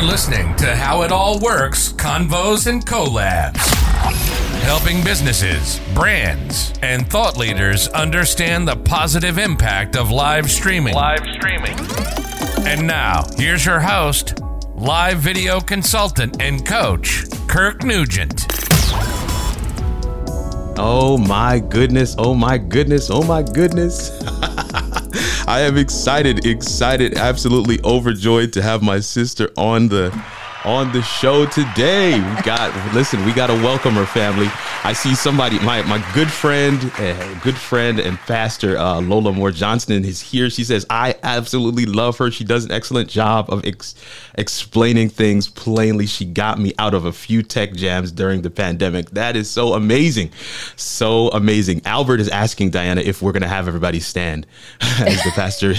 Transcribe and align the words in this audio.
You're 0.00 0.08
listening 0.08 0.56
to 0.56 0.74
How 0.74 1.02
It 1.02 1.12
All 1.12 1.38
Works 1.40 1.92
Convos 1.92 2.66
and 2.66 2.82
Collabs. 2.86 3.58
Helping 4.62 5.04
businesses, 5.04 5.78
brands, 5.92 6.72
and 6.80 7.06
thought 7.06 7.36
leaders 7.36 7.86
understand 7.88 8.66
the 8.66 8.76
positive 8.76 9.36
impact 9.36 9.96
of 9.96 10.10
live 10.10 10.50
streaming. 10.50 10.94
Live 10.94 11.20
streaming. 11.34 11.76
And 12.66 12.86
now, 12.86 13.26
here's 13.36 13.66
your 13.66 13.78
host, 13.78 14.40
live 14.74 15.18
video 15.18 15.60
consultant 15.60 16.40
and 16.40 16.64
coach, 16.64 17.26
Kirk 17.46 17.84
Nugent. 17.84 18.46
Oh 20.78 21.22
my 21.28 21.58
goodness, 21.58 22.14
oh 22.16 22.32
my 22.32 22.56
goodness, 22.56 23.10
oh 23.10 23.22
my 23.22 23.42
goodness. 23.42 24.18
I 25.50 25.62
am 25.62 25.76
excited, 25.76 26.46
excited, 26.46 27.18
absolutely 27.18 27.80
overjoyed 27.82 28.52
to 28.52 28.62
have 28.62 28.82
my 28.82 29.00
sister 29.00 29.50
on 29.56 29.88
the 29.88 30.10
on 30.64 30.92
the 30.92 31.02
show 31.02 31.46
today. 31.46 32.14
We 32.14 32.42
got 32.42 32.74
listen, 32.94 33.24
we 33.24 33.32
got 33.32 33.48
to 33.48 33.54
welcome 33.54 33.94
her 33.94 34.06
family. 34.06 34.48
I 34.84 34.92
see 34.92 35.14
somebody, 35.14 35.58
my 35.60 35.82
my 35.82 36.04
good 36.14 36.30
friend, 36.30 36.90
uh, 36.98 37.34
good 37.40 37.56
friend 37.56 37.98
and 37.98 38.18
pastor 38.18 38.76
uh, 38.78 39.00
Lola 39.00 39.32
Moore 39.32 39.50
Johnston 39.50 40.04
is 40.04 40.20
here. 40.20 40.50
She 40.50 40.64
says 40.64 40.86
I 40.90 41.14
absolutely 41.22 41.86
love 41.86 42.18
her. 42.18 42.30
She 42.30 42.44
does 42.44 42.64
an 42.64 42.72
excellent 42.72 43.08
job 43.08 43.50
of 43.50 43.64
ex- 43.64 43.94
explaining 44.34 45.08
things 45.08 45.48
plainly. 45.48 46.06
She 46.06 46.24
got 46.24 46.58
me 46.58 46.74
out 46.78 46.94
of 46.94 47.04
a 47.04 47.12
few 47.12 47.42
tech 47.42 47.72
jams 47.72 48.12
during 48.12 48.42
the 48.42 48.50
pandemic. 48.50 49.10
That 49.10 49.36
is 49.36 49.50
so 49.50 49.74
amazing, 49.74 50.30
so 50.76 51.28
amazing. 51.28 51.82
Albert 51.84 52.20
is 52.20 52.28
asking 52.28 52.70
Diana 52.70 53.00
if 53.00 53.22
we're 53.22 53.32
gonna 53.32 53.48
have 53.48 53.68
everybody 53.68 54.00
stand 54.00 54.46
as 54.80 55.22
the 55.22 55.30
pastor. 55.34 55.74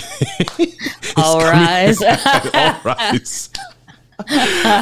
All 1.17 1.39
rise. 1.39 2.01
All 2.01 2.79
rise. 2.83 3.49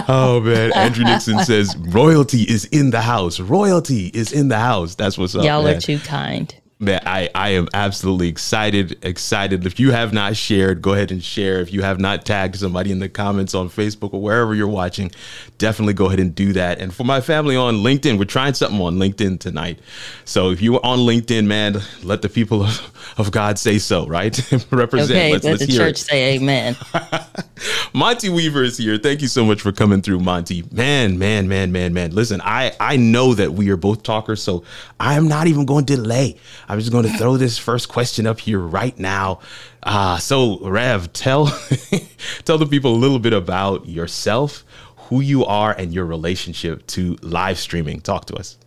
Oh 0.08 0.42
man, 0.44 0.72
Andrew 0.74 1.04
Nixon 1.04 1.40
says 1.40 1.76
royalty 1.78 2.44
is 2.44 2.66
in 2.66 2.92
the 2.92 3.02
house. 3.02 3.40
Royalty 3.40 4.08
is 4.08 4.32
in 4.32 4.48
the 4.48 4.60
house. 4.60 4.96
That's 4.96 5.18
what's 5.18 5.36
up. 5.36 5.44
Y'all 5.44 5.64
man. 5.64 5.78
are 5.78 5.82
too 5.82 6.00
kind. 6.00 6.54
Man, 6.82 7.02
I, 7.06 7.30
I 7.36 7.50
am 7.50 7.68
absolutely 7.74 8.30
excited, 8.30 9.04
excited. 9.04 9.66
If 9.66 9.82
you 9.82 9.92
have 9.92 10.14
not 10.14 10.38
shared, 10.38 10.82
go 10.82 10.94
ahead 10.94 11.12
and 11.12 11.22
share. 11.22 11.60
If 11.60 11.74
you 11.74 11.82
have 11.82 12.00
not 12.00 12.24
tagged 12.24 12.56
somebody 12.56 12.90
in 12.90 13.00
the 13.00 13.10
comments 13.10 13.54
on 13.54 13.68
Facebook 13.68 14.14
or 14.14 14.22
wherever 14.22 14.56
you're 14.56 14.66
watching, 14.66 15.12
definitely 15.58 15.94
go 15.94 16.06
ahead 16.06 16.22
and 16.22 16.34
do 16.34 16.54
that. 16.54 16.80
And 16.80 16.94
for 16.94 17.04
my 17.04 17.20
family 17.20 17.58
on 17.58 17.80
LinkedIn, 17.80 18.18
we're 18.18 18.24
trying 18.24 18.54
something 18.54 18.80
on 18.80 18.96
LinkedIn 18.96 19.42
tonight. 19.42 19.80
So 20.24 20.52
if 20.52 20.62
you're 20.62 20.80
on 20.86 21.00
LinkedIn, 21.00 21.48
man, 21.48 21.82
let 22.02 22.22
the 22.22 22.30
people 22.30 22.64
of, 22.64 23.14
of 23.18 23.32
God 23.32 23.60
say 23.60 23.78
so, 23.78 24.08
right? 24.08 24.40
Represent. 24.72 25.12
Okay, 25.12 25.34
let's, 25.34 25.44
let 25.44 25.60
let's 25.60 25.66
the 25.66 25.78
church 25.78 25.96
it. 25.96 25.98
say 25.98 26.36
amen. 26.36 26.78
Monty 27.94 28.30
Weaver 28.30 28.64
is 28.64 28.78
here. 28.78 28.98
Thank 28.98 29.22
you 29.22 29.28
so 29.28 29.44
much 29.44 29.62
for 29.62 29.74
coming 29.74 30.02
through, 30.02 30.20
Monty. 30.20 30.64
Man, 30.72 31.20
man, 31.20 31.50
man, 31.50 31.74
man, 31.74 31.94
man. 31.94 32.12
Listen, 32.12 32.40
I 32.42 32.72
I 32.80 32.96
know 32.96 33.34
that 33.34 33.52
we 33.52 33.70
are 33.70 33.76
both 33.76 34.04
talkers, 34.04 34.42
so 34.42 34.64
I 34.98 35.16
am 35.16 35.28
not 35.28 35.48
even 35.48 35.66
going 35.66 35.86
to 35.86 35.96
delay. 35.98 36.38
I'm 36.70 36.80
just 36.80 36.92
going 36.92 37.06
to 37.06 37.18
throw 37.18 37.36
this 37.36 37.58
first 37.58 37.90
question 37.90 38.28
up 38.28 38.40
here 38.40 38.60
right 38.60 38.98
now. 39.00 39.40
Uh, 39.82 40.20
so 40.20 40.60
Rev, 40.60 41.12
tell 41.14 41.48
tell 42.46 42.60
the 42.60 42.68
people 42.68 42.94
a 42.94 42.96
little 42.96 43.18
bit 43.18 43.34
about 43.34 43.88
yourself, 43.90 44.64
who 44.96 45.20
you 45.20 45.46
are, 45.46 45.74
and 45.74 45.92
your 45.92 46.06
relationship 46.06 46.86
to 46.88 47.18
live 47.24 47.58
streaming. 47.58 48.02
Talk 48.02 48.26
to 48.26 48.36
us. 48.36 48.60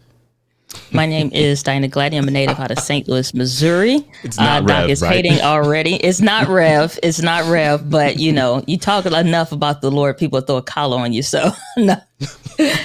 My 0.90 1.06
name 1.06 1.30
is 1.32 1.62
Diana 1.62 1.88
Gladney. 1.88 2.18
I'm 2.18 2.26
a 2.26 2.32
native 2.32 2.58
out 2.58 2.72
of 2.72 2.80
St. 2.80 3.06
Louis, 3.06 3.32
Missouri. 3.34 4.04
It's 4.24 4.36
not 4.36 4.64
uh, 4.64 4.66
Doc 4.66 4.68
Rev, 4.68 4.90
is 4.90 5.02
right? 5.02 5.12
hating 5.12 5.40
already. 5.42 5.94
It's 5.94 6.20
not 6.20 6.48
Rev. 6.48 6.98
It's 7.04 7.22
not 7.22 7.44
Rev. 7.44 7.88
But 7.88 8.18
you 8.18 8.32
know, 8.32 8.64
you 8.66 8.78
talk 8.78 9.06
enough 9.06 9.52
about 9.52 9.80
the 9.80 9.92
Lord, 9.92 10.18
people 10.18 10.40
throw 10.40 10.56
a 10.56 10.62
collar 10.62 10.98
on 10.98 11.12
you. 11.12 11.22
So 11.22 11.52
no, 11.76 11.96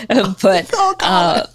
but 0.10 0.72
uh, 1.02 1.48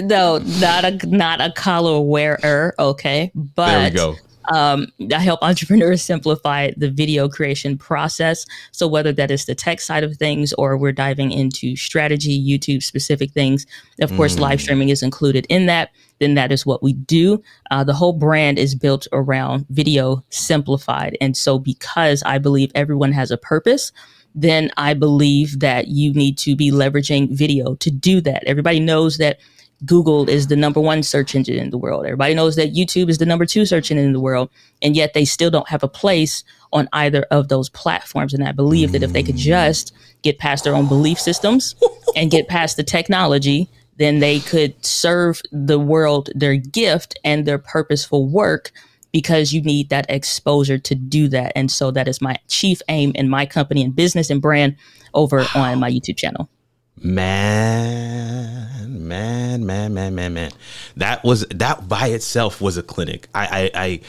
no, 0.00 0.38
not 0.38 0.84
a 0.84 0.98
not 1.06 1.40
a 1.40 1.52
collar 1.52 2.00
wearer. 2.00 2.74
Okay, 2.78 3.30
but 3.34 3.66
There 3.66 3.84
we 3.84 3.90
go. 3.90 4.14
um, 4.54 4.86
I 5.12 5.18
help 5.18 5.42
entrepreneurs 5.42 6.02
simplify 6.02 6.70
the 6.76 6.90
video 6.90 7.28
creation 7.28 7.76
process. 7.78 8.46
So 8.72 8.86
whether 8.86 9.12
that 9.12 9.30
is 9.30 9.44
the 9.46 9.54
tech 9.54 9.80
side 9.80 10.04
of 10.04 10.16
things 10.16 10.52
or 10.54 10.76
we're 10.76 10.92
diving 10.92 11.32
into 11.32 11.76
strategy, 11.76 12.38
YouTube 12.40 12.82
specific 12.82 13.32
things, 13.32 13.66
of 14.00 14.14
course, 14.16 14.38
live 14.38 14.60
streaming 14.60 14.90
is 14.90 15.02
included 15.02 15.46
in 15.48 15.66
that. 15.66 15.90
Then 16.18 16.34
that 16.34 16.50
is 16.52 16.64
what 16.64 16.82
we 16.82 16.92
do. 16.94 17.42
Uh, 17.70 17.84
the 17.84 17.92
whole 17.92 18.12
brand 18.14 18.58
is 18.58 18.74
built 18.74 19.06
around 19.12 19.66
video 19.68 20.24
simplified, 20.30 21.16
and 21.20 21.36
so 21.36 21.58
because 21.58 22.22
I 22.24 22.38
believe 22.38 22.70
everyone 22.74 23.12
has 23.12 23.30
a 23.30 23.36
purpose. 23.36 23.92
Then 24.38 24.70
I 24.76 24.92
believe 24.92 25.60
that 25.60 25.88
you 25.88 26.12
need 26.12 26.36
to 26.38 26.54
be 26.54 26.70
leveraging 26.70 27.30
video 27.30 27.74
to 27.76 27.90
do 27.90 28.20
that. 28.20 28.44
Everybody 28.44 28.80
knows 28.80 29.16
that 29.16 29.38
Google 29.84 30.28
is 30.28 30.46
the 30.46 30.56
number 30.56 30.80
one 30.80 31.02
search 31.02 31.34
engine 31.34 31.58
in 31.58 31.70
the 31.70 31.78
world. 31.78 32.06
Everybody 32.06 32.34
knows 32.34 32.56
that 32.56 32.74
YouTube 32.74 33.10
is 33.10 33.18
the 33.18 33.26
number 33.26 33.44
two 33.44 33.66
search 33.66 33.90
engine 33.90 34.06
in 34.06 34.12
the 34.12 34.20
world, 34.20 34.48
and 34.80 34.96
yet 34.96 35.12
they 35.12 35.24
still 35.24 35.50
don't 35.50 35.68
have 35.68 35.82
a 35.82 35.88
place 35.88 36.44
on 36.72 36.88
either 36.92 37.22
of 37.30 37.48
those 37.48 37.68
platforms. 37.68 38.32
And 38.32 38.42
I 38.42 38.52
believe 38.52 38.92
that 38.92 39.02
if 39.02 39.12
they 39.12 39.22
could 39.22 39.36
just 39.36 39.92
get 40.22 40.38
past 40.38 40.64
their 40.64 40.74
own 40.74 40.88
belief 40.88 41.18
systems 41.18 41.74
and 42.16 42.30
get 42.30 42.48
past 42.48 42.76
the 42.76 42.82
technology, 42.82 43.68
then 43.98 44.20
they 44.20 44.40
could 44.40 44.84
serve 44.84 45.40
the 45.52 45.78
world 45.78 46.30
their 46.34 46.56
gift 46.56 47.18
and 47.24 47.46
their 47.46 47.58
purposeful 47.58 48.26
work 48.26 48.72
because 49.12 49.52
you 49.52 49.62
need 49.62 49.88
that 49.88 50.04
exposure 50.10 50.78
to 50.78 50.94
do 50.94 51.28
that. 51.28 51.52
And 51.56 51.70
so 51.70 51.90
that 51.90 52.06
is 52.08 52.20
my 52.20 52.36
chief 52.48 52.82
aim 52.88 53.12
in 53.14 53.28
my 53.28 53.46
company 53.46 53.82
and 53.82 53.96
business 53.96 54.28
and 54.28 54.42
brand 54.42 54.76
over 55.14 55.46
on 55.54 55.80
my 55.80 55.90
YouTube 55.90 56.18
channel. 56.18 56.50
Man, 56.98 58.75
man, 58.98 59.66
man, 59.66 59.94
man, 59.94 60.14
man, 60.14 60.34
man. 60.34 60.50
That 60.96 61.24
was 61.24 61.46
that 61.48 61.88
by 61.88 62.08
itself 62.08 62.60
was 62.60 62.76
a 62.76 62.82
clinic. 62.82 63.28
I, 63.34 63.70
I, 63.74 63.80
I 63.84 64.00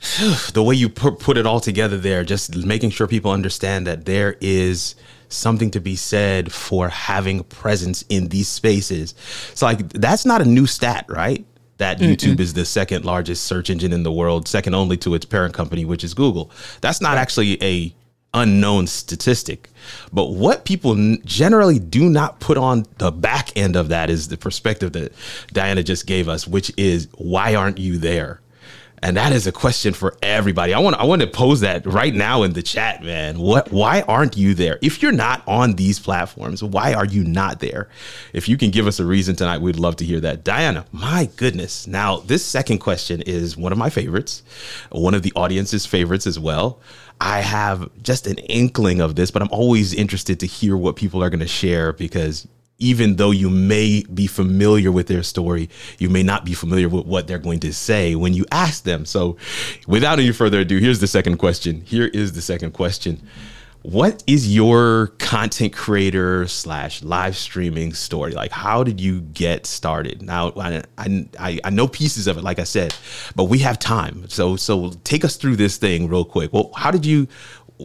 the 0.52 0.62
way 0.62 0.74
you 0.74 0.88
put, 0.88 1.18
put 1.18 1.36
it 1.36 1.46
all 1.46 1.60
together 1.60 1.98
there, 1.98 2.24
just 2.24 2.56
making 2.56 2.90
sure 2.90 3.06
people 3.06 3.30
understand 3.30 3.86
that 3.86 4.04
there 4.04 4.36
is 4.40 4.94
something 5.28 5.70
to 5.72 5.80
be 5.80 5.96
said 5.96 6.52
for 6.52 6.88
having 6.88 7.42
presence 7.44 8.04
in 8.08 8.28
these 8.28 8.48
spaces. 8.48 9.14
So 9.54 9.66
like 9.66 9.88
that's 9.92 10.24
not 10.24 10.40
a 10.40 10.44
new 10.44 10.66
stat, 10.66 11.06
right? 11.08 11.44
That 11.78 11.98
YouTube 11.98 12.40
is 12.40 12.54
the 12.54 12.64
second 12.64 13.04
largest 13.04 13.44
search 13.44 13.68
engine 13.68 13.92
in 13.92 14.02
the 14.02 14.12
world, 14.12 14.48
second 14.48 14.74
only 14.74 14.96
to 14.98 15.14
its 15.14 15.26
parent 15.26 15.52
company, 15.52 15.84
which 15.84 16.04
is 16.04 16.14
Google. 16.14 16.50
That's 16.80 17.02
not 17.02 17.18
actually 17.18 17.62
a 17.62 17.94
unknown 18.36 18.86
statistic. 18.86 19.70
But 20.12 20.26
what 20.26 20.64
people 20.64 20.94
generally 21.24 21.78
do 21.78 22.08
not 22.08 22.38
put 22.38 22.58
on 22.58 22.86
the 22.98 23.10
back 23.10 23.56
end 23.56 23.74
of 23.74 23.88
that 23.88 24.10
is 24.10 24.28
the 24.28 24.36
perspective 24.36 24.92
that 24.92 25.12
Diana 25.52 25.82
just 25.82 26.06
gave 26.06 26.28
us, 26.28 26.46
which 26.46 26.70
is 26.76 27.08
why 27.16 27.54
aren't 27.54 27.78
you 27.78 27.98
there? 27.98 28.40
And 29.02 29.16
that 29.16 29.32
is 29.32 29.46
a 29.46 29.52
question 29.52 29.92
for 29.92 30.16
everybody. 30.22 30.72
I 30.72 30.78
want 30.78 30.96
I 30.96 31.04
want 31.04 31.20
to 31.20 31.28
pose 31.28 31.60
that 31.60 31.84
right 31.86 32.14
now 32.14 32.42
in 32.42 32.54
the 32.54 32.62
chat, 32.62 33.02
man. 33.02 33.38
What 33.38 33.70
why 33.70 34.00
aren't 34.02 34.36
you 34.36 34.54
there? 34.54 34.78
If 34.80 35.02
you're 35.02 35.12
not 35.12 35.42
on 35.46 35.74
these 35.74 35.98
platforms, 35.98 36.62
why 36.62 36.94
are 36.94 37.04
you 37.04 37.22
not 37.22 37.60
there? 37.60 37.88
If 38.32 38.48
you 38.48 38.56
can 38.56 38.70
give 38.70 38.86
us 38.86 38.98
a 38.98 39.04
reason 39.04 39.36
tonight, 39.36 39.60
we'd 39.60 39.78
love 39.78 39.96
to 39.96 40.04
hear 40.04 40.20
that. 40.20 40.44
Diana, 40.44 40.86
my 40.92 41.28
goodness. 41.36 41.86
Now, 41.86 42.18
this 42.18 42.44
second 42.44 42.78
question 42.78 43.20
is 43.22 43.56
one 43.56 43.70
of 43.70 43.78
my 43.78 43.90
favorites, 43.90 44.42
one 44.90 45.14
of 45.14 45.22
the 45.22 45.32
audience's 45.36 45.84
favorites 45.84 46.26
as 46.26 46.38
well. 46.38 46.80
I 47.20 47.40
have 47.40 47.90
just 48.02 48.26
an 48.26 48.38
inkling 48.38 49.00
of 49.00 49.16
this, 49.16 49.30
but 49.30 49.42
I'm 49.42 49.48
always 49.50 49.94
interested 49.94 50.40
to 50.40 50.46
hear 50.46 50.76
what 50.76 50.96
people 50.96 51.22
are 51.22 51.30
going 51.30 51.40
to 51.40 51.46
share 51.46 51.92
because 51.92 52.46
even 52.78 53.16
though 53.16 53.30
you 53.30 53.48
may 53.48 54.04
be 54.12 54.26
familiar 54.26 54.92
with 54.92 55.06
their 55.06 55.22
story, 55.22 55.70
you 55.98 56.10
may 56.10 56.22
not 56.22 56.44
be 56.44 56.52
familiar 56.52 56.88
with 56.88 57.06
what 57.06 57.26
they're 57.26 57.38
going 57.38 57.60
to 57.60 57.72
say 57.72 58.14
when 58.14 58.34
you 58.34 58.44
ask 58.52 58.84
them. 58.84 59.06
So, 59.06 59.36
without 59.86 60.18
any 60.18 60.32
further 60.32 60.60
ado, 60.60 60.78
here's 60.78 61.00
the 61.00 61.06
second 61.06 61.38
question. 61.38 61.80
Here 61.82 62.06
is 62.06 62.32
the 62.32 62.42
second 62.42 62.72
question. 62.72 63.26
What 63.86 64.24
is 64.26 64.52
your 64.52 65.12
content 65.20 65.72
creator 65.72 66.48
slash 66.48 67.04
live 67.04 67.36
streaming 67.36 67.94
story? 67.94 68.32
Like, 68.32 68.50
how 68.50 68.82
did 68.82 69.00
you 69.00 69.20
get 69.20 69.64
started? 69.64 70.22
Now, 70.22 70.52
I, 70.56 70.82
I, 71.38 71.60
I 71.62 71.70
know 71.70 71.86
pieces 71.86 72.26
of 72.26 72.36
it, 72.36 72.42
like 72.42 72.58
I 72.58 72.64
said, 72.64 72.96
but 73.36 73.44
we 73.44 73.58
have 73.60 73.78
time. 73.78 74.28
So, 74.28 74.56
so 74.56 74.90
take 75.04 75.24
us 75.24 75.36
through 75.36 75.54
this 75.54 75.76
thing 75.76 76.08
real 76.08 76.24
quick. 76.24 76.52
Well, 76.52 76.72
how 76.74 76.90
did 76.90 77.06
you, 77.06 77.28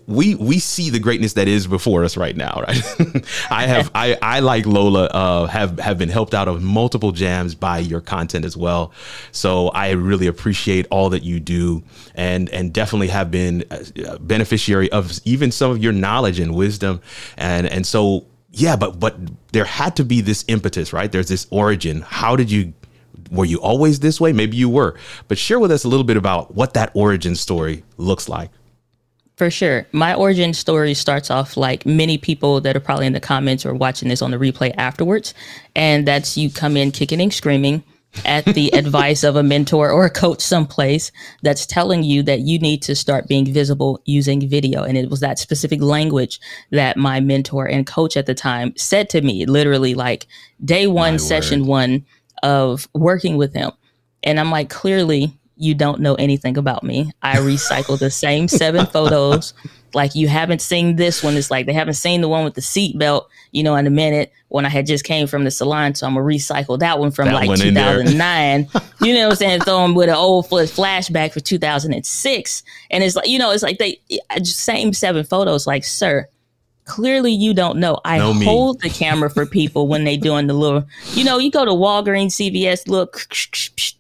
we 0.07 0.35
we 0.35 0.59
see 0.59 0.89
the 0.89 0.99
greatness 0.99 1.33
that 1.33 1.47
is 1.47 1.67
before 1.67 2.03
us 2.03 2.15
right 2.15 2.35
now, 2.35 2.63
right? 2.65 3.25
I 3.49 3.67
have 3.67 3.91
I 3.93 4.17
I 4.21 4.39
like 4.39 4.65
Lola 4.65 5.05
uh, 5.05 5.45
have 5.47 5.79
have 5.79 5.97
been 5.97 6.09
helped 6.09 6.33
out 6.33 6.47
of 6.47 6.61
multiple 6.61 7.11
jams 7.11 7.55
by 7.55 7.79
your 7.79 7.99
content 7.99 8.45
as 8.45 8.55
well. 8.55 8.93
So 9.31 9.69
I 9.69 9.91
really 9.91 10.27
appreciate 10.27 10.87
all 10.91 11.09
that 11.09 11.23
you 11.23 11.39
do, 11.39 11.83
and 12.15 12.49
and 12.49 12.73
definitely 12.73 13.09
have 13.09 13.31
been 13.31 13.65
a 14.05 14.17
beneficiary 14.19 14.91
of 14.91 15.11
even 15.25 15.51
some 15.51 15.71
of 15.71 15.83
your 15.83 15.93
knowledge 15.93 16.39
and 16.39 16.55
wisdom, 16.55 17.01
and 17.37 17.67
and 17.67 17.85
so 17.85 18.27
yeah, 18.51 18.75
but 18.75 18.99
but 18.99 19.17
there 19.51 19.65
had 19.65 19.95
to 19.97 20.05
be 20.05 20.21
this 20.21 20.45
impetus, 20.47 20.93
right? 20.93 21.11
There's 21.11 21.27
this 21.27 21.47
origin. 21.49 22.01
How 22.01 22.35
did 22.35 22.49
you? 22.49 22.73
Were 23.29 23.45
you 23.45 23.61
always 23.61 23.99
this 23.99 24.19
way? 24.19 24.33
Maybe 24.33 24.57
you 24.57 24.69
were, 24.69 24.95
but 25.29 25.37
share 25.37 25.59
with 25.59 25.71
us 25.71 25.85
a 25.85 25.87
little 25.87 26.03
bit 26.03 26.17
about 26.17 26.53
what 26.53 26.73
that 26.73 26.91
origin 26.93 27.35
story 27.35 27.83
looks 27.97 28.27
like. 28.27 28.51
For 29.35 29.49
sure. 29.49 29.87
My 29.91 30.13
origin 30.13 30.53
story 30.53 30.93
starts 30.93 31.31
off 31.31 31.57
like 31.57 31.85
many 31.85 32.17
people 32.17 32.61
that 32.61 32.75
are 32.75 32.81
probably 32.81 33.07
in 33.07 33.13
the 33.13 33.19
comments 33.19 33.65
or 33.65 33.73
watching 33.73 34.09
this 34.09 34.21
on 34.21 34.31
the 34.31 34.37
replay 34.37 34.73
afterwards. 34.77 35.33
And 35.75 36.07
that's 36.07 36.37
you 36.37 36.51
come 36.51 36.77
in 36.77 36.91
kicking 36.91 37.21
and 37.21 37.33
screaming 37.33 37.83
at 38.25 38.45
the 38.45 38.69
advice 38.73 39.23
of 39.23 39.35
a 39.35 39.43
mentor 39.43 39.89
or 39.89 40.05
a 40.05 40.09
coach 40.09 40.41
someplace 40.41 41.11
that's 41.41 41.65
telling 41.65 42.03
you 42.03 42.21
that 42.23 42.41
you 42.41 42.59
need 42.59 42.81
to 42.83 42.95
start 42.95 43.27
being 43.27 43.51
visible 43.51 44.01
using 44.05 44.47
video. 44.47 44.83
And 44.83 44.97
it 44.97 45.09
was 45.09 45.21
that 45.21 45.39
specific 45.39 45.81
language 45.81 46.39
that 46.71 46.97
my 46.97 47.19
mentor 47.19 47.65
and 47.65 47.87
coach 47.87 48.17
at 48.17 48.25
the 48.25 48.35
time 48.35 48.73
said 48.75 49.09
to 49.11 49.21
me, 49.21 49.45
literally 49.45 49.95
like 49.95 50.27
day 50.63 50.87
one, 50.87 51.13
my 51.13 51.17
session 51.17 51.61
word. 51.61 51.69
one 51.69 52.05
of 52.43 52.87
working 52.93 53.37
with 53.37 53.53
him. 53.53 53.71
And 54.23 54.39
I'm 54.39 54.51
like, 54.51 54.69
clearly, 54.69 55.35
you 55.61 55.75
don't 55.75 55.99
know 56.01 56.15
anything 56.15 56.57
about 56.57 56.83
me. 56.83 57.11
I 57.21 57.37
recycle 57.37 57.97
the 57.97 58.09
same 58.09 58.47
seven 58.47 58.85
photos. 58.93 59.53
Like 59.93 60.15
you 60.15 60.27
haven't 60.27 60.59
seen 60.59 60.95
this 60.95 61.21
one. 61.21 61.37
It's 61.37 61.51
like 61.51 61.67
they 61.67 61.73
haven't 61.73 61.93
seen 61.93 62.21
the 62.21 62.27
one 62.27 62.43
with 62.43 62.55
the 62.55 62.61
seatbelt, 62.61 63.25
you 63.51 63.61
know, 63.61 63.75
in 63.75 63.85
a 63.85 63.91
minute 63.91 64.33
when 64.47 64.65
I 64.65 64.69
had 64.69 64.87
just 64.87 65.03
came 65.03 65.27
from 65.27 65.43
the 65.43 65.51
salon. 65.51 65.93
So 65.93 66.07
I'm 66.07 66.15
gonna 66.15 66.25
recycle 66.25 66.79
that 66.79 66.97
one 66.97 67.11
from 67.11 67.25
that 67.25 67.35
like 67.35 67.47
one 67.47 67.59
2009. 67.59 68.69
you 69.01 69.13
know 69.13 69.25
what 69.25 69.31
I'm 69.33 69.35
saying? 69.35 69.61
Throw 69.61 69.83
them 69.83 69.93
with 69.93 70.09
an 70.09 70.15
old 70.15 70.47
flashback 70.47 71.31
for 71.31 71.41
2006. 71.41 72.63
And 72.89 73.03
it's 73.03 73.15
like, 73.15 73.27
you 73.27 73.37
know, 73.37 73.51
it's 73.51 73.61
like 73.61 73.77
they 73.77 74.01
same 74.43 74.93
seven 74.93 75.23
photos. 75.23 75.67
Like, 75.67 75.83
sir, 75.83 76.27
clearly 76.85 77.31
you 77.31 77.53
don't 77.53 77.77
know. 77.77 77.99
I 78.05 78.17
know 78.17 78.33
hold 78.33 78.81
the 78.81 78.89
camera 78.89 79.29
for 79.29 79.45
people 79.45 79.87
when 79.87 80.03
they 80.03 80.17
doing 80.17 80.47
the 80.47 80.53
little, 80.53 80.85
you 81.13 81.23
know, 81.23 81.37
you 81.37 81.51
go 81.51 81.65
to 81.65 81.71
Walgreens, 81.71 82.31
CVS, 82.31 82.87
look, 82.87 83.27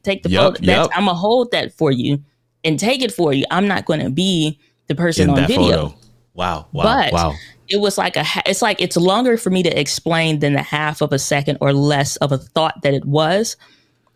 take 0.03 0.23
the 0.23 0.29
yep, 0.29 0.41
photo. 0.41 0.63
Yep. 0.63 0.89
I'm 0.93 1.05
gonna 1.05 1.13
hold 1.13 1.51
that 1.51 1.73
for 1.73 1.91
you 1.91 2.21
and 2.63 2.79
take 2.79 3.01
it 3.01 3.11
for 3.11 3.33
you. 3.33 3.45
I'm 3.51 3.67
not 3.67 3.85
going 3.85 3.99
to 4.01 4.09
be 4.09 4.59
the 4.87 4.95
person 4.95 5.29
In 5.29 5.39
on 5.39 5.47
video. 5.47 5.65
Photo. 5.65 5.95
Wow, 6.33 6.67
wow, 6.71 6.83
but 6.83 7.13
wow. 7.13 7.35
It 7.67 7.79
was 7.79 7.97
like 7.97 8.17
a. 8.17 8.25
It's 8.45 8.61
like 8.61 8.81
it's 8.81 8.97
longer 8.97 9.37
for 9.37 9.49
me 9.49 9.63
to 9.63 9.79
explain 9.79 10.39
than 10.39 10.53
the 10.53 10.61
half 10.61 11.01
of 11.01 11.13
a 11.13 11.19
second 11.19 11.57
or 11.61 11.73
less 11.73 12.15
of 12.17 12.31
a 12.31 12.37
thought 12.37 12.81
that 12.83 12.93
it 12.93 13.05
was. 13.05 13.55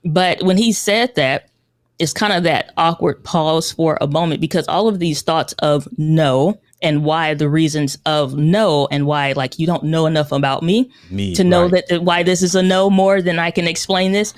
But 0.03 0.41
when 0.43 0.57
he 0.57 0.71
said 0.71 1.15
that, 1.15 1.49
it's 1.99 2.13
kind 2.13 2.33
of 2.33 2.43
that 2.43 2.73
awkward 2.77 3.23
pause 3.23 3.71
for 3.71 3.97
a 4.01 4.07
moment 4.07 4.41
because 4.41 4.67
all 4.67 4.87
of 4.87 4.99
these 4.99 5.21
thoughts 5.21 5.53
of 5.59 5.87
no 5.97 6.59
and 6.85 7.03
why 7.03 7.33
the 7.33 7.49
reasons 7.49 7.97
of 8.05 8.35
no 8.35 8.87
and 8.91 9.07
why 9.07 9.33
like 9.33 9.59
you 9.59 9.65
don't 9.65 9.83
know 9.83 10.05
enough 10.05 10.31
about 10.31 10.63
me, 10.63 10.91
me 11.09 11.33
to 11.35 11.43
know 11.43 11.67
right. 11.67 11.83
that 11.89 12.03
why 12.03 12.23
this 12.23 12.41
is 12.41 12.55
a 12.55 12.61
no 12.61 12.89
more 12.89 13.21
than 13.21 13.39
I 13.39 13.51
can 13.51 13.67
explain 13.67 14.11
this. 14.11 14.33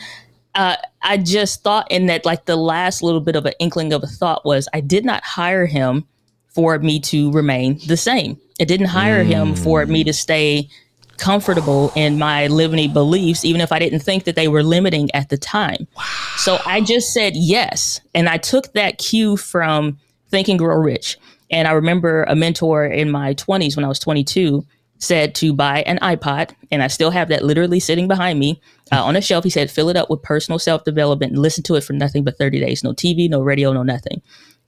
Uh, 0.56 0.78
I 1.04 1.18
just 1.18 1.62
thought 1.62 1.92
in 1.92 2.08
that 2.08 2.26
like 2.26 2.46
the 2.46 2.56
last 2.56 3.04
little 3.04 3.22
bit 3.22 3.36
of 3.36 3.46
an 3.46 3.54
inkling 3.60 3.94
of 3.94 4.02
a 4.02 4.08
thought 4.08 4.46
was 4.46 4.68
I 4.74 4.80
did 4.80 5.06
not 5.06 5.24
hire 5.24 5.68
him 5.68 6.08
for 6.48 6.80
me 6.80 7.00
to 7.02 7.32
remain 7.32 7.80
the 7.86 7.98
same. 7.98 8.40
It 8.60 8.68
didn't 8.68 8.88
hire 8.88 9.24
mm. 9.24 9.28
him 9.28 9.56
for 9.56 9.86
me 9.86 10.04
to 10.06 10.14
stay 10.14 10.70
comfortable 11.18 11.92
in 11.96 12.18
my 12.18 12.48
limiting 12.48 12.94
beliefs, 12.94 13.44
even 13.44 13.62
if 13.62 13.72
I 13.72 13.80
didn't 13.80 14.00
think 14.00 14.24
that 14.24 14.36
they 14.36 14.48
were 14.48 14.64
limiting 14.64 15.14
at 15.14 15.30
the 15.30 15.38
time. 15.38 15.88
Wow. 15.96 16.04
So 16.38 16.60
I 16.66 16.82
just 16.82 17.14
said 17.14 17.34
yes. 17.36 18.00
And 18.16 18.30
I 18.30 18.38
took 18.38 18.74
that 18.74 18.98
cue 18.98 19.38
from 19.38 20.00
Think 20.30 20.48
and 20.48 20.58
Grow 20.58 20.78
Rich. 20.78 21.18
And 21.50 21.68
I 21.68 21.72
remember 21.72 22.24
a 22.24 22.36
mentor 22.36 22.86
in 22.86 23.10
my 23.10 23.34
20s 23.36 23.76
when 23.76 23.86
I 23.86 23.88
was 23.88 24.00
22 24.00 24.66
said 25.00 25.36
to 25.36 25.54
buy 25.54 25.82
an 25.84 26.00
iPod, 26.00 26.56
and 26.72 26.82
I 26.82 26.88
still 26.88 27.12
have 27.12 27.30
that 27.30 27.44
literally 27.44 27.80
sitting 27.80 28.08
behind 28.08 28.40
me 28.40 28.60
uh, 28.92 29.04
on 29.04 29.16
a 29.16 29.22
shelf. 29.22 29.44
He 29.44 29.50
said, 29.50 29.70
fill 29.70 29.90
it 29.90 29.96
up 29.96 30.10
with 30.10 30.24
personal 30.24 30.60
self 30.60 30.84
development 30.84 31.34
and 31.34 31.42
listen 31.42 31.64
to 31.64 31.76
it 31.76 31.84
for 31.84 31.94
nothing 31.94 32.24
but 32.24 32.38
30 32.38 32.60
days. 32.60 32.84
No 32.84 32.94
TV, 32.94 33.30
no 33.30 33.42
radio, 33.42 33.72
no 33.74 33.84
nothing. 33.84 34.22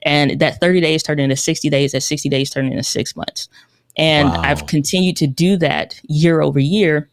And 0.03 0.39
that 0.39 0.59
30 0.59 0.81
days 0.81 1.03
turned 1.03 1.19
into 1.19 1.35
60 1.35 1.69
days, 1.69 1.91
that 1.91 2.01
60 2.01 2.29
days 2.29 2.49
turned 2.49 2.71
into 2.71 2.83
six 2.83 3.15
months. 3.15 3.49
And 3.97 4.29
wow. 4.29 4.41
I've 4.43 4.65
continued 4.67 5.17
to 5.17 5.27
do 5.27 5.57
that 5.57 5.99
year 6.07 6.41
over 6.41 6.59
year 6.59 7.09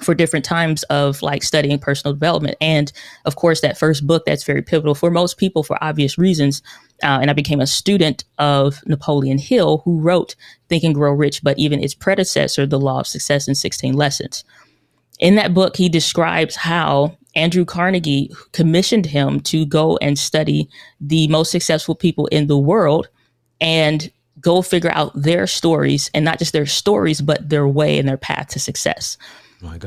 for 0.00 0.14
different 0.14 0.44
times 0.44 0.82
of 0.84 1.22
like 1.22 1.42
studying 1.42 1.78
personal 1.78 2.14
development. 2.14 2.56
And 2.60 2.92
of 3.24 3.36
course, 3.36 3.60
that 3.60 3.78
first 3.78 4.06
book 4.06 4.24
that's 4.24 4.44
very 4.44 4.62
pivotal 4.62 4.94
for 4.94 5.10
most 5.10 5.38
people 5.38 5.62
for 5.62 5.82
obvious 5.82 6.18
reasons. 6.18 6.62
Uh, 7.02 7.18
and 7.20 7.30
I 7.30 7.34
became 7.34 7.60
a 7.60 7.66
student 7.66 8.24
of 8.38 8.84
Napoleon 8.86 9.38
Hill, 9.38 9.82
who 9.84 10.00
wrote 10.00 10.34
Think 10.68 10.82
and 10.82 10.94
Grow 10.94 11.12
Rich, 11.12 11.42
but 11.42 11.58
even 11.58 11.82
its 11.82 11.94
predecessor, 11.94 12.66
The 12.66 12.80
Law 12.80 13.00
of 13.00 13.06
Success 13.06 13.46
in 13.46 13.54
16 13.54 13.94
Lessons. 13.94 14.44
In 15.20 15.36
that 15.36 15.54
book, 15.54 15.76
he 15.76 15.88
describes 15.88 16.56
how 16.56 17.16
Andrew 17.34 17.64
Carnegie 17.64 18.32
commissioned 18.52 19.06
him 19.06 19.40
to 19.40 19.64
go 19.64 19.96
and 19.98 20.18
study 20.18 20.68
the 21.00 21.28
most 21.28 21.50
successful 21.50 21.94
people 21.94 22.26
in 22.26 22.46
the 22.46 22.58
world 22.58 23.08
and 23.60 24.10
go 24.40 24.62
figure 24.62 24.90
out 24.92 25.12
their 25.14 25.46
stories 25.46 26.10
and 26.14 26.24
not 26.24 26.38
just 26.38 26.52
their 26.52 26.66
stories, 26.66 27.20
but 27.20 27.48
their 27.48 27.66
way 27.66 27.98
and 27.98 28.08
their 28.08 28.16
path 28.16 28.48
to 28.48 28.60
success. 28.60 29.16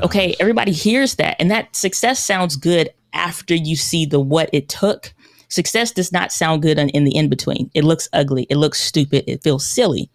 Okay, 0.04 0.34
everybody 0.38 0.72
hears 0.72 1.14
that, 1.14 1.36
and 1.38 1.50
that 1.50 1.74
success 1.74 2.22
sounds 2.22 2.56
good 2.56 2.90
after 3.14 3.54
you 3.54 3.76
see 3.76 4.04
the 4.04 4.20
what 4.20 4.50
it 4.52 4.68
took. 4.68 5.14
Success 5.52 5.90
does 5.90 6.12
not 6.12 6.32
sound 6.32 6.62
good 6.62 6.78
in, 6.78 7.04
the 7.04 7.14
in 7.14 7.28
between. 7.28 7.70
It 7.74 7.84
looks 7.84 8.08
ugly. 8.14 8.46
It 8.48 8.56
looks 8.56 8.80
stupid. 8.80 9.24
It 9.26 9.42
feels 9.42 9.66
silly. 9.66 10.08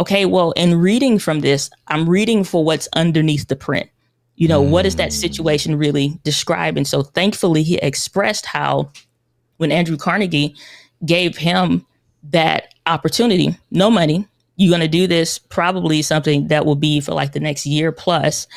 Okay, 0.00 0.26
well, 0.26 0.50
in 0.52 0.80
reading 0.80 1.20
from 1.20 1.38
this, 1.38 1.70
I'm 1.86 2.08
reading 2.08 2.42
for 2.42 2.64
what's 2.64 2.88
underneath 2.96 3.46
the 3.46 3.54
print. 3.54 3.88
You 4.34 4.48
know, 4.48 4.64
mm. 4.64 4.70
what 4.70 4.84
is 4.84 4.96
that 4.96 5.12
situation 5.12 5.76
really 5.78 6.18
describing? 6.24 6.84
So 6.84 7.04
thankfully, 7.04 7.62
he 7.62 7.76
expressed 7.76 8.46
how 8.46 8.90
when 9.58 9.70
Andrew 9.70 9.96
Carnegie 9.96 10.56
gave 11.06 11.36
him 11.36 11.86
that 12.30 12.74
opportunity, 12.86 13.56
no 13.70 13.92
money, 13.92 14.26
you're 14.56 14.76
going 14.76 14.80
to 14.80 14.88
do 14.88 15.06
this 15.06 15.38
probably 15.38 16.02
something 16.02 16.48
that 16.48 16.66
will 16.66 16.74
be 16.74 16.98
for 17.00 17.12
like 17.12 17.30
the 17.30 17.38
next 17.38 17.64
year 17.64 17.92
plus 17.92 18.48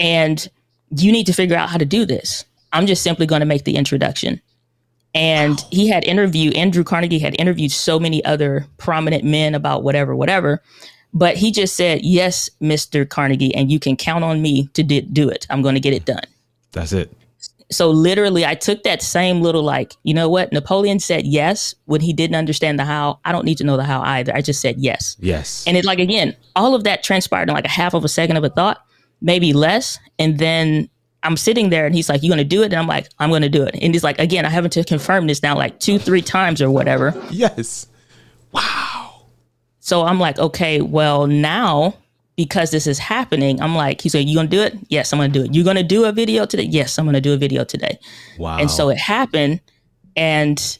and 0.00 0.48
you 0.90 1.12
need 1.12 1.26
to 1.26 1.32
figure 1.32 1.56
out 1.56 1.68
how 1.68 1.78
to 1.78 1.84
do 1.84 2.04
this. 2.04 2.44
I'm 2.72 2.88
just 2.88 3.04
simply 3.04 3.26
going 3.26 3.40
to 3.40 3.46
make 3.46 3.62
the 3.62 3.76
introduction. 3.76 4.40
And 5.14 5.58
wow. 5.58 5.68
he 5.70 5.88
had 5.88 6.04
interviewed, 6.04 6.56
Andrew 6.56 6.84
Carnegie 6.84 7.18
had 7.18 7.38
interviewed 7.38 7.72
so 7.72 7.98
many 7.98 8.24
other 8.24 8.66
prominent 8.78 9.24
men 9.24 9.54
about 9.54 9.82
whatever, 9.82 10.16
whatever. 10.16 10.62
But 11.12 11.36
he 11.36 11.52
just 11.52 11.76
said, 11.76 12.00
Yes, 12.02 12.48
Mr. 12.62 13.06
Carnegie, 13.06 13.54
and 13.54 13.70
you 13.70 13.78
can 13.78 13.96
count 13.96 14.24
on 14.24 14.40
me 14.40 14.68
to 14.68 14.82
di- 14.82 15.02
do 15.02 15.28
it. 15.28 15.46
I'm 15.50 15.60
going 15.60 15.74
to 15.74 15.80
get 15.80 15.92
it 15.92 16.06
done. 16.06 16.24
That's 16.72 16.92
it. 16.92 17.12
So 17.70 17.90
literally, 17.90 18.44
I 18.44 18.54
took 18.54 18.82
that 18.82 19.02
same 19.02 19.40
little, 19.40 19.62
like, 19.62 19.94
you 20.02 20.14
know 20.14 20.28
what? 20.28 20.52
Napoleon 20.52 20.98
said 20.98 21.26
yes 21.26 21.74
when 21.84 22.00
he 22.00 22.12
didn't 22.12 22.36
understand 22.36 22.78
the 22.78 22.84
how. 22.84 23.20
I 23.24 23.32
don't 23.32 23.44
need 23.44 23.58
to 23.58 23.64
know 23.64 23.76
the 23.76 23.84
how 23.84 24.00
either. 24.02 24.34
I 24.34 24.40
just 24.40 24.60
said 24.60 24.76
yes. 24.78 25.16
Yes. 25.20 25.64
And 25.66 25.76
it, 25.76 25.84
like, 25.84 25.98
again, 25.98 26.34
all 26.56 26.74
of 26.74 26.84
that 26.84 27.02
transpired 27.02 27.48
in 27.48 27.54
like 27.54 27.64
a 27.64 27.70
half 27.70 27.94
of 27.94 28.04
a 28.04 28.08
second 28.08 28.36
of 28.36 28.44
a 28.44 28.50
thought 28.50 28.82
maybe 29.22 29.52
less. 29.52 29.98
And 30.18 30.38
then 30.38 30.90
I'm 31.22 31.36
sitting 31.36 31.70
there 31.70 31.86
and 31.86 31.94
he's 31.94 32.08
like, 32.08 32.22
You 32.22 32.30
gonna 32.30 32.44
do 32.44 32.62
it? 32.62 32.66
And 32.66 32.76
I'm 32.76 32.86
like, 32.86 33.08
I'm 33.18 33.30
gonna 33.30 33.48
do 33.48 33.62
it. 33.62 33.74
And 33.80 33.94
he's 33.94 34.04
like, 34.04 34.18
again, 34.18 34.44
I 34.44 34.48
haven't 34.48 34.72
to 34.72 34.84
confirm 34.84 35.26
this 35.26 35.42
now 35.42 35.56
like 35.56 35.78
two, 35.78 35.98
three 35.98 36.22
times 36.22 36.60
or 36.60 36.70
whatever. 36.70 37.14
Yes. 37.30 37.86
Wow. 38.52 39.26
So 39.80 40.02
I'm 40.04 40.20
like, 40.20 40.38
okay, 40.38 40.80
well 40.80 41.26
now 41.26 41.94
because 42.36 42.70
this 42.70 42.86
is 42.86 42.98
happening, 42.98 43.60
I'm 43.60 43.74
like, 43.74 44.00
he's 44.00 44.14
like, 44.14 44.26
You 44.26 44.34
gonna 44.34 44.48
do 44.48 44.62
it? 44.62 44.76
Yes, 44.88 45.12
I'm 45.12 45.18
gonna 45.18 45.32
do 45.32 45.44
it. 45.44 45.54
You 45.54 45.64
gonna 45.64 45.82
do 45.82 46.04
a 46.04 46.12
video 46.12 46.46
today? 46.46 46.64
Yes, 46.64 46.98
I'm 46.98 47.04
gonna 47.04 47.20
do 47.20 47.34
a 47.34 47.36
video 47.36 47.64
today. 47.64 47.98
Wow. 48.38 48.58
And 48.58 48.70
so 48.70 48.88
it 48.88 48.98
happened. 48.98 49.60
And 50.16 50.78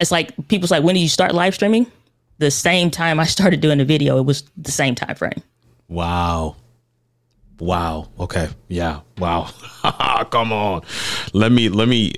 it's 0.00 0.10
like 0.10 0.32
people's 0.48 0.70
like, 0.70 0.82
when 0.82 0.94
did 0.94 1.00
you 1.00 1.08
start 1.08 1.34
live 1.34 1.54
streaming? 1.54 1.90
The 2.38 2.50
same 2.50 2.90
time 2.90 3.20
I 3.20 3.24
started 3.24 3.60
doing 3.60 3.78
the 3.78 3.84
video, 3.84 4.18
it 4.18 4.26
was 4.26 4.44
the 4.56 4.72
same 4.72 4.94
time 4.94 5.14
frame. 5.14 5.42
Wow. 5.88 6.56
Wow. 7.58 8.10
Okay. 8.18 8.48
Yeah. 8.68 9.00
Wow. 9.18 9.50
Come 10.30 10.52
on. 10.52 10.82
Let 11.32 11.52
me. 11.52 11.68
Let 11.68 11.88
me. 11.88 12.12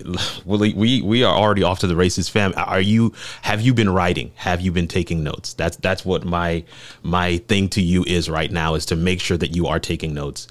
We 0.45 1.03
we 1.03 1.25
are 1.25 1.35
already 1.37 1.63
off 1.63 1.81
to 1.81 1.87
the 1.87 1.97
races, 1.97 2.29
fam. 2.29 2.55
Are 2.57 2.81
you? 2.81 3.13
Have 3.43 3.61
you 3.61 3.75
been 3.75 3.91
writing? 3.91 4.33
Have 4.37 4.61
you 4.63 4.73
been 4.73 4.89
taking 4.89 5.23
notes? 5.23 5.53
That's 5.55 5.77
that's 5.77 6.05
what 6.05 6.25
my 6.25 6.65
my 7.03 7.39
thing 7.39 7.69
to 7.71 7.83
you 7.83 8.03
is 8.05 8.31
right 8.31 8.51
now 8.51 8.75
is 8.75 8.87
to 8.87 8.97
make 8.97 9.21
sure 9.21 9.37
that 9.37 9.55
you 9.55 9.67
are 9.67 9.79
taking 9.79 10.15
notes. 10.15 10.49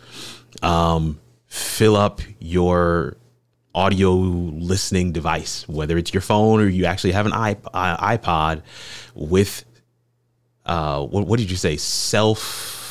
Um, 0.62 1.20
fill 1.48 1.96
up 1.96 2.22
your 2.40 3.18
audio 3.74 4.14
listening 4.14 5.12
device, 5.12 5.68
whether 5.68 5.98
it's 5.98 6.14
your 6.14 6.22
phone 6.22 6.62
or 6.62 6.68
you 6.68 6.86
actually 6.86 7.12
have 7.12 7.26
an 7.26 7.34
iPod, 7.34 8.62
with 9.16 9.66
uh, 10.66 11.04
what, 11.04 11.28
what 11.28 11.40
did 11.40 11.50
you 11.50 11.58
say? 11.58 11.76
Self 11.76 12.85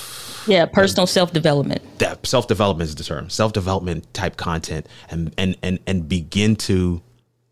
yeah, 0.47 0.67
personal 0.67 1.07
self 1.07 1.33
development. 1.33 1.83
That 1.99 2.27
self 2.27 2.47
development 2.47 2.89
is 2.89 2.95
the 2.95 3.05
term. 3.05 3.31
Self 3.31 3.53
development 3.53 4.13
type 4.15 4.37
content, 4.37 4.87
and 5.11 5.35
and 5.39 5.57
and 5.63 5.79
and 5.87 6.09
begin 6.09 6.57
to, 6.57 7.03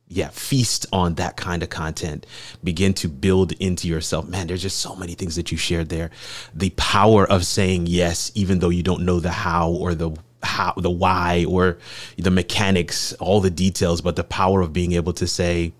yeah, 0.08 0.28
feast 0.28 0.86
on 0.92 1.14
that 1.14 1.36
kind 1.36 1.62
of 1.62 1.70
content. 1.70 2.26
Begin 2.62 2.94
to 2.94 3.08
build 3.08 3.52
into 3.52 3.88
yourself. 3.88 4.28
Man, 4.28 4.46
there's 4.46 4.62
just 4.62 4.78
so 4.78 4.94
many 4.94 5.14
things 5.14 5.36
that 5.36 5.50
you 5.50 5.58
shared 5.58 5.88
there. 5.88 6.10
The 6.54 6.70
power 6.70 7.26
of 7.26 7.44
saying 7.46 7.86
yes, 7.86 8.30
even 8.34 8.58
though 8.58 8.70
you 8.70 8.82
don't 8.82 9.04
know 9.04 9.20
the 9.20 9.30
how 9.30 9.70
or 9.70 9.94
the 9.94 10.10
how 10.42 10.74
the 10.76 10.90
why 10.90 11.46
or 11.48 11.78
the 12.18 12.30
mechanics, 12.30 13.12
all 13.14 13.40
the 13.40 13.50
details, 13.50 14.00
but 14.00 14.16
the 14.16 14.24
power 14.24 14.60
of 14.60 14.72
being 14.72 14.92
able 14.92 15.12
to 15.14 15.26
say 15.26 15.72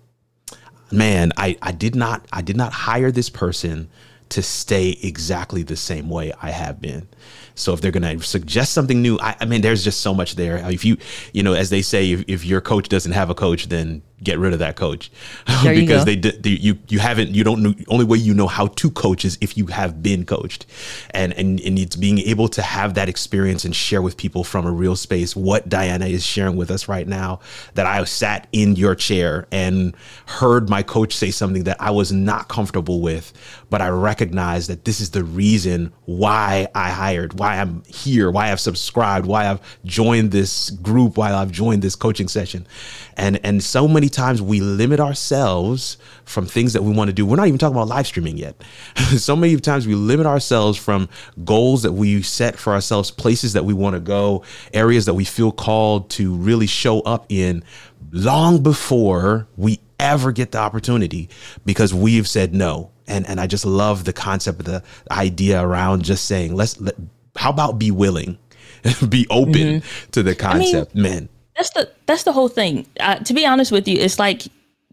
man, 0.91 1.31
I, 1.37 1.57
I 1.61 1.71
did 1.71 1.95
not 1.95 2.25
I 2.31 2.41
did 2.41 2.55
not 2.55 2.71
hire 2.71 3.11
this 3.11 3.29
person 3.29 3.89
to 4.29 4.41
stay 4.41 4.97
exactly 5.01 5.63
the 5.63 5.75
same 5.75 6.09
way 6.09 6.33
I 6.41 6.51
have 6.51 6.81
been. 6.81 7.07
So 7.55 7.73
if 7.73 7.81
they're 7.81 7.91
going 7.91 8.19
to 8.19 8.25
suggest 8.25 8.73
something 8.73 9.01
new, 9.01 9.19
I, 9.19 9.35
I, 9.39 9.45
mean, 9.45 9.61
there's 9.61 9.83
just 9.83 10.01
so 10.01 10.13
much 10.13 10.35
there. 10.35 10.57
If 10.69 10.83
you, 10.83 10.97
you 11.33 11.43
know, 11.43 11.53
as 11.53 11.69
they 11.69 11.81
say, 11.81 12.11
if, 12.11 12.23
if 12.27 12.45
your 12.45 12.61
coach 12.61 12.89
doesn't 12.89 13.11
have 13.11 13.29
a 13.29 13.35
coach, 13.35 13.67
then 13.69 14.01
get 14.23 14.39
rid 14.39 14.53
of 14.53 14.59
that 14.59 14.75
coach. 14.75 15.11
Because 15.63 16.05
they, 16.05 16.15
they 16.15 16.49
you 16.49 16.77
you 16.89 16.99
haven't 16.99 17.33
you 17.33 17.43
don't 17.43 17.63
know 17.63 17.73
only 17.87 18.05
way 18.05 18.17
you 18.17 18.33
know 18.33 18.47
how 18.47 18.67
to 18.67 18.91
coach 18.91 19.23
is 19.23 19.37
if 19.39 19.57
you 19.57 19.67
have 19.67 20.03
been 20.03 20.25
coached. 20.25 20.65
And 21.11 21.33
and 21.33 21.59
and 21.61 21.79
it's 21.79 21.95
being 21.95 22.19
able 22.19 22.47
to 22.49 22.61
have 22.61 22.95
that 22.95 23.07
experience 23.07 23.63
and 23.63 23.75
share 23.75 24.01
with 24.01 24.17
people 24.17 24.43
from 24.43 24.65
a 24.65 24.71
real 24.71 24.95
space 24.95 25.35
what 25.35 25.69
Diana 25.69 26.07
is 26.07 26.25
sharing 26.25 26.55
with 26.55 26.69
us 26.69 26.87
right 26.87 27.07
now 27.07 27.39
that 27.75 27.85
I 27.85 28.03
sat 28.03 28.47
in 28.51 28.75
your 28.75 28.95
chair 28.95 29.47
and 29.51 29.95
heard 30.25 30.69
my 30.69 30.83
coach 30.83 31.13
say 31.13 31.31
something 31.31 31.63
that 31.63 31.77
I 31.79 31.91
was 31.91 32.11
not 32.11 32.47
comfortable 32.47 33.01
with 33.01 33.33
but 33.69 33.81
I 33.81 33.89
recognize 33.89 34.67
that 34.67 34.85
this 34.85 35.01
is 35.01 35.11
the 35.11 35.23
reason 35.23 35.91
why 36.05 36.67
I 36.75 36.89
hired 36.89 37.39
why 37.39 37.59
I'm 37.59 37.83
here 37.87 38.29
why 38.29 38.51
I've 38.51 38.59
subscribed 38.59 39.25
why 39.25 39.49
I've 39.49 39.61
joined 39.85 40.31
this 40.31 40.69
group 40.69 41.17
why 41.17 41.33
I've 41.33 41.51
joined 41.51 41.81
this 41.81 41.95
coaching 41.95 42.27
session 42.27 42.67
and 43.17 43.39
and 43.43 43.63
so 43.63 43.87
many 43.87 44.09
times 44.09 44.41
we 44.41 44.59
limit 44.59 44.99
ourselves 44.99 45.97
from 46.25 46.45
things 46.45 46.73
that 46.73 46.83
we 46.83 46.93
want 46.93 47.09
to 47.09 47.13
do. 47.13 47.25
We're 47.25 47.35
not 47.35 47.47
even 47.47 47.57
talking 47.57 47.75
about 47.75 47.87
live 47.87 48.07
streaming 48.07 48.37
yet. 48.37 48.55
so 49.17 49.35
many 49.35 49.57
times 49.57 49.87
we 49.87 49.95
limit 49.95 50.25
ourselves 50.25 50.77
from 50.77 51.09
goals 51.43 51.83
that 51.83 51.93
we 51.93 52.21
set 52.21 52.57
for 52.57 52.73
ourselves, 52.73 53.11
places 53.11 53.53
that 53.53 53.65
we 53.65 53.73
want 53.73 53.95
to 53.95 53.99
go, 53.99 54.43
areas 54.73 55.05
that 55.05 55.13
we 55.13 55.25
feel 55.25 55.51
called 55.51 56.09
to 56.11 56.33
really 56.35 56.67
show 56.67 57.01
up 57.01 57.25
in 57.29 57.63
long 58.11 58.61
before 58.61 59.47
we 59.57 59.79
ever 59.99 60.31
get 60.31 60.51
the 60.51 60.57
opportunity 60.57 61.29
because 61.65 61.93
we've 61.93 62.27
said 62.27 62.53
no. 62.53 62.91
And 63.07 63.27
and 63.27 63.39
I 63.39 63.47
just 63.47 63.65
love 63.65 64.05
the 64.05 64.13
concept 64.13 64.59
of 64.59 64.65
the 64.65 64.83
idea 65.11 65.61
around 65.61 66.03
just 66.03 66.25
saying, 66.25 66.55
let's 66.55 66.79
let, 66.79 66.95
how 67.35 67.49
about 67.49 67.77
be 67.77 67.91
willing? 67.91 68.37
be 69.09 69.27
open 69.29 69.53
mm-hmm. 69.53 70.11
to 70.11 70.23
the 70.23 70.35
concept, 70.35 70.91
I 70.91 70.95
mean, 70.95 71.03
man 71.03 71.29
that's 71.55 71.69
the 71.71 71.91
that's 72.05 72.23
the 72.23 72.33
whole 72.33 72.49
thing. 72.49 72.85
Uh, 72.99 73.15
to 73.15 73.33
be 73.33 73.45
honest 73.45 73.71
with 73.71 73.87
you, 73.87 73.97
it's 73.97 74.19
like 74.19 74.43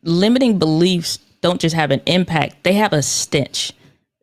limiting 0.03 0.59
beliefs 0.59 1.19
don't 1.41 1.61
just 1.61 1.75
have 1.75 1.91
an 1.91 2.03
impact; 2.07 2.65
they 2.65 2.75
have 2.75 2.93
a 2.93 3.03
stench. 3.03 3.73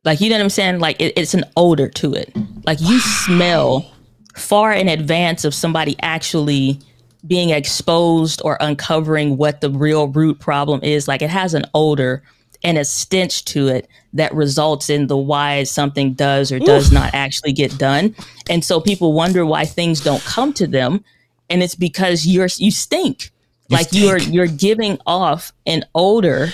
Like 0.04 0.22
you 0.22 0.30
know 0.30 0.36
what 0.36 0.44
I'm 0.44 0.50
saying? 0.50 0.80
Like 0.80 1.02
it, 1.02 1.14
it's 1.18 1.34
an 1.34 1.46
odor 1.56 1.90
to 1.90 2.14
it. 2.14 2.36
Like 2.66 2.80
you 2.82 3.00
smell 3.00 3.92
far 4.36 4.72
in 4.72 4.88
advance 4.88 5.44
of 5.44 5.54
somebody 5.54 5.96
actually 6.02 6.80
being 7.26 7.50
exposed 7.50 8.42
or 8.46 8.58
uncovering 8.62 9.38
what 9.38 9.62
the 9.62 9.70
real 9.70 10.08
root 10.08 10.40
problem 10.40 10.80
is. 10.84 11.08
Like 11.08 11.22
it 11.22 11.30
has 11.30 11.54
an 11.54 11.66
odor 11.74 12.24
and 12.64 12.78
a 12.78 12.86
stench 12.86 13.46
to 13.46 13.68
it 13.68 13.88
that 14.14 14.34
results 14.34 14.90
in 14.90 15.08
the 15.08 15.18
why 15.18 15.64
something 15.64 16.14
does 16.14 16.52
or 16.52 16.60
does 16.60 16.88
Oof. 16.88 16.94
not 16.94 17.14
actually 17.14 17.54
get 17.54 17.78
done. 17.78 18.16
And 18.50 18.64
so 18.64 18.80
people 18.80 19.14
wonder 19.14 19.46
why 19.46 19.66
things 19.66 20.02
don't 20.02 20.24
come 20.24 20.54
to 20.54 20.68
them 20.68 21.04
and 21.50 21.64
it's 21.64 21.76
because 21.76 22.26
you're 22.26 22.50
you 22.58 22.72
stink. 22.72 23.32
You 23.70 23.78
like 23.78 23.88
stink. 23.88 24.04
you're 24.04 24.18
you're 24.20 24.48
giving 24.48 24.98
off 25.06 25.52
an 25.66 25.86
odor 25.96 26.50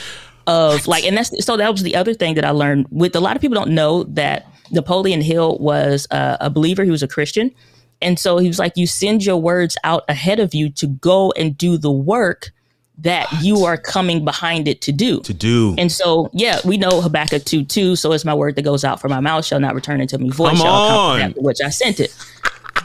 of 0.47 0.87
like 0.87 1.05
and 1.05 1.15
that's 1.15 1.45
so 1.45 1.57
that 1.57 1.71
was 1.71 1.83
the 1.83 1.95
other 1.95 2.13
thing 2.13 2.35
that 2.35 2.45
I 2.45 2.51
learned 2.51 2.87
with 2.89 3.15
a 3.15 3.19
lot 3.19 3.35
of 3.35 3.41
people 3.41 3.55
don't 3.55 3.71
know 3.71 4.03
that 4.03 4.47
Napoleon 4.71 5.21
Hill 5.21 5.57
was 5.59 6.07
a, 6.11 6.37
a 6.41 6.49
believer, 6.49 6.83
he 6.83 6.91
was 6.91 7.03
a 7.03 7.07
Christian. 7.07 7.51
And 8.01 8.19
so 8.19 8.37
he 8.37 8.47
was 8.47 8.59
like, 8.59 8.73
you 8.75 8.85
send 8.85 9.23
your 9.25 9.37
words 9.37 9.77
out 9.83 10.03
ahead 10.09 10.39
of 10.39 10.53
you 10.53 10.69
to 10.71 10.87
go 10.87 11.31
and 11.37 11.57
do 11.57 11.77
the 11.77 11.91
work 11.91 12.51
that 12.97 13.31
what? 13.31 13.43
you 13.43 13.63
are 13.63 13.77
coming 13.77 14.25
behind 14.25 14.67
it 14.67 14.81
to 14.81 14.91
do. 14.91 15.21
To 15.21 15.33
do. 15.33 15.73
And 15.77 15.91
so, 15.91 16.29
yeah, 16.33 16.59
we 16.65 16.77
know 16.77 17.01
Habakkuk 17.01 17.45
2 17.45 17.63
2. 17.63 17.95
So 17.95 18.11
it's 18.11 18.25
my 18.25 18.33
word 18.33 18.55
that 18.55 18.63
goes 18.63 18.83
out 18.83 18.99
from 18.99 19.11
my 19.11 19.19
mouth 19.21 19.45
shall 19.45 19.59
not 19.59 19.73
return 19.73 20.01
into 20.01 20.17
me 20.17 20.29
voice, 20.29 20.57
shall 20.57 20.89
Come 20.89 21.19
shall 21.19 21.27
on. 21.27 21.31
which 21.43 21.61
I 21.61 21.69
sent 21.69 21.99
it. 21.99 22.13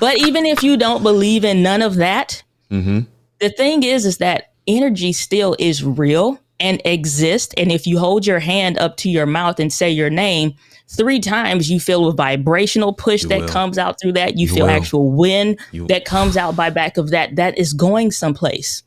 But 0.01 0.19
even 0.19 0.47
if 0.47 0.63
you 0.63 0.77
don't 0.77 1.03
believe 1.03 1.45
in 1.45 1.63
none 1.63 1.83
of 1.83 1.97
that, 1.97 2.43
mm-hmm. 2.71 3.01
the 3.41 3.51
thing 3.51 3.83
is, 3.83 4.07
is 4.07 4.19
that 4.19 4.53
energy 4.67 5.13
still 5.13 5.57
is 5.59 5.83
real 5.83 6.39
and 6.61 6.81
exists. 6.85 7.55
And 7.57 7.73
if 7.73 7.87
you 7.87 7.99
hold 7.99 8.27
your 8.27 8.41
hand 8.41 8.79
up 8.79 8.97
to 8.99 9.11
your 9.11 9.27
mouth 9.27 9.59
and 9.61 9.73
say 9.73 9.91
your 9.91 10.11
name 10.11 10.55
three 10.89 11.21
times, 11.21 11.71
you 11.71 11.81
feel 11.81 12.09
a 12.09 12.13
vibrational 12.13 12.93
push 12.93 13.23
you 13.23 13.29
that 13.31 13.41
will. 13.43 13.49
comes 13.49 13.79
out 13.79 14.01
through 14.01 14.13
that. 14.13 14.37
You, 14.37 14.47
you 14.47 14.55
feel 14.55 14.67
will. 14.67 14.73
actual 14.73 15.11
wind 15.11 15.59
you 15.73 15.87
that 15.89 16.05
comes 16.05 16.37
out 16.37 16.57
by 16.57 16.71
back 16.71 16.97
of 16.97 17.11
that. 17.11 17.37
That 17.37 17.59
is 17.59 17.73
going 17.73 18.11
someplace. 18.11 18.83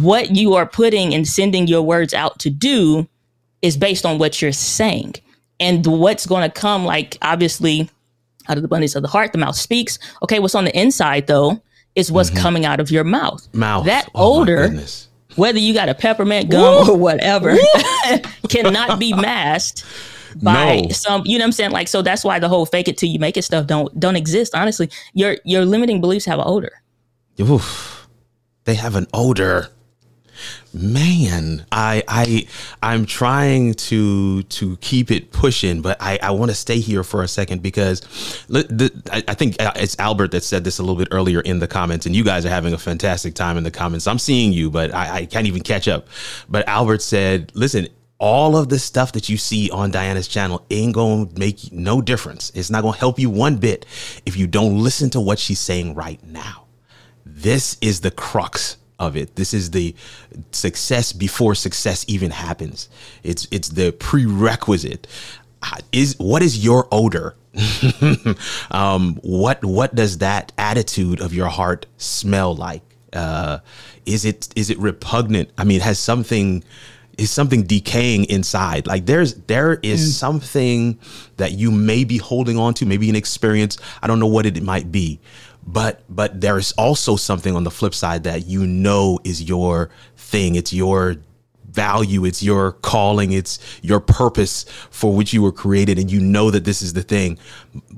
what 0.00 0.34
you 0.34 0.54
are 0.54 0.66
putting 0.66 1.14
and 1.14 1.26
sending 1.26 1.66
your 1.66 1.82
words 1.82 2.14
out 2.14 2.38
to 2.40 2.50
do 2.50 3.08
is 3.62 3.76
based 3.76 4.04
on 4.04 4.18
what 4.18 4.42
you're 4.42 4.52
saying. 4.52 5.14
And 5.60 5.86
what's 5.86 6.26
going 6.26 6.50
to 6.50 6.60
come, 6.60 6.84
like 6.84 7.16
obviously, 7.22 7.88
out 8.48 8.56
of 8.56 8.62
the 8.62 8.66
abundance 8.66 8.94
of 8.94 9.02
the 9.02 9.08
heart, 9.08 9.32
the 9.32 9.38
mouth 9.38 9.56
speaks. 9.56 9.98
Okay, 10.22 10.38
what's 10.38 10.54
on 10.54 10.64
the 10.64 10.78
inside 10.78 11.26
though 11.26 11.62
is 11.94 12.10
what's 12.10 12.30
mm-hmm. 12.30 12.40
coming 12.40 12.64
out 12.64 12.80
of 12.80 12.90
your 12.90 13.04
mouth. 13.04 13.52
Mouth. 13.54 13.86
That 13.86 14.10
oh, 14.14 14.40
odor, 14.40 14.76
whether 15.36 15.58
you 15.58 15.74
got 15.74 15.88
a 15.88 15.94
peppermint 15.94 16.50
gum 16.50 16.86
Woo! 16.86 16.94
or 16.94 16.98
whatever, 16.98 17.56
cannot 18.48 18.98
be 18.98 19.12
masked 19.16 19.84
by 20.42 20.80
no. 20.80 20.88
some 20.88 21.22
you 21.24 21.38
know 21.38 21.44
what 21.44 21.48
I'm 21.48 21.52
saying? 21.52 21.70
Like 21.70 21.88
so 21.88 22.02
that's 22.02 22.24
why 22.24 22.38
the 22.38 22.48
whole 22.48 22.66
fake 22.66 22.88
it 22.88 22.98
till 22.98 23.08
you 23.08 23.18
make 23.18 23.36
it 23.36 23.42
stuff 23.42 23.66
don't 23.66 23.98
don't 23.98 24.16
exist. 24.16 24.54
Honestly, 24.54 24.90
your 25.12 25.36
your 25.44 25.64
limiting 25.64 26.00
beliefs 26.00 26.24
have 26.24 26.38
an 26.38 26.44
odor. 26.46 26.82
Oof. 27.40 28.08
They 28.64 28.74
have 28.74 28.96
an 28.96 29.06
odor 29.12 29.68
man 30.74 31.64
i 31.70 32.02
i 32.08 32.46
i'm 32.82 33.06
trying 33.06 33.72
to 33.74 34.42
to 34.44 34.76
keep 34.78 35.10
it 35.10 35.30
pushing 35.30 35.80
but 35.80 35.96
i 36.00 36.18
i 36.20 36.30
want 36.30 36.50
to 36.50 36.54
stay 36.54 36.80
here 36.80 37.04
for 37.04 37.22
a 37.22 37.28
second 37.28 37.62
because 37.62 38.00
the, 38.48 39.24
I, 39.28 39.34
think 39.34 39.60
uh, 39.62 39.72
it's 39.76 39.96
albert 40.00 40.32
that 40.32 40.42
said 40.42 40.64
this 40.64 40.80
a 40.80 40.82
little 40.82 40.96
bit 40.96 41.08
earlier 41.12 41.40
in 41.40 41.60
the 41.60 41.68
comments 41.68 42.06
and 42.06 42.16
you 42.16 42.24
guys 42.24 42.44
are 42.44 42.50
having 42.50 42.72
a 42.72 42.78
fantastic 42.78 43.34
time 43.34 43.56
in 43.56 43.62
the 43.62 43.70
comments 43.70 44.08
i'm 44.08 44.18
seeing 44.18 44.52
you 44.52 44.68
but 44.68 44.92
i, 44.92 45.18
I 45.18 45.26
can't 45.26 45.46
even 45.46 45.62
catch 45.62 45.86
up 45.86 46.08
but 46.48 46.66
albert 46.66 47.02
said 47.02 47.52
listen 47.54 47.86
all 48.18 48.56
of 48.56 48.68
the 48.68 48.78
stuff 48.78 49.12
that 49.12 49.28
you 49.28 49.36
see 49.36 49.70
on 49.70 49.90
Diana's 49.90 50.28
channel 50.28 50.64
ain't 50.70 50.94
gonna 50.94 51.28
make 51.36 51.72
no 51.72 52.00
difference. 52.00 52.52
It's 52.54 52.70
not 52.70 52.82
gonna 52.82 52.96
help 52.96 53.18
you 53.18 53.28
one 53.28 53.56
bit 53.56 53.84
if 54.24 54.36
you 54.36 54.46
don't 54.46 54.78
listen 54.78 55.10
to 55.10 55.20
what 55.20 55.38
she's 55.38 55.58
saying 55.58 55.94
right 55.94 56.22
now. 56.24 56.64
This 57.26 57.76
is 57.80 58.00
the 58.00 58.12
crux 58.12 58.78
of 59.04 59.16
it. 59.16 59.36
This 59.36 59.54
is 59.54 59.70
the 59.70 59.94
success 60.52 61.12
before 61.12 61.54
success 61.54 62.04
even 62.08 62.30
happens. 62.30 62.88
It's 63.22 63.46
it's 63.50 63.68
the 63.68 63.92
prerequisite. 63.92 65.06
Is 65.92 66.16
what 66.18 66.42
is 66.42 66.62
your 66.64 66.88
odor? 66.92 67.36
um, 68.70 69.16
what 69.22 69.64
what 69.64 69.94
does 69.94 70.18
that 70.18 70.52
attitude 70.58 71.20
of 71.20 71.32
your 71.32 71.48
heart 71.48 71.86
smell 71.96 72.54
like? 72.54 72.82
Uh, 73.12 73.60
is 74.06 74.24
it 74.24 74.48
is 74.56 74.70
it 74.70 74.78
repugnant? 74.78 75.50
I 75.56 75.64
mean, 75.64 75.80
has 75.80 75.98
something 75.98 76.64
is 77.18 77.30
something 77.30 77.62
decaying 77.62 78.24
inside 78.24 78.86
like 78.86 79.06
there's 79.06 79.34
there 79.46 79.74
is 79.82 80.00
mm. 80.00 80.12
something 80.18 80.98
that 81.36 81.52
you 81.52 81.70
may 81.70 82.04
be 82.04 82.16
holding 82.18 82.58
on 82.58 82.74
to 82.74 82.86
maybe 82.86 83.08
an 83.08 83.16
experience 83.16 83.78
i 84.02 84.06
don't 84.06 84.18
know 84.18 84.26
what 84.26 84.46
it 84.46 84.60
might 84.62 84.90
be 84.90 85.20
but 85.66 86.02
but 86.08 86.40
there's 86.40 86.72
also 86.72 87.16
something 87.16 87.56
on 87.56 87.64
the 87.64 87.70
flip 87.70 87.94
side 87.94 88.24
that 88.24 88.46
you 88.46 88.66
know 88.66 89.18
is 89.24 89.42
your 89.42 89.90
thing. 90.16 90.54
It's 90.54 90.72
your 90.72 91.16
value 91.74 92.24
it's 92.24 92.42
your 92.42 92.72
calling 92.72 93.32
it's 93.32 93.58
your 93.82 94.00
purpose 94.00 94.64
for 94.90 95.14
which 95.14 95.32
you 95.32 95.42
were 95.42 95.52
created 95.52 95.98
and 95.98 96.10
you 96.10 96.20
know 96.20 96.50
that 96.50 96.64
this 96.64 96.82
is 96.82 96.92
the 96.92 97.02
thing. 97.02 97.38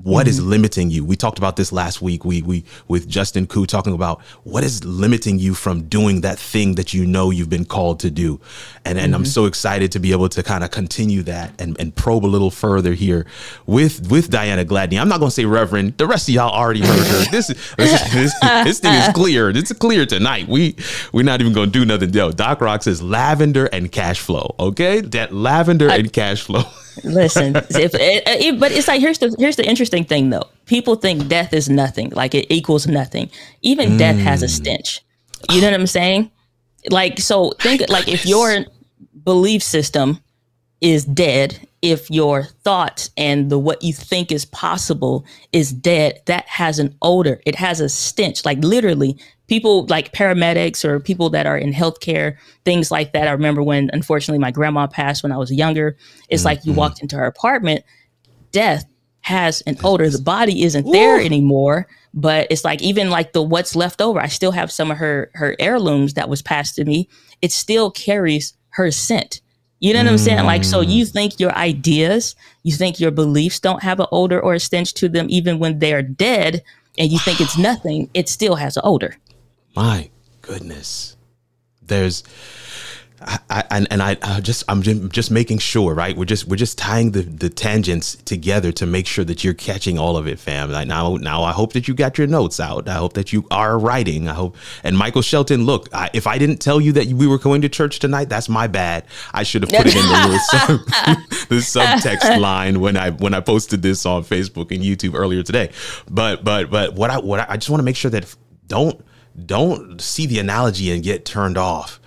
What 0.03 0.21
mm-hmm. 0.21 0.29
is 0.29 0.41
limiting 0.41 0.89
you? 0.89 1.05
We 1.05 1.15
talked 1.15 1.37
about 1.37 1.55
this 1.55 1.71
last 1.71 2.01
week 2.01 2.25
we 2.25 2.41
we 2.41 2.63
with 2.87 3.07
Justin 3.07 3.47
Koo 3.47 3.65
talking 3.65 3.93
about 3.93 4.21
what 4.43 4.63
is 4.63 4.83
limiting 4.83 5.39
you 5.39 5.53
from 5.53 5.83
doing 5.83 6.21
that 6.21 6.39
thing 6.39 6.75
that 6.75 6.93
you 6.93 7.05
know 7.05 7.29
you've 7.29 7.49
been 7.49 7.65
called 7.65 7.99
to 8.01 8.09
do. 8.09 8.39
And 8.85 8.97
and 8.97 9.13
mm-hmm. 9.13 9.15
I'm 9.15 9.25
so 9.25 9.45
excited 9.45 9.91
to 9.93 9.99
be 9.99 10.11
able 10.11 10.29
to 10.29 10.43
kind 10.43 10.63
of 10.63 10.71
continue 10.71 11.23
that 11.23 11.59
and 11.59 11.79
and 11.79 11.95
probe 11.95 12.25
a 12.25 12.27
little 12.27 12.51
further 12.51 12.93
here 12.93 13.25
with 13.65 14.09
with 14.09 14.29
Diana 14.29 14.65
Gladney. 14.65 14.99
I'm 14.99 15.09
not 15.09 15.19
going 15.19 15.29
to 15.29 15.35
say 15.35 15.45
reverend 15.45 15.97
the 15.97 16.07
rest 16.07 16.27
of 16.27 16.35
y'all 16.35 16.53
already 16.53 16.81
heard 16.81 17.07
her. 17.07 17.25
This 17.37 17.47
this, 17.47 18.13
this, 18.13 18.33
this 18.63 18.79
thing 18.79 18.93
is 18.93 19.09
clear. 19.13 19.49
It's 19.49 19.71
clear 19.73 20.05
tonight. 20.05 20.47
We 20.47 20.75
we're 21.11 21.23
not 21.23 21.41
even 21.41 21.53
going 21.53 21.71
to 21.71 21.79
do 21.79 21.85
nothing. 21.85 22.15
Else 22.17 22.35
Doc 22.35 22.61
Rock 22.61 22.83
says 22.83 23.01
lavender 23.01 23.66
and 23.71 23.91
cash 23.91 24.19
flow. 24.19 24.55
Okay, 24.59 25.01
that 25.01 25.33
lavender 25.33 25.89
I, 25.89 25.97
and 25.97 26.11
cash 26.11 26.41
flow. 26.41 26.63
listen, 27.03 27.55
if, 27.55 27.91
if, 27.93 28.59
but 28.59 28.71
it's 28.71 28.87
like 28.87 29.01
here's 29.01 29.19
the 29.19 29.35
here's 29.37 29.55
the 29.55 29.65
interesting 29.65 30.03
thing 30.03 30.29
though. 30.29 30.49
People 30.65 30.95
think 30.95 31.27
death 31.27 31.53
is 31.53 31.69
nothing, 31.69 32.09
like 32.11 32.35
it 32.35 32.47
equals 32.49 32.87
nothing. 32.87 33.29
Even 33.61 33.91
mm. 33.91 33.97
death 33.97 34.17
has 34.17 34.43
a 34.43 34.47
mm. 34.47 34.49
stench. 34.49 35.01
You 35.51 35.61
know 35.61 35.67
what 35.67 35.79
I'm 35.79 35.87
saying? 35.87 36.31
Like 36.89 37.19
so, 37.19 37.51
think 37.59 37.81
My 37.81 37.95
like 37.95 38.05
goodness. 38.05 38.25
if 38.25 38.29
your 38.29 38.65
belief 39.23 39.63
system 39.63 40.19
is 40.81 41.05
dead, 41.05 41.67
if 41.87 42.11
your 42.11 42.43
thoughts 42.43 43.11
and 43.15 43.49
the 43.49 43.57
what 43.57 43.81
you 43.81 43.93
think 43.93 44.29
is 44.29 44.43
possible 44.43 45.25
is 45.53 45.71
dead, 45.71 46.21
that 46.25 46.45
has 46.49 46.79
an 46.79 46.93
odor. 47.01 47.39
It 47.45 47.55
has 47.55 47.79
a 47.79 47.87
stench. 47.87 48.43
Like 48.43 48.57
literally, 48.61 49.17
people 49.47 49.85
like 49.85 50.11
paramedics 50.11 50.83
or 50.83 50.99
people 50.99 51.29
that 51.29 51.45
are 51.45 51.57
in 51.57 51.71
healthcare, 51.71 52.35
things 52.65 52.91
like 52.91 53.13
that. 53.13 53.29
I 53.29 53.31
remember 53.31 53.63
when 53.63 53.89
unfortunately 53.93 54.39
my 54.39 54.51
grandma 54.51 54.85
passed 54.87 55.23
when 55.23 55.31
I 55.31 55.37
was 55.37 55.49
younger. 55.49 55.95
It's 56.27 56.41
mm-hmm. 56.41 56.47
like 56.47 56.65
you 56.65 56.73
mm-hmm. 56.73 56.79
walked 56.79 57.01
into 57.01 57.15
her 57.15 57.25
apartment, 57.25 57.85
death 58.51 58.83
has 59.21 59.61
an 59.61 59.77
odor. 59.81 60.09
The 60.09 60.19
body 60.19 60.63
isn't 60.63 60.91
there 60.91 61.21
anymore, 61.21 61.87
but 62.13 62.47
it's 62.49 62.65
like 62.65 62.81
even 62.81 63.09
like 63.09 63.31
the 63.31 63.41
what's 63.41 63.77
left 63.77 64.01
over. 64.01 64.19
I 64.19 64.27
still 64.27 64.51
have 64.51 64.73
some 64.73 64.91
of 64.91 64.97
her 64.97 65.31
her 65.35 65.55
heirlooms 65.57 66.15
that 66.15 66.27
was 66.27 66.41
passed 66.41 66.75
to 66.75 66.83
me. 66.83 67.07
It 67.41 67.53
still 67.53 67.91
carries 67.91 68.55
her 68.71 68.91
scent. 68.91 69.39
You 69.79 69.93
know 69.93 70.03
what. 70.03 70.11
I'm 70.11 70.17
saying? 70.17 70.45
Like, 70.45 70.63
so 70.63 70.81
you 70.81 71.05
mm. 71.05 71.11
think 71.11 71.39
your 71.39 71.53
ideas, 71.55 72.35
you 72.63 72.73
think 72.73 72.99
your 72.99 73.11
beliefs 73.11 73.59
don't 73.59 73.83
have 73.83 73.99
an 73.99 74.07
odor 74.11 74.39
or 74.39 74.53
a 74.53 74.59
stench 74.59 74.93
to 74.95 75.09
them, 75.09 75.27
even 75.29 75.59
when 75.59 75.79
they're 75.79 76.01
dead, 76.01 76.63
and 76.97 77.11
you 77.11 77.19
think 77.19 77.39
it's 77.39 77.57
nothing, 77.69 78.09
it 78.13 78.29
still 78.29 78.55
has 78.55 78.77
an 78.77 78.83
odor. 78.83 79.17
My 79.75 80.09
goodness. 80.41 81.15
There's 81.81 82.23
I, 83.19 83.39
I, 83.49 83.85
and 83.89 84.03
I, 84.03 84.15
I 84.21 84.41
just 84.41 84.63
I'm 84.67 84.83
just 84.83 85.31
making 85.31 85.57
sure, 85.57 85.95
right? 85.95 86.15
We're 86.15 86.25
just 86.25 86.47
we're 86.47 86.55
just 86.55 86.77
tying 86.77 87.11
the, 87.11 87.23
the 87.23 87.49
tangents 87.49 88.15
together 88.15 88.71
to 88.73 88.85
make 88.85 89.07
sure 89.07 89.25
that 89.25 89.43
you're 89.43 89.55
catching 89.55 89.97
all 89.97 90.17
of 90.17 90.27
it, 90.27 90.37
fam. 90.37 90.71
Like 90.71 90.87
now 90.87 91.15
now 91.15 91.41
I 91.41 91.51
hope 91.51 91.73
that 91.73 91.87
you 91.87 91.95
got 91.95 92.19
your 92.19 92.27
notes 92.27 92.59
out. 92.59 92.87
I 92.87 92.93
hope 92.93 93.13
that 93.13 93.33
you 93.33 93.47
are 93.49 93.79
writing. 93.79 94.27
I 94.27 94.33
hope. 94.33 94.55
And 94.83 94.95
Michael 94.95 95.23
Shelton, 95.23 95.65
look, 95.65 95.89
I, 95.93 96.11
if 96.13 96.27
I 96.27 96.37
didn't 96.37 96.57
tell 96.57 96.79
you 96.79 96.91
that 96.93 97.07
we 97.07 97.25
were 97.25 97.39
going 97.39 97.61
to 97.63 97.69
church 97.69 97.97
tonight, 97.97 98.29
that's 98.29 98.49
my 98.49 98.67
bad. 98.67 99.05
I 99.33 99.41
should 99.41 99.63
have 99.63 99.71
put 99.71 99.87
it 99.87 99.95
in 99.95 100.01
the 100.03 100.39
sub, 100.51 100.79
the 101.49 101.55
subtext 101.55 102.39
line 102.39 102.79
when 102.81 102.97
I 102.97 103.09
when 103.09 103.33
I 103.33 103.39
posted 103.39 103.81
this 103.81 104.05
on 104.05 104.25
Facebook 104.25 104.71
and 104.71 104.83
YouTube 104.83 105.15
earlier 105.15 105.41
today. 105.41 105.71
But 106.09 106.43
but 106.43 106.69
but 106.69 106.93
what 106.93 107.09
I 107.09 107.17
what 107.17 107.39
I, 107.39 107.45
I 107.49 107.57
just 107.57 107.71
want 107.71 107.79
to 107.79 107.85
make 107.85 107.95
sure 107.95 108.11
that 108.11 108.35
don't 108.67 109.03
don't 109.45 110.01
see 110.01 110.25
the 110.25 110.39
analogy 110.39 110.91
and 110.91 111.03
get 111.03 111.25
turned 111.25 111.57
off 111.57 111.99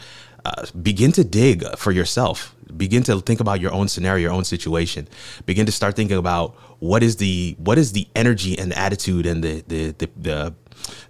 uh, 0.45 0.67
begin 0.83 1.13
to 1.13 1.25
dig 1.25 1.65
for 1.77 1.93
yourself 1.93 2.55
begin 2.77 3.03
to 3.03 3.21
think 3.21 3.41
about 3.41 3.61
your 3.61 3.73
own 3.73 3.89
scenario 3.89 4.23
your 4.23 4.33
own 4.33 4.45
situation 4.45 5.09
begin 5.45 5.67
to 5.67 5.73
start 5.73 5.97
thinking 5.97 6.17
about 6.17 6.55
what 6.79 7.03
is 7.03 7.17
the 7.17 7.55
what 7.59 7.79
is 7.79 7.93
the 7.93 8.07
energy 8.15 8.59
and 8.59 8.73
the 8.73 8.79
attitude 8.79 9.27
and 9.27 9.45
the 9.45 9.65
the 9.69 9.91
the, 9.93 10.09
the 10.17 10.55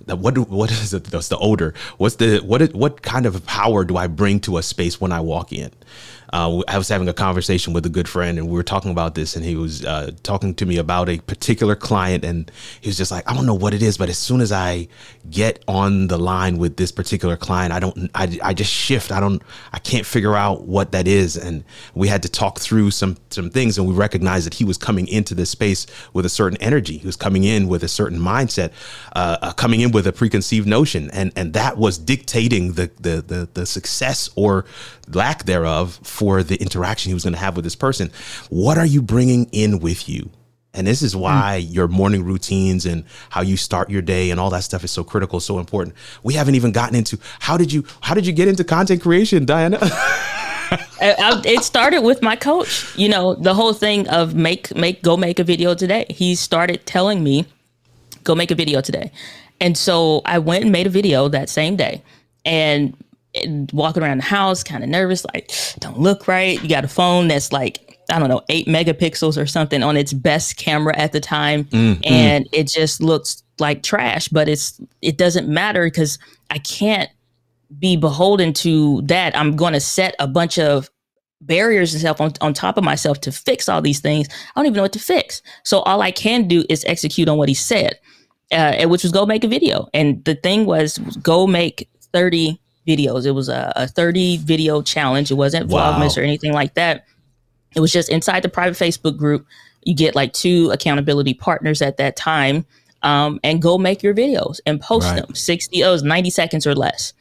the, 0.04 0.16
what 0.16 0.36
what 0.48 0.70
is 0.70 0.92
it? 0.92 1.04
That's 1.04 1.28
the 1.28 1.38
odor. 1.38 1.74
What's 1.98 2.16
the 2.16 2.38
what? 2.38 2.74
What 2.74 3.02
kind 3.02 3.26
of 3.26 3.44
power 3.46 3.84
do 3.84 3.96
I 3.96 4.06
bring 4.08 4.40
to 4.40 4.58
a 4.58 4.62
space 4.62 5.00
when 5.00 5.12
I 5.12 5.20
walk 5.20 5.52
in? 5.52 5.70
Uh, 6.32 6.62
I 6.68 6.78
was 6.78 6.88
having 6.88 7.08
a 7.08 7.12
conversation 7.12 7.72
with 7.72 7.84
a 7.86 7.88
good 7.88 8.08
friend, 8.08 8.38
and 8.38 8.48
we 8.48 8.54
were 8.54 8.62
talking 8.62 8.90
about 8.90 9.14
this, 9.14 9.36
and 9.36 9.44
he 9.44 9.56
was 9.56 9.84
uh, 9.84 10.12
talking 10.22 10.54
to 10.56 10.66
me 10.66 10.76
about 10.76 11.08
a 11.08 11.18
particular 11.18 11.74
client, 11.74 12.24
and 12.24 12.50
he 12.80 12.88
was 12.88 12.96
just 12.96 13.10
like, 13.10 13.28
I 13.28 13.34
don't 13.34 13.46
know 13.46 13.54
what 13.54 13.74
it 13.74 13.82
is, 13.82 13.96
but 13.96 14.08
as 14.08 14.18
soon 14.18 14.40
as 14.40 14.52
I 14.52 14.88
get 15.30 15.62
on 15.66 16.06
the 16.06 16.18
line 16.18 16.58
with 16.58 16.76
this 16.76 16.92
particular 16.92 17.36
client, 17.36 17.72
I 17.72 17.80
don't, 17.80 18.10
I, 18.14 18.38
I 18.42 18.54
just 18.54 18.72
shift. 18.72 19.10
I 19.10 19.20
don't, 19.20 19.42
I 19.72 19.78
can't 19.78 20.06
figure 20.06 20.36
out 20.36 20.62
what 20.62 20.92
that 20.92 21.08
is, 21.08 21.36
and 21.36 21.64
we 21.94 22.08
had 22.08 22.22
to 22.22 22.28
talk 22.28 22.60
through 22.60 22.92
some 22.92 23.16
some 23.30 23.50
things, 23.50 23.76
and 23.76 23.88
we 23.88 23.94
recognized 23.94 24.46
that 24.46 24.54
he 24.54 24.64
was 24.64 24.78
coming 24.78 25.08
into 25.08 25.34
this 25.34 25.50
space 25.50 25.86
with 26.12 26.24
a 26.24 26.30
certain 26.30 26.58
energy. 26.60 26.98
He 26.98 27.06
was 27.06 27.16
coming 27.16 27.44
in 27.44 27.68
with 27.68 27.82
a 27.82 27.88
certain 27.88 28.18
mindset, 28.18 28.72
uh, 29.16 29.38
uh 29.42 29.52
coming 29.52 29.80
in 29.80 29.90
with 29.90 30.06
a 30.06 30.12
preconceived 30.12 30.68
notion, 30.68 31.10
and 31.12 31.32
and 31.34 31.54
that 31.54 31.76
was 31.76 31.98
dictating 31.98 32.74
the 32.74 32.90
the 33.00 33.22
the, 33.22 33.48
the 33.54 33.66
success 33.66 34.30
or 34.36 34.64
lack 35.08 35.44
thereof 35.44 35.98
for 36.20 36.42
the 36.42 36.56
interaction 36.56 37.08
he 37.08 37.14
was 37.14 37.24
going 37.24 37.32
to 37.32 37.38
have 37.38 37.56
with 37.56 37.64
this 37.64 37.74
person. 37.74 38.12
What 38.50 38.76
are 38.76 38.84
you 38.84 39.00
bringing 39.00 39.48
in 39.52 39.78
with 39.78 40.06
you? 40.06 40.28
And 40.74 40.86
this 40.86 41.00
is 41.00 41.16
why 41.16 41.64
mm. 41.64 41.74
your 41.74 41.88
morning 41.88 42.24
routines 42.24 42.84
and 42.84 43.04
how 43.30 43.40
you 43.40 43.56
start 43.56 43.88
your 43.88 44.02
day 44.02 44.30
and 44.30 44.38
all 44.38 44.50
that 44.50 44.62
stuff 44.62 44.84
is 44.84 44.90
so 44.90 45.02
critical, 45.02 45.40
so 45.40 45.58
important. 45.58 45.96
We 46.22 46.34
haven't 46.34 46.56
even 46.56 46.72
gotten 46.72 46.94
into 46.94 47.18
how 47.38 47.56
did 47.56 47.72
you 47.72 47.86
how 48.02 48.12
did 48.12 48.26
you 48.26 48.34
get 48.34 48.48
into 48.48 48.64
content 48.64 49.00
creation, 49.00 49.46
Diana? 49.46 49.78
it 51.00 51.64
started 51.64 52.02
with 52.02 52.20
my 52.20 52.36
coach. 52.36 52.94
You 52.98 53.08
know, 53.08 53.34
the 53.34 53.54
whole 53.54 53.72
thing 53.72 54.06
of 54.10 54.34
make 54.34 54.76
make 54.76 55.02
go 55.02 55.16
make 55.16 55.38
a 55.38 55.44
video 55.44 55.74
today. 55.74 56.04
He 56.10 56.34
started 56.34 56.84
telling 56.84 57.24
me, 57.24 57.46
go 58.24 58.34
make 58.34 58.50
a 58.50 58.54
video 58.54 58.82
today. 58.82 59.10
And 59.58 59.76
so 59.76 60.20
I 60.26 60.38
went 60.38 60.64
and 60.64 60.72
made 60.72 60.86
a 60.86 60.90
video 60.90 61.28
that 61.28 61.48
same 61.48 61.76
day. 61.76 62.02
And 62.44 62.94
walking 63.72 64.02
around 64.02 64.18
the 64.18 64.24
house, 64.24 64.62
kind 64.62 64.82
of 64.82 64.90
nervous, 64.90 65.24
like, 65.32 65.50
don't 65.78 65.98
look 65.98 66.28
right. 66.28 66.60
You 66.62 66.68
got 66.68 66.84
a 66.84 66.88
phone 66.88 67.28
that's 67.28 67.52
like, 67.52 67.98
I 68.10 68.18
don't 68.18 68.28
know, 68.28 68.42
eight 68.48 68.66
megapixels 68.66 69.40
or 69.40 69.46
something 69.46 69.82
on 69.82 69.96
its 69.96 70.12
best 70.12 70.56
camera 70.56 70.96
at 70.96 71.12
the 71.12 71.20
time. 71.20 71.64
Mm, 71.64 72.00
and 72.04 72.44
mm. 72.44 72.48
it 72.52 72.68
just 72.68 73.02
looks 73.02 73.42
like 73.58 73.82
trash, 73.82 74.28
but 74.28 74.48
it's, 74.48 74.80
it 75.02 75.16
doesn't 75.16 75.48
matter 75.48 75.84
because 75.84 76.18
I 76.50 76.58
can't 76.58 77.10
be 77.78 77.96
beholden 77.96 78.52
to 78.54 79.02
that. 79.02 79.36
I'm 79.36 79.54
going 79.54 79.74
to 79.74 79.80
set 79.80 80.16
a 80.18 80.26
bunch 80.26 80.58
of 80.58 80.90
barriers 81.40 81.92
and 81.94 82.00
stuff 82.00 82.20
on, 82.20 82.32
on 82.40 82.52
top 82.52 82.76
of 82.76 82.84
myself 82.84 83.20
to 83.22 83.32
fix 83.32 83.68
all 83.68 83.80
these 83.80 84.00
things. 84.00 84.28
I 84.30 84.60
don't 84.60 84.66
even 84.66 84.76
know 84.76 84.82
what 84.82 84.92
to 84.94 84.98
fix. 84.98 85.42
So 85.64 85.80
all 85.80 86.02
I 86.02 86.10
can 86.10 86.48
do 86.48 86.64
is 86.68 86.84
execute 86.84 87.28
on 87.28 87.38
what 87.38 87.48
he 87.48 87.54
said, 87.54 87.98
uh, 88.52 88.86
which 88.88 89.02
was 89.02 89.12
go 89.12 89.24
make 89.24 89.44
a 89.44 89.48
video. 89.48 89.88
And 89.94 90.24
the 90.24 90.34
thing 90.34 90.66
was 90.66 90.98
go 91.22 91.46
make 91.46 91.88
30 92.12 92.60
videos. 92.96 93.26
It 93.26 93.32
was 93.32 93.48
a, 93.48 93.72
a 93.76 93.86
30 93.86 94.38
video 94.38 94.82
challenge. 94.82 95.30
It 95.30 95.34
wasn't 95.34 95.68
wow. 95.68 95.92
Vlogmas 95.92 96.16
or 96.16 96.22
anything 96.22 96.52
like 96.52 96.74
that. 96.74 97.04
It 97.74 97.80
was 97.80 97.92
just 97.92 98.08
inside 98.10 98.42
the 98.42 98.48
private 98.48 98.78
Facebook 98.78 99.16
group. 99.16 99.46
You 99.82 99.94
get 99.94 100.14
like 100.14 100.32
two 100.32 100.70
accountability 100.70 101.34
partners 101.34 101.80
at 101.80 101.96
that 101.98 102.16
time 102.16 102.66
um, 103.02 103.40
and 103.42 103.62
go 103.62 103.78
make 103.78 104.02
your 104.02 104.14
videos 104.14 104.60
and 104.66 104.80
post 104.80 105.06
right. 105.06 105.26
them 105.26 105.34
60, 105.34 105.84
oh, 105.84 105.96
90 105.96 106.30
seconds 106.30 106.66
or 106.66 106.74
less. 106.74 107.12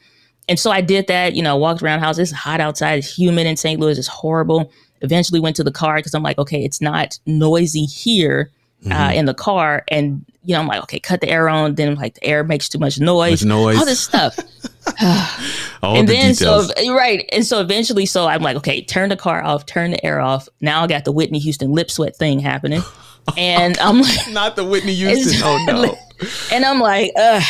And 0.48 0.58
so 0.58 0.70
I 0.70 0.80
did 0.80 1.06
that, 1.06 1.34
you 1.34 1.42
know, 1.42 1.56
walked 1.56 1.82
around 1.82 2.00
house. 2.00 2.18
It's 2.18 2.32
hot 2.32 2.60
outside. 2.60 2.98
It's 2.98 3.18
humid 3.18 3.46
in 3.46 3.56
St. 3.56 3.80
Louis. 3.80 3.98
It's 3.98 4.08
horrible. 4.08 4.72
Eventually 5.00 5.40
went 5.40 5.56
to 5.56 5.64
the 5.64 5.70
car 5.70 5.96
because 5.96 6.12
I'm 6.12 6.22
like, 6.22 6.38
okay, 6.38 6.64
it's 6.64 6.80
not 6.80 7.18
noisy 7.24 7.84
here 7.84 8.50
uh, 8.84 8.88
mm-hmm. 8.88 8.92
uh, 8.92 9.12
in 9.12 9.26
the 9.26 9.34
car. 9.34 9.84
And, 9.88 10.26
you 10.42 10.54
know, 10.54 10.60
I'm 10.60 10.66
like, 10.66 10.82
okay, 10.84 10.98
cut 11.00 11.20
the 11.20 11.28
air 11.28 11.48
on. 11.48 11.74
Then 11.74 11.94
like 11.96 12.14
the 12.14 12.24
air 12.24 12.44
makes 12.44 12.68
too 12.68 12.78
much 12.78 12.98
noise. 12.98 13.44
Noise. 13.44 13.78
All 13.78 13.84
this 13.84 14.00
stuff. 14.00 14.38
and 15.82 16.08
the 16.08 16.12
then 16.12 16.32
details. 16.32 16.72
so 16.76 16.94
right, 16.94 17.28
and 17.32 17.44
so 17.44 17.60
eventually, 17.60 18.06
so 18.06 18.26
I'm 18.26 18.42
like, 18.42 18.56
okay, 18.56 18.82
turn 18.82 19.10
the 19.10 19.16
car 19.16 19.42
off, 19.42 19.66
turn 19.66 19.92
the 19.92 20.04
air 20.04 20.20
off. 20.20 20.48
Now 20.60 20.82
I 20.82 20.86
got 20.86 21.04
the 21.04 21.12
Whitney 21.12 21.38
Houston 21.38 21.72
lip 21.72 21.90
sweat 21.90 22.16
thing 22.16 22.40
happening, 22.40 22.82
and 23.36 23.78
I'm 23.78 24.00
like, 24.00 24.28
not 24.30 24.56
the 24.56 24.64
Whitney 24.64 24.94
Houston. 24.94 25.40
oh 25.44 25.64
no! 25.66 26.26
And 26.52 26.64
I'm 26.64 26.80
like, 26.80 27.12
uh, 27.16 27.42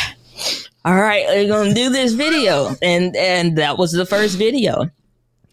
all 0.83 0.95
right, 0.95 1.25
we're 1.27 1.47
gonna 1.47 1.73
do 1.73 1.89
this 1.89 2.13
video, 2.13 2.75
and 2.81 3.15
and 3.15 3.57
that 3.57 3.77
was 3.77 3.91
the 3.91 4.05
first 4.05 4.37
video. 4.37 4.89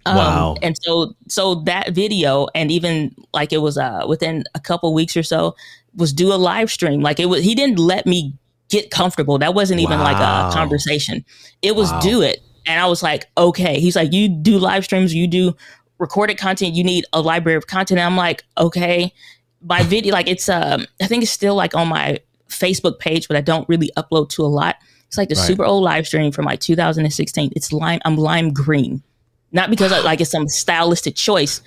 Um, 0.07 0.17
wow. 0.17 0.57
And 0.63 0.77
so 0.83 1.15
so 1.29 1.57
that 1.67 1.93
video, 1.93 2.49
and 2.55 2.71
even 2.71 3.15
like 3.33 3.53
it 3.53 3.59
was 3.59 3.79
uh 3.79 4.05
within 4.09 4.45
a 4.55 4.61
couple 4.61 4.93
weeks 4.95 5.17
or 5.17 5.23
so, 5.23 5.55
was 5.95 6.13
do 6.13 6.33
a 6.33 6.37
live 6.37 6.71
stream. 6.71 7.01
Like 7.01 7.21
it 7.21 7.27
was, 7.27 7.43
he 7.43 7.55
didn't 7.55 7.79
let 7.79 8.07
me 8.07 8.35
get 8.69 8.91
comfortable. 8.91 9.39
That 9.39 9.55
wasn't 9.55 9.81
even 9.81 9.99
wow. 9.99 10.05
like 10.05 10.17
a 10.17 10.55
conversation. 10.55 11.25
It 11.63 11.75
was 11.75 11.91
wow. 11.91 12.01
do 12.01 12.23
it. 12.23 12.41
And 12.67 12.79
I 12.81 12.87
was 12.87 13.03
like, 13.03 13.27
okay. 13.37 13.81
He's 13.81 13.97
like, 13.97 14.13
you 14.13 14.29
do 14.29 14.59
live 14.59 14.85
streams, 14.85 15.15
you 15.15 15.27
do 15.27 15.57
recorded 15.99 16.39
content, 16.39 16.75
you 16.75 16.85
need 16.85 17.05
a 17.13 17.21
library 17.21 17.57
of 17.57 17.67
content. 17.67 17.99
And 17.99 18.07
I'm 18.07 18.17
like, 18.17 18.45
okay. 18.57 19.13
My 19.61 19.83
video, 19.83 20.13
like 20.13 20.29
it's 20.29 20.49
um, 20.49 20.87
I 21.03 21.07
think 21.07 21.25
it's 21.25 21.33
still 21.33 21.57
like 21.57 21.75
on 21.75 21.89
my 21.89 22.21
Facebook 22.49 22.99
page, 22.99 23.27
but 23.27 23.37
I 23.37 23.41
don't 23.41 23.69
really 23.69 23.91
upload 23.97 24.29
to 24.31 24.43
a 24.43 24.47
lot. 24.47 24.77
It's 25.07 25.17
like 25.17 25.31
the 25.31 25.35
right. 25.35 25.47
super 25.47 25.65
old 25.65 25.83
live 25.83 26.07
stream 26.07 26.31
from 26.31 26.45
like 26.45 26.61
2016. 26.61 27.53
It's 27.57 27.73
lime, 27.73 28.01
I'm 28.05 28.17
lime 28.17 28.53
green. 28.53 29.03
Not 29.51 29.71
because 29.71 29.91
I, 29.91 30.01
like 30.01 30.21
it's 30.21 30.31
some 30.31 30.47
stylistic 30.47 31.17
choice, 31.17 31.63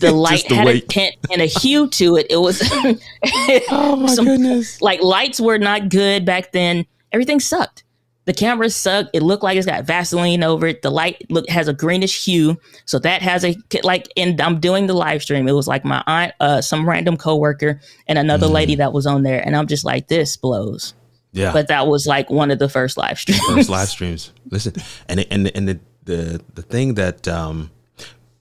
the 0.00 0.12
light 0.12 0.46
the 0.48 0.54
had 0.54 0.66
weight. 0.66 0.84
a 0.84 0.86
tint 0.86 1.16
and 1.30 1.42
a 1.42 1.46
hue 1.46 1.88
to 1.88 2.16
it. 2.16 2.26
It 2.30 2.36
was 2.36 2.62
oh 3.70 3.96
my 3.96 4.14
some, 4.14 4.24
goodness. 4.24 4.80
Like 4.80 5.02
lights 5.02 5.40
were 5.40 5.58
not 5.58 5.88
good 5.88 6.24
back 6.24 6.52
then. 6.52 6.86
Everything 7.12 7.40
sucked. 7.40 7.84
The 8.24 8.32
camera 8.32 8.70
sucked. 8.70 9.10
It 9.14 9.22
looked 9.22 9.42
like 9.42 9.56
it's 9.56 9.66
got 9.66 9.84
Vaseline 9.84 10.44
over 10.44 10.68
it. 10.68 10.82
The 10.82 10.90
light 10.90 11.26
look 11.28 11.48
has 11.48 11.66
a 11.66 11.72
greenish 11.72 12.24
hue, 12.24 12.56
so 12.84 13.00
that 13.00 13.20
has 13.20 13.44
a 13.44 13.56
like. 13.82 14.06
And 14.16 14.40
I'm 14.40 14.60
doing 14.60 14.86
the 14.86 14.94
live 14.94 15.22
stream. 15.22 15.48
It 15.48 15.52
was 15.52 15.66
like 15.66 15.84
my 15.84 16.04
aunt, 16.06 16.32
uh, 16.38 16.60
some 16.60 16.88
random 16.88 17.16
coworker, 17.16 17.80
and 18.06 18.18
another 18.18 18.46
mm. 18.46 18.52
lady 18.52 18.74
that 18.76 18.92
was 18.92 19.06
on 19.06 19.24
there, 19.24 19.44
and 19.44 19.56
I'm 19.56 19.66
just 19.66 19.84
like, 19.84 20.06
this 20.06 20.36
blows. 20.36 20.94
Yeah. 21.32 21.52
But 21.52 21.68
that 21.68 21.88
was 21.88 22.06
like 22.06 22.30
one 22.30 22.50
of 22.50 22.60
the 22.60 22.68
first 22.68 22.96
live 22.96 23.18
streams. 23.18 23.40
First 23.46 23.68
live 23.68 23.88
streams. 23.88 24.32
Listen, 24.50 24.74
and 25.08 25.26
and 25.30 25.50
and 25.56 25.68
the 25.68 25.80
the 26.04 26.40
the 26.54 26.62
thing 26.62 26.94
that 26.94 27.26
um 27.26 27.70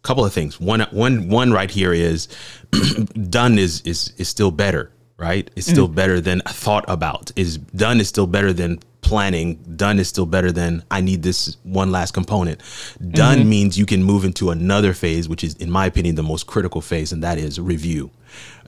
couple 0.03 0.25
of 0.25 0.33
things. 0.33 0.59
One, 0.59 0.81
one, 0.91 1.29
one 1.29 1.51
right 1.51 1.69
here 1.69 1.93
is 1.93 2.27
done 3.29 3.57
is 3.57 3.81
is 3.81 4.13
is 4.17 4.29
still 4.29 4.51
better, 4.51 4.91
right? 5.17 5.49
It's 5.55 5.67
still 5.67 5.87
mm. 5.87 5.95
better 5.95 6.21
than 6.21 6.41
thought 6.47 6.85
about. 6.87 7.31
Is 7.35 7.57
done 7.57 7.99
is 7.99 8.07
still 8.07 8.27
better 8.27 8.53
than 8.53 8.79
planning. 9.01 9.55
Done 9.75 9.99
is 9.99 10.07
still 10.07 10.25
better 10.25 10.51
than 10.51 10.83
I 10.89 11.01
need 11.01 11.23
this 11.23 11.57
one 11.63 11.91
last 11.91 12.13
component. 12.13 12.61
Done 13.11 13.39
mm-hmm. 13.39 13.49
means 13.49 13.77
you 13.77 13.85
can 13.85 14.03
move 14.03 14.23
into 14.23 14.51
another 14.51 14.93
phase, 14.93 15.27
which 15.27 15.43
is, 15.43 15.55
in 15.55 15.69
my 15.69 15.85
opinion, 15.85 16.15
the 16.15 16.23
most 16.23 16.47
critical 16.47 16.81
phase, 16.81 17.11
and 17.11 17.23
that 17.23 17.37
is 17.37 17.59
review. 17.59 18.11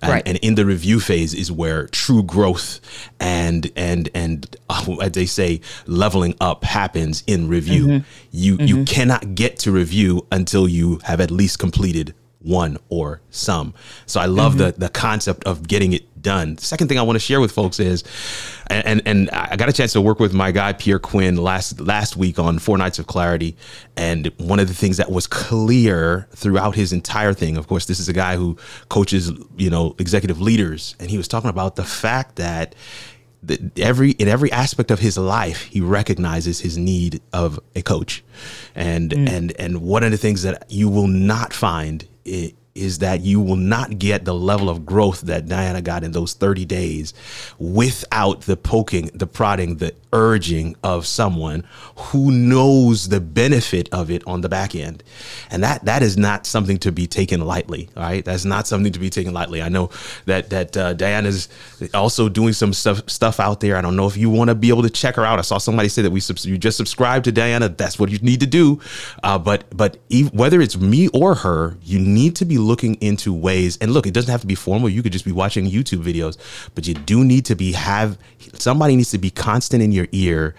And, 0.02 0.12
right. 0.12 0.24
and 0.26 0.38
in 0.40 0.56
the 0.56 0.66
review 0.66 1.00
phase 1.00 1.34
is 1.34 1.50
where 1.50 1.88
true 1.88 2.24
growth 2.24 2.82
and 3.22 3.72
and 3.78 4.10
and 4.14 4.54
uh, 4.70 4.98
as 5.02 5.14
they 5.14 5.26
say 5.26 5.62
leveling 5.88 6.36
up 6.42 6.66
happens 6.66 7.24
in 7.26 7.48
review 7.48 7.86
mm-hmm. 7.86 8.08
you 8.32 8.58
mm-hmm. 8.58 8.68
you 8.68 8.84
cannot 8.84 9.34
get 9.34 9.60
to 9.60 9.72
review 9.72 10.28
until 10.30 10.68
you 10.68 11.00
have 11.04 11.22
at 11.22 11.32
least 11.32 11.58
completed 11.60 12.14
one 12.44 12.78
or 12.90 13.22
some. 13.30 13.74
So 14.06 14.20
I 14.20 14.26
love 14.26 14.54
mm-hmm. 14.54 14.80
the 14.80 14.88
the 14.88 14.90
concept 14.90 15.46
of 15.46 15.68
getting 15.68 15.94
it 15.94 16.22
done. 16.22 16.56
The 16.56 16.66
second 16.66 16.88
thing 16.88 16.98
I 16.98 17.02
want 17.04 17.16
to 17.16 17.20
share 17.20 17.40
with 17.40 17.52
folks 17.52 17.80
is, 17.80 18.04
and 18.68 19.02
and 19.06 19.30
I 19.32 19.56
got 19.56 19.70
a 19.70 19.74
chance 19.74 19.94
to 19.94 20.02
work 20.02 20.20
with 20.20 20.34
my 20.34 20.52
guy 20.52 20.74
Pierre 20.74 21.00
Quinn 21.00 21.38
last 21.38 21.80
last 21.80 22.18
week 22.18 22.40
on 22.40 22.60
Four 22.60 22.78
Nights 22.78 23.00
of 23.00 23.08
Clarity, 23.08 23.56
and 23.96 24.32
one 24.38 24.60
of 24.60 24.68
the 24.68 24.74
things 24.74 24.98
that 24.98 25.12
was 25.12 25.28
clear 25.28 26.28
throughout 26.36 26.76
his 26.76 26.94
entire 26.94 27.34
thing. 27.34 27.58
Of 27.58 27.68
course, 27.68 27.86
this 27.86 28.00
is 28.00 28.10
a 28.10 28.14
guy 28.14 28.36
who 28.36 28.58
coaches 28.90 29.32
you 29.58 29.70
know 29.70 29.96
executive 30.00 30.42
leaders, 30.42 30.96
and 31.00 31.10
he 31.10 31.18
was 31.18 31.28
talking 31.28 31.50
about 31.50 31.76
the 31.76 31.84
fact 31.84 32.36
that 32.38 32.76
every 33.78 34.12
in 34.12 34.28
every 34.28 34.52
aspect 34.52 34.90
of 34.90 35.00
his 35.00 35.18
life 35.18 35.64
he 35.64 35.82
recognizes 35.82 36.62
his 36.62 36.78
need 36.78 37.22
of 37.34 37.60
a 37.76 37.82
coach 37.82 38.24
and 38.74 39.12
mm. 39.12 39.30
and 39.30 39.54
and 39.60 39.82
one 39.82 40.04
of 40.04 40.12
the 40.12 40.18
things 40.18 40.44
that 40.44 40.66
you 40.70 40.88
will 40.88 41.08
not 41.08 41.52
find 41.54 42.08
e, 42.26 42.56
is 42.76 43.00
that 43.00 43.22
you 43.22 43.40
will 43.40 43.56
not 43.56 44.00
get 44.00 44.26
the 44.26 44.34
level 44.34 44.70
of 44.70 44.86
growth 44.86 45.22
that 45.22 45.48
Diana 45.48 45.82
got 45.82 46.04
in 46.04 46.12
those 46.12 46.34
30 46.34 46.66
days 46.66 47.14
without 47.60 48.42
the 48.42 48.58
poking, 48.58 49.12
the 49.14 49.28
prodding, 49.28 49.78
the 49.78 49.94
urging 50.12 50.76
of 50.84 51.06
someone 51.06 51.64
who 51.96 52.32
knows 52.32 53.10
the 53.10 53.20
benefit 53.20 53.90
of 53.92 54.10
it 54.10 54.26
on 54.26 54.42
the 54.42 54.50
back 54.50 54.76
end. 54.76 55.04
And 55.50 55.64
that 55.64 55.86
that 55.86 56.02
is 56.02 56.18
not 56.18 56.46
something 56.46 56.78
to 56.80 56.92
be 56.92 57.08
taken 57.08 57.42
lightly, 57.42 57.90
all 57.96 58.04
right? 58.04 58.24
That's 58.24 58.46
not 58.46 58.68
something 58.68 58.94
to 58.94 59.00
be 59.00 59.10
taken 59.10 59.34
lightly. 59.34 59.62
I 59.62 59.70
know 59.70 59.90
that 60.26 60.50
that 60.50 60.78
uh, 60.78 60.94
Diana's 60.94 61.50
also 61.94 62.30
doing 62.30 62.54
some 62.54 62.74
stuff 62.74 63.08
stuff 63.10 63.40
out 63.40 63.60
there. 63.60 63.76
I 63.76 63.82
don't 63.82 63.96
know 63.96 64.08
if 64.08 64.18
you 64.18 64.30
want 64.30 64.50
to 64.50 64.56
be 64.56 64.70
able 64.70 64.84
to 64.84 64.90
check 64.90 65.16
her 65.16 65.26
out. 65.26 65.40
I 65.40 65.44
saw 65.44 65.58
somebody 65.58 65.90
say 65.90 66.02
that 66.02 66.12
we 66.12 66.22
you 66.44 66.58
just 66.58 66.78
subscribe 66.78 67.24
to 67.26 67.32
Diana. 67.32 67.70
That's 67.70 68.00
what 68.00 68.10
you 68.10 68.20
need 68.20 68.40
to 68.40 68.48
do. 68.48 68.80
Uh, 69.24 69.38
but 69.38 69.66
but 69.76 69.98
whether 70.32 70.62
it's 70.62 70.78
me 70.78 71.08
or 71.10 71.36
her, 71.36 71.78
you 71.82 72.00
need 72.00 72.36
to 72.38 72.46
be 72.46 72.58
looking 72.64 72.96
into 72.96 73.34
ways. 73.34 73.78
And 73.82 73.92
look, 73.92 74.08
it 74.08 74.14
doesn't 74.14 74.32
have 74.32 74.42
to 74.42 74.48
be 74.48 74.56
formal. 74.56 74.90
You 74.90 75.04
could 75.04 75.12
just 75.12 75.26
be 75.26 75.32
watching 75.32 75.70
YouTube 75.70 76.04
videos, 76.04 76.38
but 76.76 76.88
you 76.88 76.94
do 76.94 77.24
need 77.24 77.46
to 77.46 77.56
be 77.56 77.74
have 77.74 78.18
somebody 78.54 78.96
needs 78.96 79.12
to 79.12 79.18
be 79.18 79.30
constant 79.30 79.84
in 79.84 79.92
your 79.92 80.08
ear, 80.12 80.56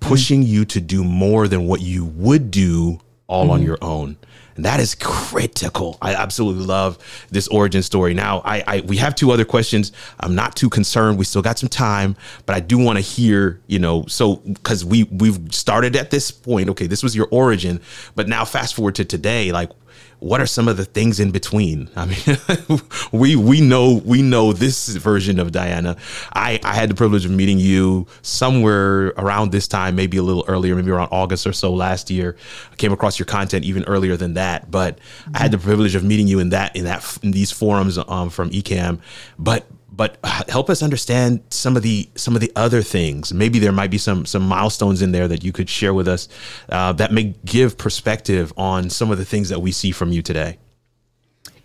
pushing 0.00 0.42
mm-hmm. 0.42 0.52
you 0.52 0.64
to 0.66 0.80
do 0.80 1.02
more 1.04 1.48
than 1.48 1.66
what 1.66 1.80
you 1.80 2.04
would 2.04 2.50
do 2.50 3.00
all 3.26 3.44
mm-hmm. 3.44 3.52
on 3.52 3.62
your 3.62 3.78
own. 3.82 4.16
And 4.58 4.64
that 4.64 4.80
is 4.80 4.96
critical. 4.96 5.98
I 6.02 6.14
absolutely 6.14 6.64
love 6.64 6.98
this 7.30 7.46
origin 7.46 7.80
story. 7.80 8.12
Now, 8.12 8.42
I, 8.44 8.64
I 8.66 8.80
we 8.80 8.96
have 8.96 9.14
two 9.14 9.30
other 9.30 9.44
questions. 9.44 9.92
I'm 10.18 10.34
not 10.34 10.56
too 10.56 10.68
concerned. 10.68 11.16
We 11.16 11.24
still 11.24 11.42
got 11.42 11.60
some 11.60 11.68
time, 11.68 12.16
but 12.44 12.56
I 12.56 12.60
do 12.60 12.76
want 12.76 12.96
to 12.96 13.00
hear, 13.00 13.60
you 13.68 13.78
know, 13.78 14.04
so 14.06 14.36
because 14.38 14.84
we 14.84 15.04
we've 15.04 15.38
started 15.54 15.94
at 15.94 16.10
this 16.10 16.32
point. 16.32 16.68
Okay, 16.70 16.88
this 16.88 17.04
was 17.04 17.14
your 17.14 17.28
origin, 17.30 17.80
but 18.16 18.26
now 18.26 18.44
fast 18.44 18.74
forward 18.74 18.96
to 18.96 19.04
today. 19.04 19.52
Like, 19.52 19.70
what 20.20 20.40
are 20.40 20.46
some 20.46 20.66
of 20.66 20.76
the 20.76 20.84
things 20.84 21.20
in 21.20 21.30
between? 21.30 21.88
I 21.94 22.06
mean, 22.06 22.80
we 23.12 23.36
we 23.36 23.60
know 23.60 24.02
we 24.04 24.22
know 24.22 24.52
this 24.52 24.88
version 24.88 25.38
of 25.38 25.52
Diana. 25.52 25.96
I 26.32 26.58
I 26.64 26.74
had 26.74 26.90
the 26.90 26.94
privilege 26.94 27.24
of 27.24 27.30
meeting 27.30 27.58
you 27.58 28.06
somewhere 28.22 29.08
around 29.18 29.52
this 29.52 29.68
time, 29.68 29.94
maybe 29.94 30.16
a 30.16 30.22
little 30.22 30.44
earlier, 30.48 30.74
maybe 30.74 30.90
around 30.90 31.08
August 31.12 31.46
or 31.46 31.52
so 31.52 31.72
last 31.72 32.10
year. 32.10 32.36
I 32.72 32.76
came 32.76 32.92
across 32.92 33.18
your 33.18 33.26
content 33.26 33.64
even 33.64 33.84
earlier 33.84 34.16
than 34.16 34.34
that, 34.34 34.70
but 34.70 34.98
mm-hmm. 34.98 35.36
I 35.36 35.38
had 35.38 35.52
the 35.52 35.58
privilege 35.58 35.94
of 35.94 36.02
meeting 36.02 36.26
you 36.26 36.40
in 36.40 36.50
that 36.50 36.74
in 36.74 36.84
that 36.84 37.18
in 37.22 37.30
these 37.30 37.52
forums 37.52 37.98
um, 38.08 38.30
from 38.30 38.50
Ecamm. 38.50 39.00
But 39.38 39.66
but 39.98 40.16
help 40.48 40.70
us 40.70 40.80
understand 40.80 41.42
some 41.50 41.76
of 41.76 41.82
the 41.82 42.08
some 42.14 42.36
of 42.36 42.40
the 42.40 42.52
other 42.54 42.82
things. 42.82 43.34
Maybe 43.34 43.58
there 43.58 43.72
might 43.72 43.90
be 43.90 43.98
some 43.98 44.24
some 44.24 44.46
milestones 44.46 45.02
in 45.02 45.10
there 45.10 45.26
that 45.26 45.42
you 45.42 45.50
could 45.50 45.68
share 45.68 45.92
with 45.92 46.06
us 46.06 46.28
uh, 46.68 46.92
that 46.94 47.12
may 47.12 47.34
give 47.44 47.76
perspective 47.76 48.52
on 48.56 48.90
some 48.90 49.10
of 49.10 49.18
the 49.18 49.24
things 49.24 49.48
that 49.48 49.60
we 49.60 49.72
see 49.72 49.90
from 49.90 50.12
you 50.12 50.22
today. 50.22 50.56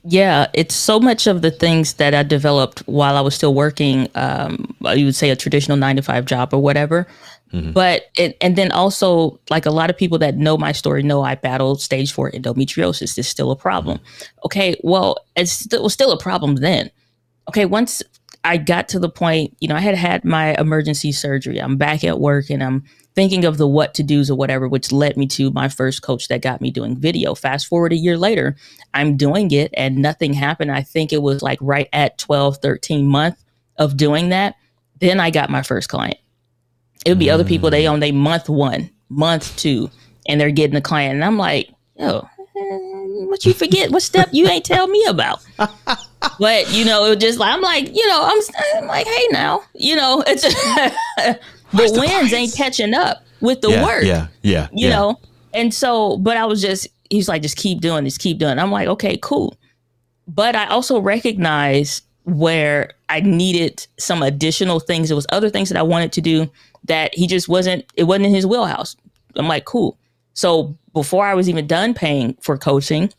Yeah, 0.04 0.48
it's 0.54 0.74
so 0.74 1.00
much 1.00 1.28
of 1.28 1.44
the 1.44 1.52
things 1.52 1.94
that 1.94 2.16
I 2.16 2.24
developed 2.24 2.80
while 2.88 3.16
I 3.16 3.22
was 3.22 3.36
still 3.36 3.54
working. 3.54 4.10
Um, 4.16 4.76
you 4.96 5.06
would 5.06 5.16
say 5.16 5.30
a 5.30 5.36
traditional 5.36 5.78
nine 5.78 5.96
to 5.96 6.02
five 6.02 6.26
job 6.26 6.54
or 6.54 6.62
whatever. 6.62 7.08
Mm-hmm. 7.54 7.74
But 7.74 8.10
it, 8.18 8.36
and 8.42 8.56
then 8.56 8.72
also 8.72 9.40
like 9.52 9.68
a 9.68 9.72
lot 9.72 9.92
of 9.92 9.96
people 9.96 10.18
that 10.18 10.38
know 10.38 10.58
my 10.58 10.72
story 10.72 11.04
know 11.04 11.22
I 11.22 11.36
battled 11.36 11.82
stage 11.82 12.12
four 12.12 12.32
endometriosis. 12.32 13.16
It's 13.16 13.28
still 13.28 13.52
a 13.52 13.56
problem. 13.56 14.00
Mm-hmm. 14.00 14.46
Okay, 14.46 14.76
well, 14.84 15.18
it's 15.36 15.72
it 15.72 15.84
was 15.84 15.94
still 15.94 16.12
a 16.12 16.18
problem 16.18 16.56
then. 16.56 16.90
Okay, 17.48 17.66
once 17.66 18.02
I 18.44 18.58
got 18.58 18.90
to 18.90 19.00
the 19.00 19.10
point, 19.10 19.56
you 19.60 19.68
know, 19.68 19.76
I 19.76 19.80
had 19.80 19.96
had 19.96 20.26
my 20.26 20.56
emergency 20.60 21.12
surgery. 21.12 21.60
I'm 21.60 21.78
back 21.78 22.04
at 22.04 22.20
work 22.20 22.50
and 22.50 22.62
I'm 22.62 22.84
thinking 23.16 23.46
of 23.46 23.58
the 23.58 23.68
what 23.68 23.94
to 23.96 24.04
do's 24.04 24.30
or 24.30 24.36
whatever, 24.36 24.68
which 24.68 24.92
led 24.92 25.16
me 25.16 25.28
to 25.28 25.52
my 25.52 25.70
first 25.70 26.02
coach 26.02 26.28
that 26.28 26.42
got 26.42 26.62
me 26.62 26.72
doing 26.72 27.00
video. 27.00 27.36
Fast 27.36 27.68
forward 27.68 27.94
a 27.94 27.98
year 27.98 28.18
later, 28.18 28.56
I'm 28.94 29.16
doing 29.16 29.52
it 29.52 29.74
and 29.76 29.98
nothing 29.98 30.34
happened. 30.34 30.72
I 30.72 30.82
think 30.82 31.14
it 31.14 31.22
was 31.22 31.42
like 31.42 31.60
right 31.62 31.88
at 31.94 32.18
12, 32.18 32.58
13 32.58 33.06
month 33.06 33.42
of 33.78 33.96
doing 33.96 34.30
that. 34.30 34.56
Then 35.00 35.20
I 35.20 35.32
got 35.32 35.50
my 35.50 35.62
first 35.62 35.90
client. 35.90 36.18
It 37.06 37.10
would 37.10 37.20
be 37.20 37.28
mm. 37.28 37.34
other 37.34 37.44
people, 37.44 37.70
they 37.70 37.88
on 37.88 38.00
their 38.00 38.14
month 38.14 38.50
one, 38.50 38.90
month 39.10 39.56
two, 39.58 39.90
and 40.28 40.40
they're 40.40 40.52
getting 40.52 40.76
a 40.76 40.82
client. 40.82 41.16
And 41.16 41.26
I'm 41.26 41.38
like, 41.38 41.70
yo, 41.98 42.28
what 43.14 43.46
you 43.46 43.54
forget? 43.54 43.92
what 43.92 44.02
step 44.02 44.30
you 44.32 44.48
ain't 44.48 44.66
tell 44.66 44.88
me 44.88 45.04
about? 45.06 45.44
but 46.40 46.72
you 46.74 46.86
know, 46.86 47.06
it 47.06 47.20
just 47.20 47.40
like 47.40 47.54
I'm 47.54 47.62
like, 47.62 47.96
you 47.96 48.08
know, 48.08 48.22
I'm, 48.24 48.40
I'm 48.76 48.88
like, 48.88 49.08
hey, 49.08 49.28
now, 49.32 49.64
you 49.74 49.96
know, 49.96 50.24
it's 50.26 50.44
the 51.72 52.00
wins 52.00 52.34
ain't 52.34 52.54
catching 52.56 52.94
up 52.94 53.24
with 53.42 53.62
the 53.62 53.70
yeah, 53.70 53.84
work. 53.84 54.04
Yeah, 54.04 54.28
yeah, 54.42 54.68
you 54.72 54.88
yeah. 54.88 54.96
know, 54.96 55.20
and 55.54 55.74
so, 55.74 56.18
but 56.18 56.38
I 56.38 56.46
was 56.46 56.62
just, 56.62 56.88
he's 57.10 57.30
like, 57.30 57.42
just 57.42 57.58
keep 57.58 57.82
doing 57.82 58.04
this, 58.04 58.18
keep 58.18 58.40
doing. 58.40 58.58
It. 58.58 58.62
I'm 58.62 58.72
like, 58.72 58.88
okay, 58.88 59.18
cool. 59.22 59.56
But 60.28 60.56
I 60.56 60.68
also 60.68 61.00
recognize 61.00 62.02
where 62.24 62.92
I 63.10 63.20
needed 63.20 63.86
some 64.00 64.24
additional 64.24 64.80
things. 64.80 65.10
There 65.10 65.16
was 65.16 65.28
other 65.30 65.50
things 65.50 65.70
that 65.70 65.78
I 65.78 65.84
wanted 65.84 66.14
to 66.14 66.22
do 66.22 66.50
that 66.86 67.14
he 67.14 67.28
just 67.28 67.48
wasn't. 67.48 67.86
It 67.96 68.06
wasn't 68.06 68.28
in 68.28 68.34
his 68.34 68.48
wheelhouse. 68.48 68.96
I'm 69.36 69.48
like, 69.48 69.66
cool. 69.66 69.98
So 70.34 70.78
before 70.94 71.26
I 71.26 71.34
was 71.34 71.50
even 71.50 71.68
done 71.68 71.94
paying 71.94 72.36
for 72.42 72.58
coaching, 72.58 73.12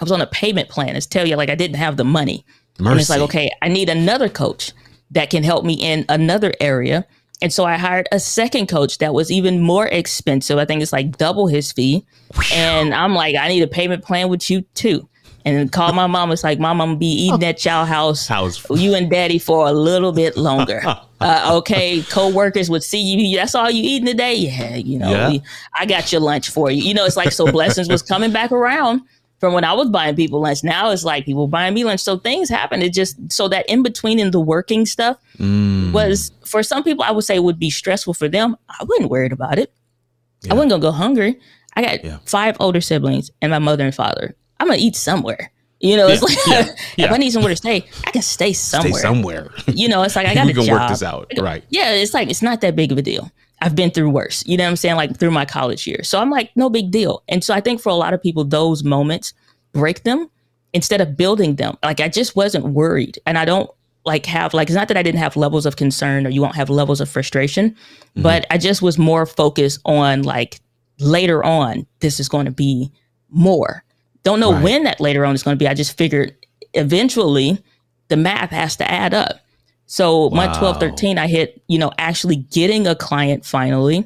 I 0.00 0.04
was 0.04 0.12
on 0.12 0.20
a 0.20 0.26
payment 0.26 0.68
plan. 0.68 0.96
It's 0.96 1.06
tell 1.06 1.26
you 1.26 1.36
like 1.36 1.50
I 1.50 1.54
didn't 1.54 1.76
have 1.76 1.96
the 1.96 2.04
money. 2.04 2.44
Mercy. 2.78 2.90
And 2.90 3.00
it's 3.00 3.10
like, 3.10 3.20
okay, 3.20 3.50
I 3.62 3.68
need 3.68 3.88
another 3.88 4.28
coach 4.28 4.72
that 5.10 5.30
can 5.30 5.42
help 5.42 5.64
me 5.64 5.74
in 5.74 6.04
another 6.08 6.52
area. 6.60 7.06
And 7.42 7.52
so 7.52 7.64
I 7.64 7.76
hired 7.76 8.08
a 8.12 8.20
second 8.20 8.66
coach 8.66 8.98
that 8.98 9.14
was 9.14 9.30
even 9.30 9.60
more 9.60 9.86
expensive. 9.86 10.58
I 10.58 10.64
think 10.64 10.82
it's 10.82 10.92
like 10.92 11.18
double 11.18 11.46
his 11.46 11.72
fee. 11.72 12.06
And 12.52 12.94
I'm 12.94 13.14
like, 13.14 13.36
I 13.36 13.48
need 13.48 13.62
a 13.62 13.68
payment 13.68 14.02
plan 14.04 14.28
with 14.28 14.50
you 14.50 14.62
too. 14.74 15.08
And 15.46 15.56
then 15.56 15.68
call 15.68 15.92
my 15.92 16.08
mom. 16.08 16.32
It's 16.32 16.42
like, 16.42 16.58
Mom, 16.58 16.80
I'm 16.80 16.88
gonna 16.88 16.98
be 16.98 17.06
eating 17.06 17.44
at 17.44 17.64
y'all 17.64 17.84
house, 17.84 18.26
house. 18.26 18.68
you 18.68 18.96
and 18.96 19.08
daddy 19.08 19.38
for 19.38 19.68
a 19.68 19.72
little 19.72 20.10
bit 20.10 20.36
longer. 20.36 20.82
uh, 21.20 21.50
okay, 21.58 22.02
co-workers 22.02 22.68
would 22.68 22.82
see 22.82 23.00
you. 23.00 23.36
That's 23.36 23.54
all 23.54 23.70
you 23.70 23.80
eating 23.80 24.06
today? 24.06 24.34
Yeah, 24.34 24.74
you 24.74 24.98
know, 24.98 25.08
yeah. 25.08 25.30
We, 25.30 25.42
I 25.78 25.86
got 25.86 26.10
your 26.10 26.20
lunch 26.20 26.50
for 26.50 26.72
you. 26.72 26.82
You 26.82 26.94
know, 26.94 27.04
it's 27.04 27.16
like 27.16 27.30
so 27.30 27.50
blessings 27.52 27.88
was 27.88 28.02
coming 28.02 28.32
back 28.32 28.50
around 28.50 29.02
from 29.38 29.54
when 29.54 29.62
I 29.62 29.72
was 29.72 29.88
buying 29.88 30.16
people 30.16 30.40
lunch. 30.40 30.64
Now 30.64 30.90
it's 30.90 31.04
like 31.04 31.24
people 31.24 31.46
buying 31.46 31.74
me 31.74 31.84
lunch. 31.84 32.00
So 32.00 32.18
things 32.18 32.48
happen. 32.48 32.82
It 32.82 32.92
just 32.92 33.16
so 33.30 33.46
that 33.46 33.68
in 33.68 33.84
between 33.84 34.18
in 34.18 34.32
the 34.32 34.40
working 34.40 34.84
stuff 34.84 35.16
mm. 35.38 35.92
was 35.92 36.32
for 36.44 36.64
some 36.64 36.82
people 36.82 37.04
I 37.04 37.12
would 37.12 37.24
say 37.24 37.38
would 37.38 37.60
be 37.60 37.70
stressful 37.70 38.14
for 38.14 38.28
them. 38.28 38.56
I 38.68 38.82
wasn't 38.82 39.10
worried 39.10 39.32
about 39.32 39.60
it. 39.60 39.72
Yeah. 40.42 40.52
I 40.52 40.54
wasn't 40.54 40.70
gonna 40.70 40.82
go 40.82 40.90
hungry. 40.90 41.38
I 41.74 41.82
got 41.82 42.04
yeah. 42.04 42.18
five 42.24 42.56
older 42.58 42.80
siblings 42.80 43.30
and 43.40 43.52
my 43.52 43.60
mother 43.60 43.84
and 43.84 43.94
father. 43.94 44.34
I'm 44.60 44.68
gonna 44.68 44.78
eat 44.80 44.96
somewhere. 44.96 45.50
You 45.80 45.96
know, 45.96 46.06
yeah, 46.06 46.14
it's 46.14 46.22
like 46.22 46.38
yeah, 46.46 46.74
yeah. 46.96 47.04
if 47.06 47.12
I 47.12 47.18
need 47.18 47.30
somewhere 47.30 47.52
to 47.52 47.56
stay, 47.56 47.86
I 48.06 48.10
can 48.10 48.22
stay 48.22 48.52
somewhere. 48.52 48.92
Stay 48.92 49.00
somewhere. 49.02 49.50
you 49.66 49.88
know, 49.88 50.02
it's 50.02 50.16
like 50.16 50.26
I 50.26 50.34
got 50.34 50.46
can 50.46 50.64
job. 50.64 50.80
work 50.80 50.88
this 50.88 51.02
out, 51.02 51.30
right? 51.38 51.64
Yeah, 51.68 51.92
it's 51.92 52.14
like 52.14 52.30
it's 52.30 52.42
not 52.42 52.60
that 52.62 52.76
big 52.76 52.92
of 52.92 52.98
a 52.98 53.02
deal. 53.02 53.30
I've 53.60 53.74
been 53.74 53.90
through 53.90 54.10
worse. 54.10 54.44
You 54.46 54.56
know 54.56 54.64
what 54.64 54.70
I'm 54.70 54.76
saying? 54.76 54.96
Like 54.96 55.18
through 55.18 55.30
my 55.30 55.44
college 55.44 55.86
years. 55.86 56.08
So 56.08 56.20
I'm 56.20 56.30
like, 56.30 56.50
no 56.56 56.68
big 56.68 56.90
deal. 56.90 57.22
And 57.28 57.42
so 57.42 57.54
I 57.54 57.60
think 57.60 57.80
for 57.80 57.88
a 57.88 57.94
lot 57.94 58.12
of 58.12 58.22
people, 58.22 58.44
those 58.44 58.84
moments 58.84 59.32
break 59.72 60.02
them 60.02 60.30
instead 60.72 61.00
of 61.00 61.16
building 61.16 61.56
them. 61.56 61.76
Like 61.82 62.00
I 62.00 62.08
just 62.08 62.36
wasn't 62.36 62.66
worried. 62.66 63.18
And 63.26 63.38
I 63.38 63.44
don't 63.44 63.70
like 64.04 64.26
have 64.26 64.54
like 64.54 64.68
it's 64.68 64.76
not 64.76 64.88
that 64.88 64.96
I 64.96 65.02
didn't 65.02 65.18
have 65.18 65.36
levels 65.36 65.66
of 65.66 65.76
concern 65.76 66.26
or 66.26 66.30
you 66.30 66.40
won't 66.40 66.54
have 66.54 66.70
levels 66.70 67.00
of 67.00 67.08
frustration, 67.08 67.70
mm-hmm. 67.70 68.22
but 68.22 68.46
I 68.50 68.58
just 68.58 68.82
was 68.82 68.98
more 68.98 69.26
focused 69.26 69.80
on 69.84 70.22
like 70.22 70.60
later 70.98 71.42
on, 71.44 71.86
this 72.00 72.20
is 72.20 72.28
going 72.28 72.46
to 72.46 72.52
be 72.52 72.92
more. 73.30 73.84
Don't 74.26 74.40
know 74.40 74.54
right. 74.54 74.64
when 74.64 74.82
that 74.82 75.00
later 75.00 75.24
on 75.24 75.36
is 75.36 75.44
going 75.44 75.56
to 75.56 75.58
be. 75.58 75.68
I 75.68 75.74
just 75.74 75.96
figured 75.96 76.34
eventually 76.74 77.62
the 78.08 78.16
math 78.16 78.50
has 78.50 78.74
to 78.78 78.90
add 78.90 79.14
up. 79.14 79.38
So 79.86 80.30
month 80.30 80.58
12, 80.58 80.80
13, 80.80 81.16
I 81.16 81.28
hit, 81.28 81.62
you 81.68 81.78
know, 81.78 81.92
actually 81.96 82.34
getting 82.34 82.88
a 82.88 82.96
client 82.96 83.46
finally, 83.46 84.04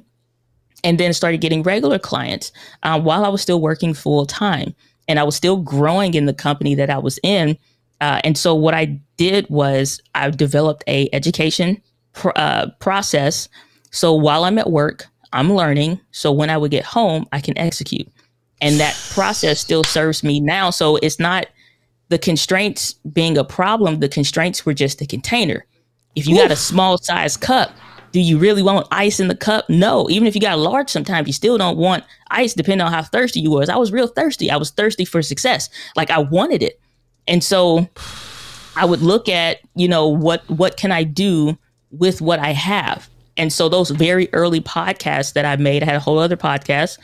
and 0.84 1.00
then 1.00 1.14
started 1.14 1.40
getting 1.40 1.62
regular 1.62 1.98
clients 1.98 2.52
uh, 2.82 3.00
while 3.00 3.24
I 3.24 3.30
was 3.30 3.40
still 3.40 3.62
working 3.62 3.94
full 3.94 4.26
time. 4.26 4.74
And 5.08 5.18
I 5.18 5.22
was 5.22 5.36
still 5.36 5.56
growing 5.56 6.12
in 6.12 6.26
the 6.26 6.34
company 6.34 6.74
that 6.74 6.90
I 6.90 6.98
was 6.98 7.18
in. 7.22 7.56
Uh, 8.02 8.20
and 8.22 8.36
so 8.36 8.54
what 8.54 8.74
I 8.74 9.00
did 9.16 9.48
was 9.48 10.02
I 10.14 10.28
developed 10.28 10.84
a 10.86 11.08
education 11.14 11.80
pr- 12.12 12.36
uh, 12.36 12.66
process. 12.78 13.48
So 13.90 14.12
while 14.12 14.44
I'm 14.44 14.58
at 14.58 14.70
work, 14.70 15.06
I'm 15.32 15.50
learning. 15.50 15.98
So 16.10 16.30
when 16.30 16.50
I 16.50 16.58
would 16.58 16.72
get 16.72 16.84
home, 16.84 17.26
I 17.32 17.40
can 17.40 17.56
execute. 17.56 18.06
And 18.60 18.78
that 18.78 18.94
process 19.12 19.60
still 19.60 19.84
serves 19.84 20.22
me 20.22 20.40
now. 20.40 20.70
So 20.70 20.96
it's 20.96 21.18
not 21.18 21.46
the 22.08 22.18
constraints 22.18 22.94
being 23.12 23.38
a 23.38 23.44
problem. 23.44 24.00
The 24.00 24.08
constraints 24.08 24.66
were 24.66 24.74
just 24.74 24.98
the 24.98 25.06
container. 25.06 25.64
If 26.16 26.26
you 26.26 26.36
Oof. 26.36 26.42
got 26.42 26.50
a 26.50 26.56
small 26.56 26.98
size 26.98 27.36
cup, 27.36 27.70
do 28.12 28.20
you 28.20 28.38
really 28.38 28.62
want 28.62 28.88
ice 28.90 29.20
in 29.20 29.28
the 29.28 29.36
cup? 29.36 29.70
No. 29.70 30.10
Even 30.10 30.26
if 30.26 30.34
you 30.34 30.40
got 30.40 30.54
a 30.54 30.60
large, 30.60 30.90
sometimes 30.90 31.28
you 31.28 31.32
still 31.32 31.56
don't 31.56 31.78
want 31.78 32.04
ice, 32.30 32.54
depending 32.54 32.84
on 32.84 32.92
how 32.92 33.02
thirsty 33.02 33.40
you 33.40 33.50
was. 33.50 33.68
I 33.68 33.76
was 33.76 33.92
real 33.92 34.08
thirsty. 34.08 34.50
I 34.50 34.56
was 34.56 34.70
thirsty 34.70 35.04
for 35.04 35.22
success. 35.22 35.70
Like 35.94 36.10
I 36.10 36.18
wanted 36.18 36.62
it. 36.62 36.80
And 37.28 37.44
so 37.44 37.88
I 38.76 38.84
would 38.84 39.02
look 39.02 39.28
at, 39.28 39.58
you 39.76 39.86
know, 39.86 40.08
what 40.08 40.48
what 40.50 40.76
can 40.76 40.90
I 40.90 41.04
do 41.04 41.56
with 41.92 42.20
what 42.20 42.40
I 42.40 42.52
have? 42.52 43.08
And 43.36 43.52
so 43.52 43.68
those 43.68 43.90
very 43.90 44.28
early 44.32 44.60
podcasts 44.60 45.34
that 45.34 45.44
I 45.44 45.56
made, 45.56 45.82
I 45.82 45.86
had 45.86 45.96
a 45.96 46.00
whole 46.00 46.18
other 46.18 46.36
podcast, 46.36 46.98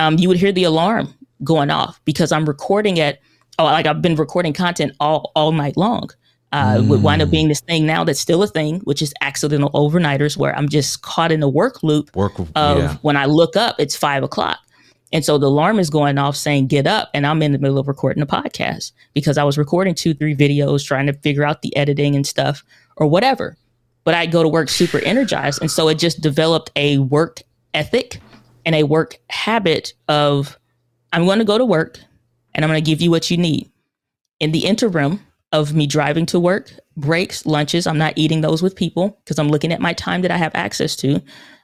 um, 0.00 0.18
you 0.18 0.28
would 0.28 0.38
hear 0.38 0.52
the 0.52 0.64
alarm 0.64 1.12
going 1.44 1.70
off 1.70 2.00
because 2.04 2.32
I'm 2.32 2.46
recording 2.46 2.96
it. 2.96 3.20
Oh, 3.58 3.64
like 3.64 3.86
I've 3.86 4.00
been 4.00 4.16
recording 4.16 4.52
content 4.52 4.92
all 5.00 5.32
all 5.34 5.52
night 5.52 5.76
long 5.76 6.08
uh, 6.52 6.76
mm. 6.76 6.88
would 6.88 7.02
wind 7.02 7.22
up 7.22 7.30
being 7.30 7.48
this 7.48 7.60
thing 7.60 7.86
now 7.86 8.04
that's 8.04 8.20
still 8.20 8.42
a 8.42 8.46
thing, 8.46 8.80
which 8.80 9.02
is 9.02 9.14
accidental 9.20 9.70
overnighters, 9.70 10.36
where 10.36 10.56
I'm 10.56 10.68
just 10.68 11.02
caught 11.02 11.30
in 11.30 11.42
a 11.42 11.48
work 11.48 11.82
loop 11.82 12.14
work, 12.16 12.38
of 12.38 12.78
yeah. 12.78 12.96
when 13.02 13.16
I 13.16 13.26
look 13.26 13.56
up, 13.56 13.76
it's 13.78 13.96
five 13.96 14.22
o'clock. 14.22 14.58
And 15.12 15.24
so 15.24 15.38
the 15.38 15.46
alarm 15.46 15.80
is 15.80 15.90
going 15.90 16.18
off 16.18 16.36
saying, 16.36 16.68
get 16.68 16.86
up. 16.86 17.10
And 17.14 17.26
I'm 17.26 17.42
in 17.42 17.50
the 17.50 17.58
middle 17.58 17.78
of 17.78 17.88
recording 17.88 18.22
a 18.22 18.26
podcast 18.26 18.92
because 19.12 19.38
I 19.38 19.44
was 19.44 19.58
recording 19.58 19.94
two, 19.94 20.14
three 20.14 20.36
videos, 20.36 20.84
trying 20.84 21.06
to 21.06 21.12
figure 21.14 21.44
out 21.44 21.62
the 21.62 21.76
editing 21.76 22.14
and 22.14 22.24
stuff 22.24 22.62
or 22.96 23.08
whatever. 23.08 23.56
But 24.04 24.14
I 24.14 24.26
go 24.26 24.42
to 24.42 24.48
work 24.48 24.68
super 24.68 24.98
energized. 25.00 25.60
And 25.60 25.70
so 25.70 25.88
it 25.88 25.96
just 25.96 26.20
developed 26.20 26.70
a 26.76 26.98
work 26.98 27.42
ethic 27.74 28.20
and 28.64 28.74
a 28.74 28.84
work 28.84 29.18
habit 29.30 29.94
of 30.08 30.58
I'm 31.12 31.24
going 31.24 31.38
to 31.38 31.44
go 31.44 31.58
to 31.58 31.64
work 31.64 31.98
and 32.54 32.64
I'm 32.64 32.70
going 32.70 32.82
to 32.82 32.90
give 32.90 33.00
you 33.00 33.10
what 33.10 33.30
you 33.30 33.36
need. 33.36 33.70
In 34.38 34.52
the 34.52 34.64
interim, 34.64 35.20
of 35.52 35.74
me 35.74 35.86
driving 35.86 36.26
to 36.26 36.38
work, 36.38 36.72
breaks, 36.96 37.44
lunches. 37.44 37.86
I'm 37.86 37.98
not 37.98 38.14
eating 38.16 38.40
those 38.40 38.62
with 38.62 38.76
people 38.76 39.18
because 39.24 39.38
I'm 39.38 39.48
looking 39.48 39.72
at 39.72 39.80
my 39.80 39.92
time 39.92 40.22
that 40.22 40.30
I 40.30 40.36
have 40.36 40.52
access 40.54 40.94
to. 40.96 41.20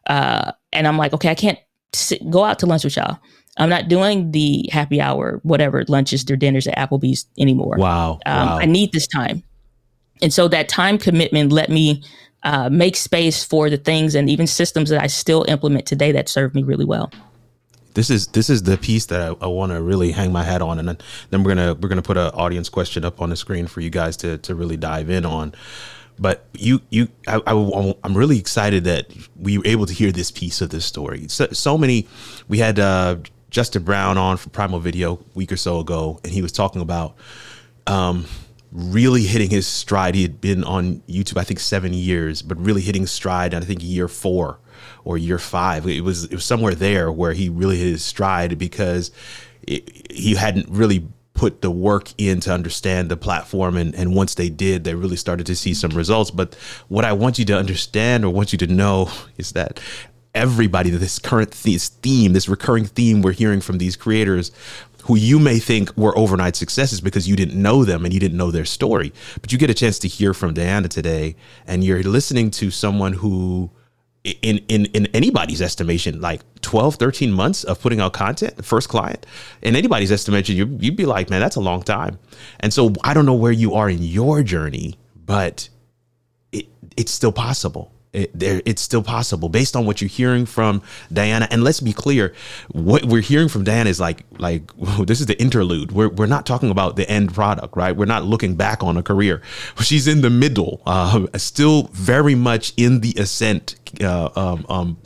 Uh, 0.06 0.52
and 0.72 0.88
I'm 0.88 0.96
like, 0.96 1.12
okay, 1.12 1.30
I 1.30 1.34
can't 1.34 1.58
sit, 1.92 2.28
go 2.30 2.44
out 2.44 2.58
to 2.60 2.66
lunch 2.66 2.84
with 2.84 2.96
y'all. 2.96 3.18
I'm 3.58 3.68
not 3.68 3.88
doing 3.88 4.32
the 4.32 4.68
happy 4.72 5.00
hour, 5.00 5.40
whatever 5.42 5.84
lunches 5.88 6.28
or 6.30 6.36
dinners 6.36 6.66
at 6.66 6.76
Applebee's 6.76 7.26
anymore. 7.38 7.76
Wow. 7.78 8.18
Um, 8.26 8.48
wow. 8.48 8.58
I 8.58 8.66
need 8.66 8.92
this 8.92 9.06
time. 9.06 9.42
And 10.20 10.32
so 10.32 10.48
that 10.48 10.68
time 10.68 10.98
commitment 10.98 11.52
let 11.52 11.70
me 11.70 12.02
uh, 12.46 12.70
make 12.70 12.96
space 12.96 13.44
for 13.44 13.68
the 13.68 13.76
things 13.76 14.14
and 14.14 14.30
even 14.30 14.46
systems 14.46 14.88
that 14.88 15.02
I 15.02 15.08
still 15.08 15.44
implement 15.48 15.84
today 15.84 16.12
that 16.12 16.28
serve 16.28 16.54
me 16.54 16.62
really 16.62 16.86
well 16.86 17.10
this 17.96 18.10
is 18.10 18.26
this 18.28 18.50
is 18.50 18.62
the 18.62 18.76
piece 18.76 19.06
that 19.06 19.22
I, 19.22 19.44
I 19.44 19.46
want 19.46 19.72
to 19.72 19.80
really 19.80 20.12
hang 20.12 20.30
my 20.30 20.44
hat 20.44 20.60
on, 20.60 20.78
and 20.78 20.86
then, 20.86 20.98
then 21.30 21.42
we're 21.42 21.54
gonna 21.54 21.74
we're 21.74 21.88
gonna 21.88 22.02
put 22.02 22.18
an 22.18 22.30
audience 22.34 22.68
question 22.68 23.06
up 23.06 23.22
on 23.22 23.30
the 23.30 23.36
screen 23.36 23.66
for 23.66 23.80
you 23.80 23.88
guys 23.88 24.18
to 24.18 24.36
to 24.38 24.54
really 24.54 24.76
dive 24.76 25.08
in 25.08 25.24
on. 25.24 25.54
But 26.18 26.44
you 26.52 26.82
you 26.90 27.08
I, 27.26 27.40
I 27.46 27.94
am 28.04 28.14
really 28.14 28.38
excited 28.38 28.84
that 28.84 29.06
we 29.34 29.56
were 29.56 29.66
able 29.66 29.86
to 29.86 29.94
hear 29.94 30.12
this 30.12 30.30
piece 30.30 30.60
of 30.60 30.68
this 30.68 30.84
story. 30.84 31.26
So, 31.28 31.48
so 31.52 31.78
many 31.78 32.06
we 32.48 32.58
had 32.58 32.78
uh, 32.78 33.16
Justin 33.48 33.82
Brown 33.82 34.18
on 34.18 34.36
from 34.36 34.52
Primal 34.52 34.78
Video 34.78 35.18
week 35.34 35.50
or 35.50 35.56
so 35.56 35.80
ago, 35.80 36.20
and 36.22 36.32
he 36.32 36.42
was 36.42 36.52
talking 36.52 36.82
about. 36.82 37.16
Um, 37.86 38.26
really 38.72 39.22
hitting 39.22 39.50
his 39.50 39.66
stride. 39.66 40.14
He 40.14 40.22
had 40.22 40.40
been 40.40 40.64
on 40.64 41.00
YouTube, 41.08 41.38
I 41.38 41.44
think, 41.44 41.60
seven 41.60 41.92
years, 41.92 42.42
but 42.42 42.58
really 42.58 42.82
hitting 42.82 43.06
stride. 43.06 43.54
And 43.54 43.62
I 43.64 43.66
think 43.66 43.80
year 43.82 44.08
four 44.08 44.58
or 45.04 45.16
year 45.16 45.38
five. 45.38 45.86
It 45.86 46.02
was 46.02 46.24
it 46.24 46.34
was 46.34 46.44
somewhere 46.44 46.74
there 46.74 47.10
where 47.10 47.32
he 47.32 47.48
really 47.48 47.78
hit 47.78 47.86
his 47.86 48.04
stride 48.04 48.58
because 48.58 49.10
it, 49.62 50.12
he 50.12 50.34
hadn't 50.34 50.68
really 50.68 51.08
put 51.34 51.60
the 51.60 51.70
work 51.70 52.08
in 52.18 52.40
to 52.40 52.52
understand 52.52 53.10
the 53.10 53.16
platform 53.16 53.76
and, 53.76 53.94
and 53.94 54.14
once 54.14 54.34
they 54.34 54.48
did 54.48 54.84
they 54.84 54.94
really 54.94 55.16
started 55.16 55.44
to 55.44 55.54
see 55.54 55.74
some 55.74 55.90
results 55.90 56.30
but 56.30 56.54
what 56.88 57.04
i 57.04 57.12
want 57.12 57.38
you 57.38 57.44
to 57.44 57.54
understand 57.54 58.24
or 58.24 58.32
want 58.32 58.52
you 58.52 58.58
to 58.58 58.66
know 58.66 59.10
is 59.36 59.52
that 59.52 59.78
everybody 60.34 60.88
this 60.88 61.18
current 61.18 61.50
this 61.50 61.88
theme 61.88 62.32
this 62.32 62.48
recurring 62.48 62.86
theme 62.86 63.20
we're 63.20 63.32
hearing 63.32 63.60
from 63.60 63.76
these 63.76 63.96
creators 63.96 64.50
who 65.04 65.16
you 65.16 65.38
may 65.38 65.58
think 65.58 65.96
were 65.96 66.16
overnight 66.18 66.56
successes 66.56 67.00
because 67.00 67.28
you 67.28 67.36
didn't 67.36 67.60
know 67.60 67.84
them 67.84 68.04
and 68.04 68.12
you 68.12 68.20
didn't 68.20 68.36
know 68.36 68.50
their 68.50 68.64
story. 68.64 69.12
But 69.40 69.52
you 69.52 69.58
get 69.58 69.70
a 69.70 69.74
chance 69.74 69.98
to 70.00 70.08
hear 70.08 70.34
from 70.34 70.54
diana 70.54 70.88
today 70.88 71.36
and 71.66 71.84
you're 71.84 72.02
listening 72.02 72.50
to 72.52 72.70
someone 72.70 73.12
who 73.12 73.70
in 74.42 74.58
in 74.68 74.86
in 74.86 75.06
anybody's 75.14 75.62
estimation 75.62 76.20
like 76.20 76.40
12 76.60 76.96
13 76.96 77.32
months 77.32 77.62
of 77.62 77.80
putting 77.80 78.00
out 78.00 78.12
content 78.12 78.56
the 78.56 78.62
first 78.62 78.88
client 78.88 79.24
in 79.62 79.76
anybody's 79.76 80.10
estimation 80.10 80.56
you, 80.56 80.76
you'd 80.80 80.96
be 80.96 81.06
like 81.06 81.30
man 81.30 81.40
that's 81.40 81.56
a 81.56 81.60
long 81.60 81.82
time. 81.82 82.18
And 82.60 82.72
so 82.72 82.92
i 83.04 83.14
don't 83.14 83.26
know 83.26 83.34
where 83.34 83.52
you 83.52 83.74
are 83.74 83.88
in 83.88 84.02
your 84.02 84.42
journey 84.42 84.98
but 85.14 85.68
it, 86.50 86.66
it's 86.96 87.12
still 87.12 87.32
possible 87.32 87.92
it, 88.16 88.30
there, 88.38 88.62
it's 88.64 88.82
still 88.82 89.02
possible 89.02 89.48
based 89.48 89.76
on 89.76 89.84
what 89.84 90.00
you're 90.00 90.08
hearing 90.08 90.46
from 90.46 90.82
Diana. 91.12 91.46
And 91.50 91.62
let's 91.62 91.80
be 91.80 91.92
clear, 91.92 92.34
what 92.68 93.04
we're 93.04 93.20
hearing 93.20 93.48
from 93.48 93.62
Diana 93.62 93.90
is 93.90 94.00
like, 94.00 94.24
like 94.38 94.72
this 95.06 95.20
is 95.20 95.26
the 95.26 95.40
interlude. 95.40 95.92
We're, 95.92 96.08
we're 96.08 96.26
not 96.26 96.46
talking 96.46 96.70
about 96.70 96.96
the 96.96 97.08
end 97.08 97.34
product, 97.34 97.76
right? 97.76 97.94
We're 97.94 98.06
not 98.06 98.24
looking 98.24 98.56
back 98.56 98.82
on 98.82 98.96
a 98.96 99.02
career. 99.02 99.42
She's 99.80 100.08
in 100.08 100.22
the 100.22 100.30
middle, 100.30 100.80
uh, 100.86 101.26
still 101.36 101.90
very 101.92 102.34
much 102.34 102.72
in 102.76 103.00
the 103.00 103.14
ascent. 103.18 103.76
Uh, 104.02 104.30
um, 104.34 104.66
um, 104.68 104.96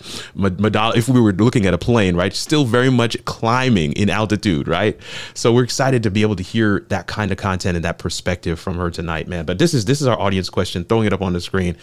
if 0.94 1.08
we 1.08 1.20
were 1.20 1.32
looking 1.32 1.66
at 1.66 1.74
a 1.74 1.78
plane, 1.78 2.14
right? 2.14 2.32
Still 2.32 2.64
very 2.64 2.90
much 2.90 3.22
climbing 3.24 3.92
in 3.94 4.08
altitude, 4.08 4.68
right? 4.68 4.98
So 5.34 5.52
we're 5.52 5.64
excited 5.64 6.04
to 6.04 6.10
be 6.10 6.22
able 6.22 6.36
to 6.36 6.42
hear 6.42 6.86
that 6.88 7.06
kind 7.08 7.32
of 7.32 7.38
content 7.38 7.76
and 7.76 7.84
that 7.84 7.98
perspective 7.98 8.60
from 8.60 8.76
her 8.76 8.90
tonight, 8.90 9.26
man. 9.26 9.44
But 9.46 9.58
this 9.58 9.74
is 9.74 9.84
this 9.84 10.00
is 10.00 10.06
our 10.06 10.18
audience 10.18 10.48
question, 10.48 10.84
throwing 10.84 11.06
it 11.06 11.12
up 11.12 11.22
on 11.22 11.32
the 11.32 11.40
screen, 11.40 11.76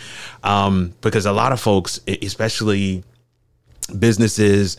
um, 0.44 0.94
because 1.02 1.18
because 1.18 1.26
a 1.26 1.32
lot 1.32 1.52
of 1.52 1.60
folks, 1.60 2.00
especially 2.22 3.04
businesses, 3.98 4.78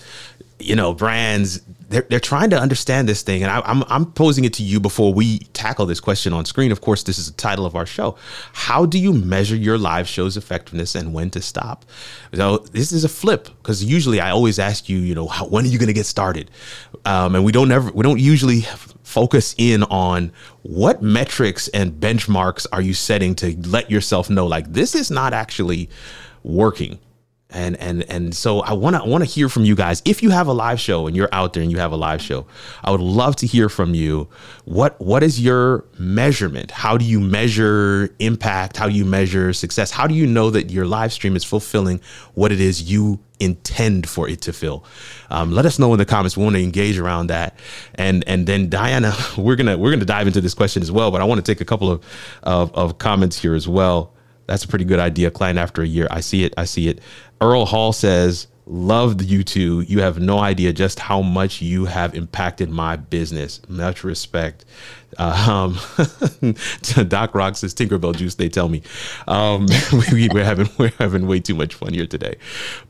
you 0.61 0.77
know, 0.77 0.95
brands, 0.95 1.61
they're, 1.89 2.07
they're 2.09 2.21
trying 2.21 2.51
to 2.51 2.59
understand 2.59 3.09
this 3.09 3.23
thing. 3.23 3.43
And 3.43 3.51
I, 3.51 3.59
am 3.59 3.83
I'm, 3.83 3.85
I'm 3.89 4.13
posing 4.13 4.45
it 4.45 4.53
to 4.55 4.63
you 4.63 4.79
before 4.79 5.13
we 5.13 5.39
tackle 5.55 5.87
this 5.87 6.01
question 6.01 6.33
on 6.33 6.45
screen. 6.45 6.71
Of 6.71 6.81
course, 6.81 7.03
this 7.03 7.19
is 7.19 7.31
the 7.31 7.37
title 7.37 7.65
of 7.65 7.75
our 7.75 7.87
show. 7.87 8.17
How 8.53 8.85
do 8.85 8.99
you 8.99 9.13
measure 9.13 9.57
your 9.57 9.79
live 9.79 10.07
show's 10.07 10.37
effectiveness 10.37 10.95
and 10.95 11.15
when 11.15 11.31
to 11.31 11.41
stop? 11.41 11.87
So 12.35 12.59
this 12.59 12.93
is 12.93 13.05
a 13.05 13.09
flip 13.09 13.49
because 13.63 13.83
usually 13.83 14.21
I 14.21 14.31
always 14.31 14.59
ask 14.59 14.89
you, 14.89 14.99
you 14.99 15.15
know, 15.15 15.27
how, 15.27 15.47
when 15.47 15.65
are 15.65 15.69
you 15.69 15.79
going 15.79 15.89
to 15.89 15.95
get 15.95 16.07
started? 16.07 16.51
Um, 17.05 17.35
and 17.35 17.45
we 17.45 17.53
don't 17.53 17.73
ever, 17.73 17.91
we 17.93 18.03
don't 18.03 18.21
usually 18.21 18.63
focus 19.03 19.55
in 19.57 19.83
on 19.85 20.31
what 20.63 21.01
metrics 21.01 21.69
and 21.69 21.93
benchmarks 21.93 22.67
are 22.73 22.83
you 22.83 22.93
setting 22.93 23.35
to 23.35 23.57
let 23.67 23.91
yourself 23.91 24.29
know 24.29 24.47
like 24.47 24.71
this 24.75 24.95
is 24.95 25.11
not 25.11 25.33
actually 25.33 25.89
working 26.43 26.99
and 27.51 27.77
and 27.77 28.03
and 28.11 28.35
so 28.35 28.61
I 28.61 28.75
want 28.75 28.97
to 28.97 29.09
want 29.09 29.25
to 29.25 29.31
hear 29.31 29.49
from 29.49 29.65
you 29.65 29.75
guys. 29.75 30.03
If 30.05 30.23
you 30.23 30.31
have 30.31 30.49
a 30.49 30.53
live 30.53 30.79
show 30.79 31.07
and 31.07 31.17
you're 31.17 31.31
out 31.33 31.55
there 31.55 31.63
and 31.63 31.73
you 31.73 31.79
have 31.79 31.93
a 31.93 31.97
live 31.97 32.21
show, 32.21 32.47
I 32.85 32.91
would 32.91 33.01
love 33.01 33.37
to 33.37 33.47
hear 33.47 33.71
from 33.71 33.95
you. 33.95 34.29
What 34.65 35.01
what 35.01 35.23
is 35.23 35.41
your 35.41 35.87
measurement? 35.99 36.71
How 36.71 36.99
do 36.99 37.07
you 37.07 37.21
measure 37.21 38.15
impact? 38.19 38.77
How 38.77 38.89
do 38.89 38.95
you 38.95 39.07
measure 39.07 39.55
success? 39.55 39.91
How 39.91 40.07
do 40.07 40.15
you 40.15 40.27
know 40.27 40.51
that 40.51 40.71
your 40.71 40.87
live 40.87 41.13
stream 41.13 41.37
is 41.37 41.45
fulfilling 41.45 42.01
what 42.35 42.53
it 42.53 42.61
is 42.61 42.91
you 42.91 43.19
intend 43.41 44.07
for 44.07 44.29
it 44.29 44.43
to 44.43 44.53
fill? 44.53 44.85
Um, 45.31 45.51
let 45.51 45.65
us 45.65 45.79
know 45.79 45.91
in 45.95 45.99
the 45.99 46.05
comments. 46.05 46.37
We 46.37 46.45
want 46.45 46.57
to 46.57 46.63
engage 46.63 46.99
around 46.99 47.29
that. 47.29 47.59
And 47.95 48.25
and 48.27 48.47
then 48.47 48.69
Diana, 48.69 49.15
we're 49.39 49.57
gonna 49.57 49.79
we're 49.79 49.93
gonna 49.93 50.05
dive 50.05 50.27
into 50.27 50.43
this 50.43 50.53
question 50.53 50.83
as 50.83 50.93
well. 50.93 51.11
But 51.11 51.23
I 51.23 51.25
want 51.25 51.43
to 51.43 51.51
take 51.51 51.63
a 51.63 51.67
couple 51.67 51.91
of 51.91 52.05
of, 52.43 52.75
of 52.75 52.99
comments 52.99 53.39
here 53.39 53.55
as 53.55 53.67
well. 53.67 54.13
That's 54.49 54.65
a 54.65 54.69
pretty 54.69 54.87
good 54.87 54.99
idea. 54.99 55.31
Client 55.31 55.59
after 55.59 55.83
a 55.83 55.87
year. 55.87 56.09
I 56.11 56.21
see 56.21 56.43
it. 56.43 56.55
I 56.57 56.65
see 56.65 56.89
it. 56.89 57.01
Earl 57.41 57.67
Hall 57.67 57.93
says, 57.93 58.49
Loved 58.71 59.23
you 59.23 59.45
two. 59.45 59.81
You 59.83 60.01
have 60.01 60.19
no 60.19 60.39
idea 60.41 60.75
just 60.75 60.99
how 60.99 61.23
much 61.23 61.63
you 61.63 61.87
have 61.87 62.15
impacted 62.15 62.69
my 62.69 62.97
business. 62.97 63.63
Much 63.67 64.05
respect. 64.05 64.67
Uh, 65.17 65.75
um, 66.45 67.05
Doc 67.09 67.35
Rock 67.35 67.57
says 67.57 67.75
Tinkerbell 67.75 68.15
juice. 68.15 68.35
They 68.35 68.49
tell 68.49 68.69
me 68.69 68.83
um, 69.27 69.67
we, 70.13 70.29
are 70.29 70.45
having 70.45 70.69
we're 70.79 70.93
having 70.99 71.27
way 71.27 71.41
too 71.41 71.55
much 71.55 71.75
fun 71.75 71.95
here 71.95 72.07
today. 72.07 72.37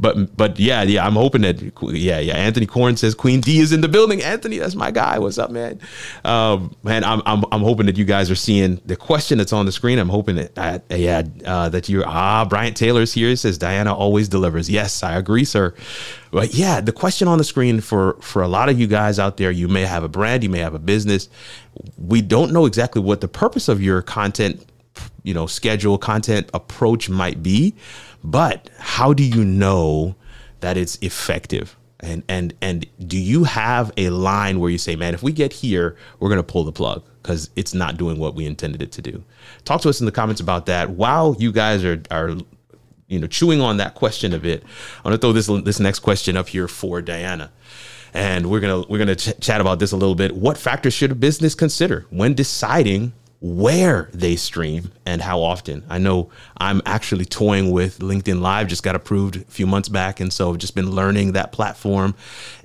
But 0.01 0.37
but 0.37 0.59
yeah 0.59 0.83
yeah 0.83 1.07
I'm 1.07 1.15
hoping 1.15 1.43
that 1.43 1.63
yeah 1.93 2.19
yeah 2.19 2.37
Anthony 2.37 2.67
Corn 2.67 2.97
says 2.97 3.15
Queen 3.15 3.41
D 3.41 3.61
is 3.61 3.73
in 3.73 3.81
the 3.81 3.89
building. 3.89 4.23
Anthony, 4.23 4.59
that's 4.59 4.75
my 4.75 4.91
guy. 4.91 5.19
What's 5.19 5.39
up, 5.39 5.51
man? 5.51 5.81
Um, 6.25 6.75
man, 6.83 7.05
I'm, 7.05 7.23
I'm 7.25 7.45
I'm 7.53 7.63
hoping 7.63 7.87
that 7.87 7.97
you 7.97 8.05
guys 8.05 8.31
are 8.31 8.37
seeing 8.37 8.81
the 8.85 8.97
question 8.97 9.39
that's 9.39 9.53
on 9.53 9.67
the 9.67 9.73
screen. 9.73 9.99
I'm 9.99 10.09
hoping 10.09 10.37
that 10.37 10.59
uh, 10.59 10.79
yeah 10.91 11.23
uh, 11.45 11.69
that 11.69 11.89
you're 11.89 12.07
ah 12.07 12.45
Bryant 12.45 12.77
Taylor's 12.77 13.13
here. 13.13 13.31
It 13.31 13.39
says 13.39 13.59
Diana 13.59 13.95
always 13.95 14.29
delivers. 14.29 14.69
Yes, 14.69 15.03
I 15.03 15.17
agree, 15.17 15.45
sir. 15.45 15.75
But 16.31 16.55
yeah, 16.55 16.81
the 16.81 16.93
question 16.93 17.29
on 17.29 17.39
the 17.39 17.45
screen 17.45 17.81
for 17.81 18.15
for 18.21 18.43
a 18.43 18.49
lot 18.49 18.69
of 18.69 18.79
you 18.79 18.87
guys 18.87 19.19
out 19.19 19.37
there, 19.37 19.51
you 19.51 19.69
may 19.69 19.83
have 19.83 20.05
a 20.05 20.09
brand, 20.09 20.43
you 20.43 20.51
may 20.51 20.59
have 20.59 20.75
a 20.75 20.79
business. 20.79 21.29
We 21.97 22.23
don't 22.23 22.53
know 22.53 22.67
exactly 22.67 23.03
what 23.03 23.21
the 23.21 23.29
purpose 23.29 23.69
of 23.69 23.83
your 23.83 24.03
content, 24.03 24.65
you 25.23 25.35
know, 25.35 25.47
schedule, 25.47 25.99
content 25.99 26.51
approach 26.55 27.09
might 27.09 27.43
be, 27.43 27.75
but 28.25 28.71
how 28.79 29.13
do 29.13 29.23
you 29.23 29.45
know 29.45 30.17
that 30.61 30.77
it's 30.77 30.97
effective? 31.03 31.77
And 32.01 32.23
and 32.29 32.55
and 32.61 32.87
do 33.09 33.19
you 33.19 33.45
have 33.45 33.93
a 33.97 34.11
line 34.11 34.61
where 34.61 34.71
you 34.71 34.79
say, 34.79 34.95
man, 34.95 35.15
if 35.15 35.23
we 35.23 35.33
get 35.33 35.53
here, 35.53 35.97
we're 36.21 36.29
gonna 36.29 36.45
pull 36.45 36.63
the 36.63 36.73
plug 36.73 37.03
because 37.23 37.51
it's 37.57 37.75
not 37.75 37.97
doing 37.97 38.19
what 38.19 38.35
we 38.35 38.47
intended 38.47 38.83
it 38.83 38.93
to 38.93 39.03
do? 39.03 39.25
Talk 39.65 39.81
to 39.81 39.89
us 39.89 39.99
in 39.99 40.07
the 40.07 40.13
comments 40.13 40.41
about 40.41 40.67
that. 40.67 40.91
While 40.91 41.35
you 41.41 41.51
guys 41.51 41.85
are 41.85 42.01
are 42.13 42.37
you 43.09 43.19
know, 43.19 43.27
chewing 43.27 43.61
on 43.61 43.79
that 43.79 43.95
question 43.95 44.33
a 44.35 44.39
bit, 44.39 44.63
I 45.05 45.09
want 45.09 45.21
to 45.21 45.27
throw 45.27 45.33
this 45.33 45.47
this 45.65 45.81
next 45.81 46.01
question 46.01 46.37
up 46.37 46.49
here 46.49 46.69
for 46.69 47.03
Diana, 47.03 47.51
and 48.15 48.51
we're 48.51 48.61
gonna 48.61 48.83
we're 48.89 48.99
gonna 48.99 49.17
ch- 49.17 49.39
chat 49.41 49.61
about 49.61 49.79
this 49.79 49.93
a 49.93 49.97
little 49.97 50.15
bit. 50.15 50.37
What 50.37 50.59
factors 50.59 50.95
should 50.95 51.13
a 51.13 51.15
business 51.15 51.55
consider 51.55 52.07
when 52.11 52.35
deciding 52.35 53.13
where 53.41 54.11
they 54.13 54.37
stream 54.37 54.93
and 55.07 55.23
how 55.23 55.41
often? 55.41 55.85
I 55.89 55.99
know 55.99 56.31
I'm 56.57 56.83
actually 56.87 57.25
toying 57.25 57.71
with 57.71 58.01
LinkedIn 58.01 58.41
Live, 58.41 58.67
just 58.67 58.83
got 58.83 58.97
approved 58.97 59.37
a 59.37 59.41
few 59.41 59.67
months 59.67 59.89
back, 59.89 60.21
and 60.21 60.33
so 60.33 60.51
I've 60.51 60.59
just 60.59 60.75
been 60.75 60.91
learning 60.91 61.33
that 61.33 61.53
platform 61.53 62.15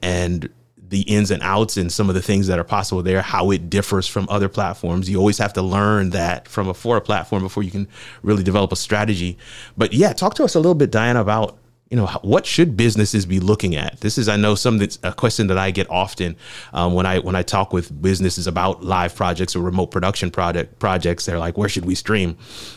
and 0.01 0.49
the 0.93 1.01
ins 1.01 1.32
and 1.32 1.41
outs 1.41 1.75
and 1.75 1.91
some 1.91 2.08
of 2.08 2.13
the 2.13 2.21
things 2.21 2.45
that 2.45 2.60
are 2.60 2.63
possible 2.63 3.01
there, 3.01 3.21
how 3.23 3.49
it 3.49 3.67
differs 3.67 4.08
from 4.08 4.27
other 4.29 4.47
platforms. 4.47 5.10
You 5.10 5.17
always 5.17 5.39
have 5.39 5.53
to 5.53 5.62
learn 5.62 6.12
that 6.12 6.47
from 6.47 6.67
a 6.69 6.73
for 6.75 6.97
a 6.97 7.01
platform 7.01 7.41
before 7.41 7.63
you 7.63 7.71
can 7.71 7.88
really 8.21 8.43
develop 8.43 8.71
a 8.71 8.75
strategy. 8.75 9.38
But 9.75 9.93
yeah, 9.93 10.13
talk 10.13 10.36
to 10.36 10.43
us 10.43 10.53
a 10.53 10.60
little 10.60 10.75
bit, 10.75 10.91
Diana, 10.91 11.21
about 11.21 11.58
you 11.89 11.97
know 11.97 12.07
what 12.23 12.45
should 12.45 12.75
businesses 12.75 13.25
be 13.25 13.39
looking 13.39 13.75
at 13.75 13.99
this 14.01 14.17
is 14.17 14.27
i 14.27 14.35
know 14.35 14.55
some 14.55 14.77
that's 14.77 14.97
a 15.03 15.13
question 15.13 15.47
that 15.47 15.57
i 15.57 15.69
get 15.69 15.87
often 15.89 16.35
um, 16.73 16.93
when 16.93 17.05
i 17.05 17.19
when 17.19 17.35
i 17.35 17.43
talk 17.43 17.71
with 17.71 18.01
businesses 18.01 18.47
about 18.47 18.83
live 18.83 19.15
projects 19.15 19.55
or 19.55 19.61
remote 19.61 19.87
production 19.87 20.31
project 20.31 20.79
projects 20.79 21.25
they're 21.25 21.39
like 21.39 21.57
where 21.57 21.69
should 21.69 21.85
we 21.85 21.93
stream 21.93 22.35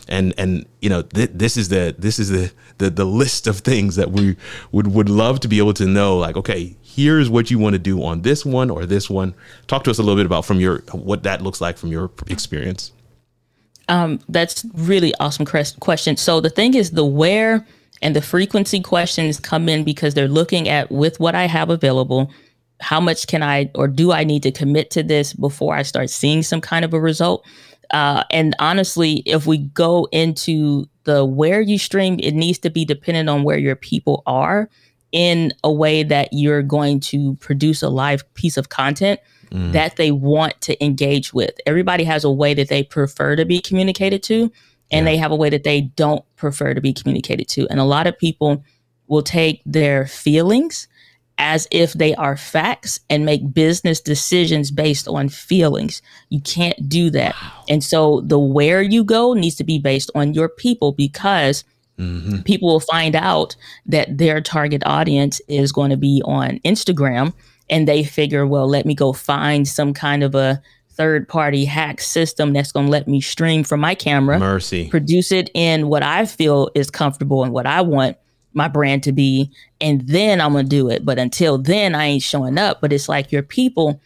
and 0.09 0.35
and 0.37 0.67
you 0.81 0.91
know 0.91 1.03
th- 1.03 1.31
this 1.33 1.57
is 1.57 1.69
the 1.69 1.95
this 1.99 2.19
is 2.19 2.29
the, 2.29 2.53
the 2.79 2.91
the 2.91 3.05
list 3.05 3.47
of 3.47 3.61
things 3.61 3.97
that 3.97 4.11
we 4.11 4.37
would 4.73 4.89
would 4.89 5.09
love 5.09 5.41
to 5.41 5.49
be 5.49 5.59
able 5.59 5.75
to 5.75 5.87
know 5.87 6.19
like 6.19 6.37
okay 6.37 6.77
here's 6.97 7.29
what 7.29 7.51
you 7.51 7.59
want 7.59 7.75
to 7.75 7.79
do 7.79 8.03
on 8.03 8.23
this 8.23 8.45
one 8.45 8.71
or 8.71 8.87
this 8.87 9.11
one. 9.11 9.35
Talk 9.67 9.85
to 9.85 9.91
us 9.91 9.99
a 9.99 10.03
little 10.03 10.17
bit 10.17 10.25
about 10.25 10.47
from 10.47 10.59
your 10.59 10.79
what 10.93 11.23
that 11.25 11.43
looks 11.43 11.61
like 11.61 11.77
from 11.77 11.91
your 11.91 12.11
experience. 12.29 12.93
Um, 13.89 14.19
that's 14.29 14.65
really 14.75 15.15
awesome 15.21 15.47
question. 15.47 16.17
So 16.17 16.41
the 16.41 16.51
thing 16.51 16.75
is, 16.75 16.93
the 16.93 17.05
where 17.05 17.65
and 18.03 18.15
the 18.15 18.23
frequency 18.23 18.81
questions 18.81 19.41
come 19.41 19.69
in 19.69 19.85
because 19.85 20.15
they're 20.15 20.29
looking 20.29 20.69
at 20.69 20.91
with 20.91 21.19
what 21.19 21.35
I 21.35 21.47
have 21.47 21.71
available, 21.71 22.31
how 22.81 23.01
much 23.01 23.27
can 23.27 23.43
I 23.43 23.71
or 23.75 23.89
do 23.89 24.13
I 24.13 24.25
need 24.25 24.43
to 24.43 24.53
commit 24.53 24.91
to 24.93 25.03
this 25.03 25.33
before 25.33 25.75
I 25.75 25.83
start 25.83 26.11
seeing 26.11 26.43
some 26.43 26.61
kind 26.61 26.85
of 26.85 26.93
a 26.93 27.01
result? 27.01 27.47
Uh, 27.91 28.25
and 28.31 28.55
honestly, 28.59 29.23
if 29.27 29.47
we 29.47 29.59
go 29.59 30.09
into 30.13 30.87
the 31.05 31.25
where 31.25 31.61
you 31.61 31.79
stream, 31.79 32.19
it 32.23 32.35
needs 32.35 32.59
to 32.59 32.71
be 32.71 32.85
dependent 32.85 33.29
on 33.29 33.45
where 33.45 33.59
your 33.59 33.77
people 33.77 34.23
are 34.27 34.69
in 35.13 35.53
a 35.65 35.73
way 35.73 36.03
that 36.03 36.29
you're 36.33 36.63
going 36.63 37.01
to 37.01 37.37
produce 37.37 37.83
a 37.83 37.89
live 37.89 38.23
piece 38.35 38.57
of 38.57 38.69
content 38.69 39.21
mm. 39.51 39.73
that 39.73 39.97
they 39.97 40.11
want 40.11 40.61
to 40.63 40.85
engage 40.85 41.33
with. 41.33 41.53
Everybody 41.65 42.05
has 42.05 42.25
a 42.25 42.31
way 42.31 42.55
that 42.55 42.69
they 42.69 42.83
prefer 42.83 43.37
to 43.37 43.45
be 43.45 43.61
communicated 43.61 44.23
to, 44.25 44.51
and 44.91 45.05
yeah. 45.05 45.13
they 45.13 45.17
have 45.17 45.33
a 45.33 45.37
way 45.37 45.51
that 45.51 45.65
they 45.65 45.83
don't 45.83 46.25
prefer 46.37 46.75
to 46.75 46.81
be 46.81 46.93
communicated 46.93 47.49
to. 47.49 47.67
And 47.69 47.81
a 47.81 47.85
lot 47.85 48.07
of 48.07 48.19
people 48.19 48.65
will 49.09 49.23
take 49.23 49.63
their 49.65 50.07
feelings 50.07 50.89
as 51.39 51.69
if 51.71 51.93
they 51.93 52.15
are 52.15 52.37
facts 52.37 52.99
and 53.11 53.27
make 53.27 53.53
business 53.53 54.01
decisions 54.01 54.71
based 54.71 55.07
on 55.07 55.29
feelings. 55.29 56.01
You 56.31 56.41
can't 56.41 56.89
do 56.89 57.11
that. 57.11 57.35
Wow. 57.35 57.65
And 57.69 57.85
so 57.85 58.23
the 58.23 58.39
where 58.39 58.81
you 58.81 59.05
go 59.05 59.35
needs 59.35 59.57
to 59.57 59.65
be 59.65 59.79
based 59.79 60.11
on 60.15 60.35
your 60.35 60.49
people 60.49 60.93
because 60.93 61.65
Mm-hmm. 61.99 62.43
People 62.43 62.69
will 62.69 62.81
find 62.81 63.15
out 63.15 63.57
that 63.87 64.19
their 64.19 64.41
target 64.41 64.83
audience 64.85 65.41
is 65.49 65.73
going 65.73 65.91
to 65.91 65.97
be 65.97 66.23
on 66.25 66.59
Instagram 66.59 67.33
and 67.71 67.89
they 67.89 68.05
figure, 68.05 68.47
well, 68.47 68.69
let 68.69 68.87
me 68.87 68.95
go 68.95 69.13
find 69.13 69.67
some 69.67 69.95
kind 69.95 70.23
of 70.23 70.35
a 70.35 70.61
third 70.97 71.29
party 71.29 71.65
hack 71.65 72.01
system 72.01 72.53
that's 72.53 72.73
going 72.73 72.87
to 72.87 72.93
let 72.93 73.07
me 73.07 73.21
stream 73.21 73.65
from 73.65 73.81
my 73.81 73.95
camera. 73.95 74.39
Mercy. 74.39 74.89
Produce 74.89 75.31
it 75.33 75.51
in 75.55 75.89
what 75.89 76.03
I 76.03 76.27
feel 76.27 76.71
is 76.75 76.91
comfortable 76.91 77.45
and 77.45 77.53
what 77.53 77.67
I 77.67 77.81
want 77.83 78.17
my 78.55 78.69
brand 78.69 79.03
to 79.05 79.13
be. 79.13 79.53
And 79.81 80.07
then 80.09 80.41
I'm 80.41 80.53
going 80.53 80.65
to 80.65 80.69
do 80.69 80.89
it. 80.89 81.05
But 81.05 81.19
until 81.19 81.59
then, 81.59 81.95
I 81.95 82.07
ain't 82.07 82.23
showing 82.23 82.59
up. 82.59 82.81
But 82.81 82.93
it's 82.93 83.09
like 83.09 83.31
your 83.31 83.43
people 83.43 84.01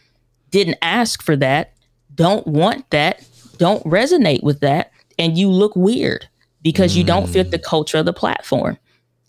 didn't 0.51 0.77
ask 0.81 1.23
for 1.23 1.37
that, 1.37 1.73
don't 2.13 2.45
want 2.45 2.89
that, 2.89 3.25
don't 3.57 3.83
resonate 3.85 4.43
with 4.43 4.59
that. 4.59 4.91
And 5.17 5.37
you 5.37 5.49
look 5.49 5.75
weird 5.75 6.27
because 6.61 6.93
mm. 6.93 6.97
you 6.97 7.03
don't 7.05 7.27
fit 7.27 7.51
the 7.51 7.59
mm. 7.59 7.63
culture 7.63 7.99
of 7.99 8.05
the 8.05 8.13
platform. 8.13 8.77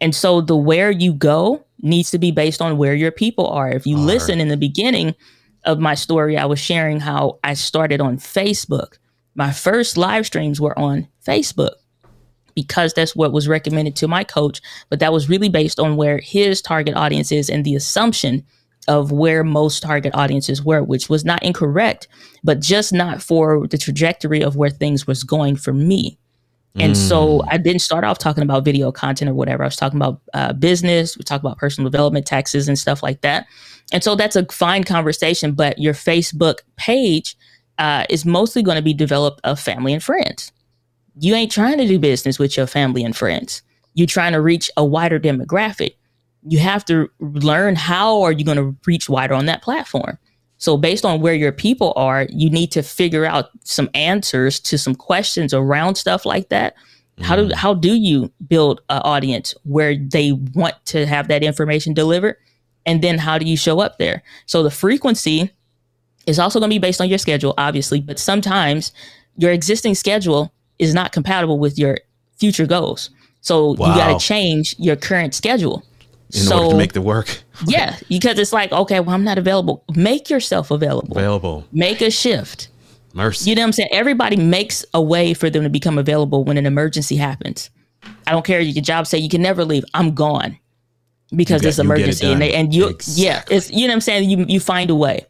And 0.01 0.14
so 0.14 0.40
the 0.40 0.57
where 0.57 0.90
you 0.90 1.12
go 1.12 1.64
needs 1.81 2.11
to 2.11 2.18
be 2.18 2.33
based 2.33 2.61
on 2.61 2.77
where 2.77 2.94
your 2.94 3.12
people 3.12 3.46
are. 3.46 3.70
If 3.70 3.87
you 3.87 3.96
are. 3.96 4.01
listen 4.01 4.40
in 4.40 4.48
the 4.48 4.57
beginning 4.57 5.14
of 5.64 5.79
my 5.79 5.94
story, 5.94 6.37
I 6.37 6.46
was 6.46 6.59
sharing 6.59 7.01
how 7.01 7.38
I 7.44 7.55
started 7.55 8.01
on 8.01 8.18
Facebook. 8.18 8.98
My 9.35 9.53
first 9.53 9.96
live 9.96 10.27
streams 10.27 10.61
were 10.61 10.79
on 10.79 11.09
Facebook 11.25 11.72
because 12.55 12.92
that's 12.92 13.16
what 13.16 13.33
was 13.33 13.48
recommended 13.48 13.96
to 13.96 14.09
my 14.09 14.25
coach. 14.25 14.61
But 14.88 15.01
that 15.01 15.12
was 15.12 15.29
really 15.29 15.48
based 15.48 15.81
on 15.81 15.96
where 15.96 16.18
his 16.18 16.61
target 16.61 16.94
audience 16.94 17.33
is 17.33 17.48
and 17.48 17.64
the 17.64 17.75
assumption 17.75 18.44
of 18.88 19.12
where 19.12 19.44
most 19.44 19.83
target 19.83 20.14
audiences 20.14 20.62
were, 20.62 20.83
which 20.83 21.09
was 21.09 21.25
not 21.25 21.42
incorrect, 21.42 22.09
but 22.42 22.61
just 22.61 22.92
not 22.92 23.22
for 23.22 23.66
the 23.68 23.79
trajectory 23.79 24.42
of 24.42 24.57
where 24.57 24.70
things 24.70 25.07
was 25.07 25.22
going 25.22 25.57
for 25.57 25.72
me. 25.72 26.18
And 26.76 26.94
mm. 26.94 26.96
so 26.96 27.42
I 27.48 27.58
didn't 27.58 27.82
start 27.82 28.02
off 28.04 28.18
talking 28.18 28.42
about 28.42 28.64
video 28.64 28.90
content 28.92 29.30
or 29.30 29.35
whatever. 29.35 29.62
I 29.62 29.66
was 29.66 29.76
talking 29.76 29.98
about 29.98 30.20
uh, 30.32 30.54
business. 30.54 31.18
We 31.18 31.22
talk 31.22 31.40
about 31.40 31.58
personal 31.58 31.90
development, 31.90 32.26
taxes, 32.26 32.66
and 32.66 32.78
stuff 32.78 33.02
like 33.02 33.20
that. 33.20 33.46
And 33.92 34.02
so 34.02 34.14
that's 34.14 34.37
a 34.37 34.46
fine 34.46 34.85
conversation. 34.85 35.52
But 35.52 35.78
your 35.78 35.92
Facebook 35.92 36.61
page 36.76 37.37
uh, 37.78 38.06
is 38.08 38.24
mostly 38.24 38.62
going 38.62 38.76
to 38.76 38.82
be 38.82 38.94
developed 38.94 39.40
of 39.44 39.61
family 39.61 39.92
and 39.92 40.02
friends. 40.02 40.50
You 41.18 41.35
ain't 41.35 41.52
trying 41.52 41.78
to 41.78 41.87
do 41.87 41.98
business 41.98 42.38
with 42.38 42.56
your 42.56 42.66
family 42.66 43.04
and 43.04 43.14
friends. 43.14 43.62
You're 43.94 44.06
trying 44.06 44.32
to 44.32 44.40
reach 44.40 44.70
a 44.76 44.85
wider 44.85 45.20
demographic. 45.20 45.96
You 46.46 46.58
have 46.61 46.85
to 46.87 47.11
learn 47.20 47.76
how 47.76 48.22
are 48.22 48.32
you 48.32 48.44
going 48.44 48.56
to 48.56 48.74
reach 48.87 49.08
wider 49.11 49.35
on 49.35 49.46
that 49.46 49.62
platform. 49.62 50.18
So 50.62 50.77
based 50.77 51.05
on 51.05 51.20
where 51.20 51.35
your 51.35 51.51
people 51.51 51.92
are, 51.96 52.29
you 52.31 52.48
need 52.48 52.70
to 52.70 52.85
figure 52.85 53.25
out 53.25 53.51
some 53.64 53.90
answers 53.94 54.61
to 54.61 54.79
some 54.79 54.94
questions 54.94 55.53
around 55.53 55.96
stuff 55.96 56.25
like 56.25 56.51
that. 56.51 56.77
Mm. 57.18 57.25
How 57.25 57.35
do 57.35 57.48
mm. 57.48 57.53
how 57.53 57.75
do 57.75 57.96
you 57.96 58.31
build 58.46 58.81
an 58.88 59.03
audience 59.03 59.57
where 59.64 59.96
they 59.96 60.31
want 60.31 60.77
to 60.87 61.05
have 61.05 61.27
that 61.27 61.42
information 61.42 61.94
delivered? 61.94 62.37
And 62.87 63.03
then 63.03 63.18
how 63.18 63.38
do 63.38 63.44
you 63.44 63.57
show 63.57 63.81
up 63.81 63.98
there? 63.98 64.22
So 64.46 64.62
the 64.62 64.70
frequency 64.70 65.51
is 66.29 66.38
also 66.38 66.61
going 66.61 66.70
to 66.70 66.75
be 66.75 66.79
based 66.79 67.01
on 67.01 67.09
your 67.09 67.18
schedule, 67.18 67.55
obviously, 67.59 68.01
but 68.01 68.20
sometimes 68.20 68.92
your 69.37 69.51
existing 69.51 69.96
schedule 69.96 70.53
is 70.79 70.94
not 70.94 71.11
compatible 71.11 71.59
with 71.59 71.77
your 71.77 71.98
future 72.38 72.66
goals. 72.66 73.11
So 73.40 73.72
wow. 73.72 73.88
you 73.88 73.94
got 73.96 74.20
to 74.20 74.25
change 74.25 74.77
your 74.79 74.94
current 74.94 75.35
schedule 75.35 75.83
in 76.33 76.40
so, 76.40 76.59
order 76.59 76.71
to 76.71 76.77
make 76.77 76.92
the 76.92 77.03
work. 77.03 77.42
yeah, 77.66 77.97
because 78.09 78.38
it's 78.38 78.53
like, 78.53 78.73
okay, 78.73 79.01
well, 79.01 79.14
I'm 79.14 79.25
not 79.25 79.38
available. 79.38 79.85
Make 79.95 80.31
yourself 80.31 80.71
available. 80.71 81.16
Available. 81.16 81.66
Make 81.73 82.01
a 82.01 82.11
shift. 82.11 82.68
Mercy. 83.14 83.51
You 83.51 83.57
know 83.57 83.62
what 83.62 83.66
I'm 83.66 83.73
saying? 83.73 83.90
Everybody 83.92 84.37
makes 84.37 84.85
a 84.95 85.03
way 85.03 85.35
for 85.35 85.51
them 85.51 85.62
to 85.64 85.68
become 85.68 85.99
available 85.99 86.45
when 86.45 86.57
an 86.57 86.64
emergency 86.64 87.16
happens. 87.16 87.71
I 88.27 88.33
don't 88.33 88.45
care. 88.45 88.61
If 88.61 88.75
your 88.75 88.83
job 88.83 89.07
say 89.07 89.18
you 89.18 89.29
can 89.29 89.42
never 89.42 89.64
leave. 89.64 89.85
I'm 89.92 90.14
gone 90.14 90.59
because 91.35 91.61
got, 91.61 91.68
this 91.68 91.79
emergency, 91.79 92.33
and 92.33 92.40
they, 92.40 92.55
and 92.55 92.75
you, 92.75 92.88
exactly. 92.88 93.25
yeah, 93.25 93.42
it's 93.51 93.71
you 93.71 93.87
know 93.87 93.92
what 93.92 93.97
I'm 93.97 94.01
saying. 94.01 94.31
You 94.31 94.45
you 94.49 94.61
find 94.61 94.90
a 94.90 94.95
way, 94.95 95.27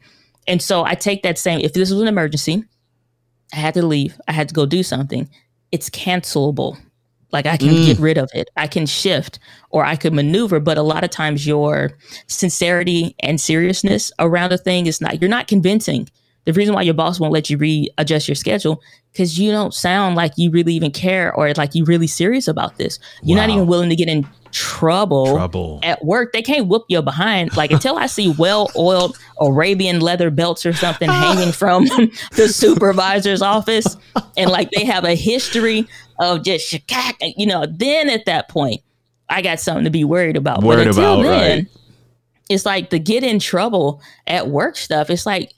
and 0.46 0.62
so 0.62 0.84
I 0.84 0.94
take 0.94 1.22
that 1.24 1.38
same. 1.38 1.60
If 1.60 1.72
this 1.72 1.90
was 1.90 2.00
an 2.00 2.08
emergency, 2.08 2.64
I 3.52 3.56
had 3.56 3.74
to 3.74 3.84
leave. 3.84 4.18
I 4.28 4.32
had 4.32 4.48
to 4.48 4.54
go 4.54 4.66
do 4.66 4.82
something. 4.82 5.28
It's 5.72 5.90
cancelable. 5.90 6.78
Like 7.32 7.46
I 7.46 7.56
can 7.56 7.68
mm. 7.68 7.86
get 7.86 7.98
rid 7.98 8.18
of 8.18 8.30
it. 8.34 8.50
I 8.56 8.66
can 8.66 8.86
shift 8.86 9.38
or 9.70 9.84
I 9.84 9.96
could 9.96 10.12
maneuver. 10.12 10.60
But 10.60 10.78
a 10.78 10.82
lot 10.82 11.04
of 11.04 11.10
times 11.10 11.46
your 11.46 11.92
sincerity 12.26 13.14
and 13.20 13.40
seriousness 13.40 14.12
around 14.18 14.52
a 14.52 14.58
thing 14.58 14.86
is 14.86 15.00
not, 15.00 15.20
you're 15.20 15.30
not 15.30 15.48
convincing 15.48 16.08
the 16.44 16.52
reason 16.52 16.74
why 16.74 16.82
your 16.82 16.94
boss 16.94 17.20
won't 17.20 17.32
let 17.32 17.50
you 17.50 17.56
readjust 17.56 18.26
your 18.26 18.34
schedule 18.34 18.82
because 19.12 19.38
you 19.38 19.52
don't 19.52 19.72
sound 19.72 20.16
like 20.16 20.32
you 20.36 20.50
really 20.50 20.74
even 20.74 20.90
care 20.90 21.32
or 21.34 21.52
like 21.54 21.74
you 21.74 21.84
really 21.84 22.06
serious 22.06 22.48
about 22.48 22.78
this. 22.78 22.98
You're 23.22 23.38
wow. 23.38 23.46
not 23.46 23.54
even 23.54 23.66
willing 23.66 23.90
to 23.90 23.96
get 23.96 24.08
in 24.08 24.26
trouble, 24.50 25.36
trouble 25.36 25.80
at 25.82 26.04
work. 26.04 26.32
They 26.32 26.42
can't 26.42 26.66
whoop 26.66 26.84
you 26.88 27.00
behind. 27.00 27.56
Like 27.56 27.70
until 27.70 27.96
I 27.96 28.06
see 28.06 28.34
well-oiled 28.36 29.18
Arabian 29.40 30.00
leather 30.00 30.30
belts 30.30 30.66
or 30.66 30.72
something 30.72 31.08
hanging 31.08 31.52
from 31.52 31.84
the 32.32 32.48
supervisor's 32.48 33.42
office, 33.42 33.96
and 34.36 34.50
like 34.50 34.70
they 34.70 34.84
have 34.84 35.04
a 35.04 35.14
history 35.14 35.86
of 36.22 36.44
just 36.44 36.74
you 37.36 37.46
know. 37.46 37.66
Then 37.66 38.08
at 38.08 38.24
that 38.26 38.48
point, 38.48 38.80
I 39.28 39.42
got 39.42 39.60
something 39.60 39.84
to 39.84 39.90
be 39.90 40.04
worried 40.04 40.36
about. 40.36 40.62
Worried 40.62 40.84
but 40.84 40.86
until 40.88 41.20
about, 41.20 41.22
then, 41.22 41.58
right. 41.58 41.68
it's 42.48 42.64
like 42.66 42.90
the 42.90 42.98
get 42.98 43.22
in 43.22 43.38
trouble 43.38 44.00
at 44.26 44.48
work 44.48 44.76
stuff. 44.76 45.10
It's 45.10 45.26
like 45.26 45.52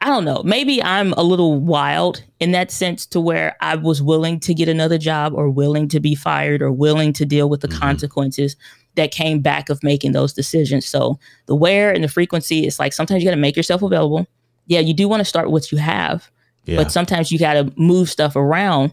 I 0.00 0.08
don't 0.08 0.26
know. 0.26 0.42
Maybe 0.42 0.82
I'm 0.82 1.14
a 1.14 1.22
little 1.22 1.58
wild 1.58 2.22
in 2.38 2.52
that 2.52 2.70
sense 2.70 3.06
to 3.06 3.20
where 3.22 3.56
I 3.60 3.74
was 3.76 4.02
willing 4.02 4.38
to 4.40 4.52
get 4.52 4.68
another 4.68 4.98
job 4.98 5.32
or 5.34 5.48
willing 5.48 5.88
to 5.88 6.00
be 6.00 6.14
fired 6.14 6.60
or 6.60 6.70
willing 6.70 7.14
to 7.14 7.24
deal 7.24 7.48
with 7.48 7.62
the 7.62 7.68
mm-hmm. 7.68 7.80
consequences 7.80 8.54
that 8.96 9.12
came 9.12 9.40
back 9.40 9.70
of 9.70 9.82
making 9.82 10.12
those 10.12 10.34
decisions. 10.34 10.86
So 10.86 11.18
the 11.46 11.54
where 11.54 11.90
and 11.90 12.04
the 12.04 12.08
frequency, 12.08 12.66
it's 12.66 12.78
like 12.78 12.92
sometimes 12.92 13.22
you 13.22 13.28
got 13.28 13.34
to 13.34 13.40
make 13.40 13.56
yourself 13.56 13.80
available. 13.80 14.26
Yeah, 14.66 14.80
you 14.80 14.92
do 14.92 15.08
want 15.08 15.20
to 15.20 15.24
start 15.24 15.50
what 15.50 15.72
you 15.72 15.78
have, 15.78 16.30
yeah. 16.66 16.76
but 16.76 16.92
sometimes 16.92 17.32
you 17.32 17.38
got 17.38 17.54
to 17.54 17.72
move 17.76 18.10
stuff 18.10 18.36
around 18.36 18.92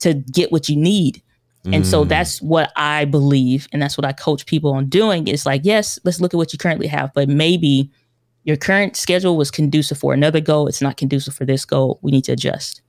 to 0.00 0.14
get 0.14 0.52
what 0.52 0.68
you 0.68 0.76
need. 0.76 1.22
And 1.64 1.82
mm. 1.82 1.86
so 1.86 2.04
that's 2.04 2.40
what 2.40 2.72
I 2.76 3.06
believe. 3.06 3.66
And 3.72 3.82
that's 3.82 3.98
what 3.98 4.04
I 4.04 4.12
coach 4.12 4.46
people 4.46 4.72
on 4.72 4.86
doing. 4.86 5.26
It's 5.26 5.44
like, 5.44 5.62
yes, 5.64 5.98
let's 6.04 6.20
look 6.20 6.32
at 6.32 6.36
what 6.36 6.52
you 6.52 6.58
currently 6.58 6.86
have, 6.86 7.12
but 7.12 7.28
maybe 7.28 7.90
your 8.44 8.56
current 8.56 8.96
schedule 8.96 9.36
was 9.36 9.50
conducive 9.50 9.98
for 9.98 10.14
another 10.14 10.40
goal. 10.40 10.68
It's 10.68 10.80
not 10.80 10.96
conducive 10.96 11.34
for 11.34 11.44
this 11.44 11.64
goal. 11.64 11.98
We 12.02 12.12
need 12.12 12.22
to 12.24 12.32
adjust. 12.32 12.82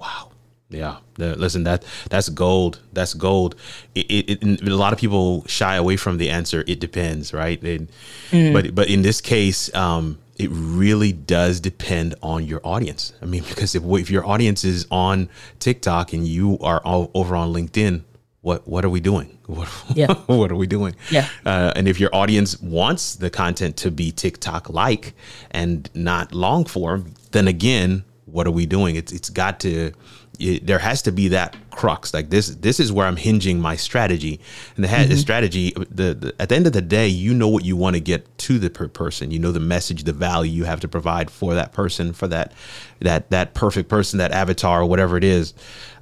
Wow. 0.00 0.30
Yeah. 0.70 0.96
Listen, 1.18 1.64
that 1.64 1.84
that's 2.08 2.28
gold. 2.30 2.80
That's 2.92 3.14
gold. 3.14 3.54
It, 3.94 4.06
it, 4.10 4.42
it, 4.42 4.68
a 4.68 4.76
lot 4.76 4.92
of 4.92 4.98
people 4.98 5.44
shy 5.46 5.76
away 5.76 5.96
from 5.96 6.16
the 6.16 6.30
answer. 6.30 6.64
It 6.66 6.80
depends, 6.80 7.34
right? 7.34 7.62
And, 7.62 7.88
mm. 8.30 8.52
But 8.52 8.74
but 8.74 8.88
in 8.88 9.02
this 9.02 9.20
case, 9.20 9.72
um, 9.74 10.18
it 10.38 10.50
really 10.50 11.12
does 11.12 11.60
depend 11.60 12.14
on 12.22 12.44
your 12.44 12.60
audience. 12.64 13.12
I 13.22 13.26
mean, 13.26 13.44
because 13.48 13.74
if 13.74 13.82
if 13.84 14.10
your 14.10 14.26
audience 14.26 14.64
is 14.64 14.86
on 14.90 15.28
TikTok 15.58 16.12
and 16.12 16.26
you 16.26 16.58
are 16.60 16.80
all 16.84 17.10
over 17.14 17.34
on 17.36 17.52
LinkedIn, 17.52 18.02
what 18.42 18.66
what 18.66 18.84
are 18.84 18.90
we 18.90 19.00
doing? 19.00 19.32
What, 19.46 19.68
yeah. 19.94 20.12
what 20.26 20.50
are 20.50 20.56
we 20.56 20.66
doing? 20.66 20.96
Yeah. 21.08 21.28
Uh, 21.44 21.72
and 21.76 21.86
if 21.86 22.00
your 22.00 22.12
audience 22.12 22.60
wants 22.60 23.14
the 23.14 23.30
content 23.30 23.76
to 23.76 23.92
be 23.92 24.10
TikTok 24.10 24.68
like 24.68 25.14
and 25.52 25.88
not 25.94 26.32
long 26.32 26.64
form, 26.64 27.14
then 27.30 27.46
again, 27.46 28.02
what 28.24 28.48
are 28.48 28.50
we 28.50 28.66
doing? 28.66 28.96
It's 28.96 29.12
it's 29.12 29.30
got 29.30 29.60
to 29.60 29.92
there 30.38 30.78
has 30.78 31.02
to 31.02 31.12
be 31.12 31.28
that 31.28 31.56
crux 31.70 32.14
like 32.14 32.30
this 32.30 32.48
this 32.56 32.80
is 32.80 32.90
where 32.90 33.06
i'm 33.06 33.16
hinging 33.16 33.60
my 33.60 33.76
strategy 33.76 34.40
and 34.76 34.84
the, 34.84 34.88
mm-hmm. 34.88 35.08
the 35.08 35.16
strategy 35.16 35.72
the, 35.90 36.14
the, 36.14 36.34
at 36.38 36.48
the 36.48 36.54
end 36.54 36.66
of 36.66 36.72
the 36.72 36.82
day 36.82 37.06
you 37.06 37.34
know 37.34 37.48
what 37.48 37.64
you 37.64 37.76
want 37.76 37.94
to 37.94 38.00
get 38.00 38.26
to 38.38 38.58
the 38.58 38.70
per 38.70 38.88
person 38.88 39.30
you 39.30 39.38
know 39.38 39.52
the 39.52 39.60
message 39.60 40.04
the 40.04 40.12
value 40.12 40.50
you 40.50 40.64
have 40.64 40.80
to 40.80 40.88
provide 40.88 41.30
for 41.30 41.54
that 41.54 41.72
person 41.72 42.12
for 42.12 42.28
that 42.28 42.52
that 43.00 43.30
that 43.30 43.54
perfect 43.54 43.88
person 43.88 44.18
that 44.18 44.32
avatar 44.32 44.82
or 44.82 44.86
whatever 44.86 45.16
it 45.16 45.24
is 45.24 45.54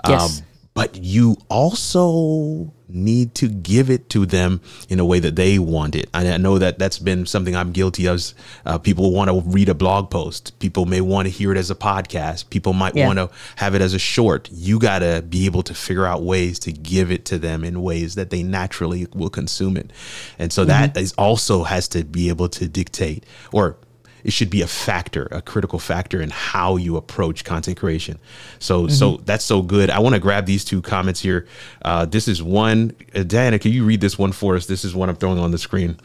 yes. 0.09 0.41
Um, 0.41 0.47
but 0.75 0.97
you 0.97 1.37
also 1.49 2.73
need 2.89 3.35
to 3.35 3.49
give 3.49 3.91
it 3.91 4.09
to 4.11 4.27
them 4.27 4.61
in 4.89 5.01
a 5.01 5.05
way 5.05 5.19
that 5.19 5.37
they 5.37 5.59
want 5.59 5.95
it. 5.95 6.09
I 6.13 6.37
know 6.37 6.59
that 6.59 6.79
that's 6.79 6.99
been 6.99 7.27
something 7.27 7.57
I'm 7.57 7.73
guilty 7.73 8.07
of. 8.07 8.35
Uh, 8.67 8.79
people 8.79 9.13
want 9.13 9.31
to 9.31 9.41
read 9.49 9.69
a 9.69 9.75
blog 9.75 10.11
post. 10.11 10.59
People 10.59 10.85
may 10.85 11.01
want 11.01 11.27
to 11.27 11.31
hear 11.31 11.53
it 11.53 11.59
as 11.59 11.71
a 11.71 11.75
podcast. 11.75 12.51
People 12.51 12.73
might 12.73 12.95
yeah. 12.95 13.07
want 13.07 13.19
to 13.19 13.31
have 13.57 13.75
it 13.75 13.83
as 13.83 13.95
a 13.95 13.99
short. 13.99 14.49
You 14.53 14.79
got 14.79 14.99
to 15.01 15.25
be 15.29 15.47
able 15.47 15.63
to 15.63 15.75
figure 15.75 16.07
out 16.07 16.23
ways 16.23 16.59
to 16.61 16.73
give 16.73 17.11
it 17.11 17.25
to 17.27 17.39
them 17.39 17.65
in 17.65 17.83
ways 17.83 18.17
that 18.17 18.31
they 18.31 18.43
naturally 18.43 19.07
will 19.15 19.31
consume 19.31 19.77
it. 19.77 19.93
And 20.39 20.53
so 20.53 20.63
mm-hmm. 20.63 20.71
that 20.71 20.97
is 20.97 21.13
also 21.15 21.65
has 21.65 21.89
to 21.89 22.05
be 22.05 22.29
able 22.29 22.49
to 22.51 22.69
dictate 22.69 23.25
or 23.53 23.77
it 24.25 24.33
should 24.33 24.51
be 24.51 24.63
a 24.63 24.67
factor, 24.67 25.29
a 25.31 25.43
critical 25.43 25.79
factor 25.79 26.21
in 26.21 26.31
how 26.31 26.77
you 26.77 26.97
approach 26.97 27.45
content 27.45 27.77
creation. 27.77 28.19
So, 28.59 28.85
mm-hmm. 28.85 28.93
so 28.93 29.17
that's 29.25 29.45
so 29.45 29.63
good. 29.63 29.91
I 29.91 29.99
want 29.99 30.15
to 30.15 30.21
grab 30.21 30.47
these 30.47 30.65
two 30.65 30.83
comments 30.83 31.21
here. 31.21 31.47
Uh, 31.83 32.07
this 32.07 32.27
is 32.27 32.43
one, 32.43 32.97
uh, 33.15 33.23
Diana, 33.23 33.59
can 33.59 33.71
you 33.71 33.85
read 33.85 34.01
this 34.01 34.19
one 34.19 34.33
for 34.33 34.57
us? 34.57 34.67
This 34.67 34.85
is 34.85 34.95
one 34.95 35.09
I'm 35.11 35.17
throwing 35.17 35.39
on 35.39 35.51
the 35.51 35.59
screen. 35.59 35.99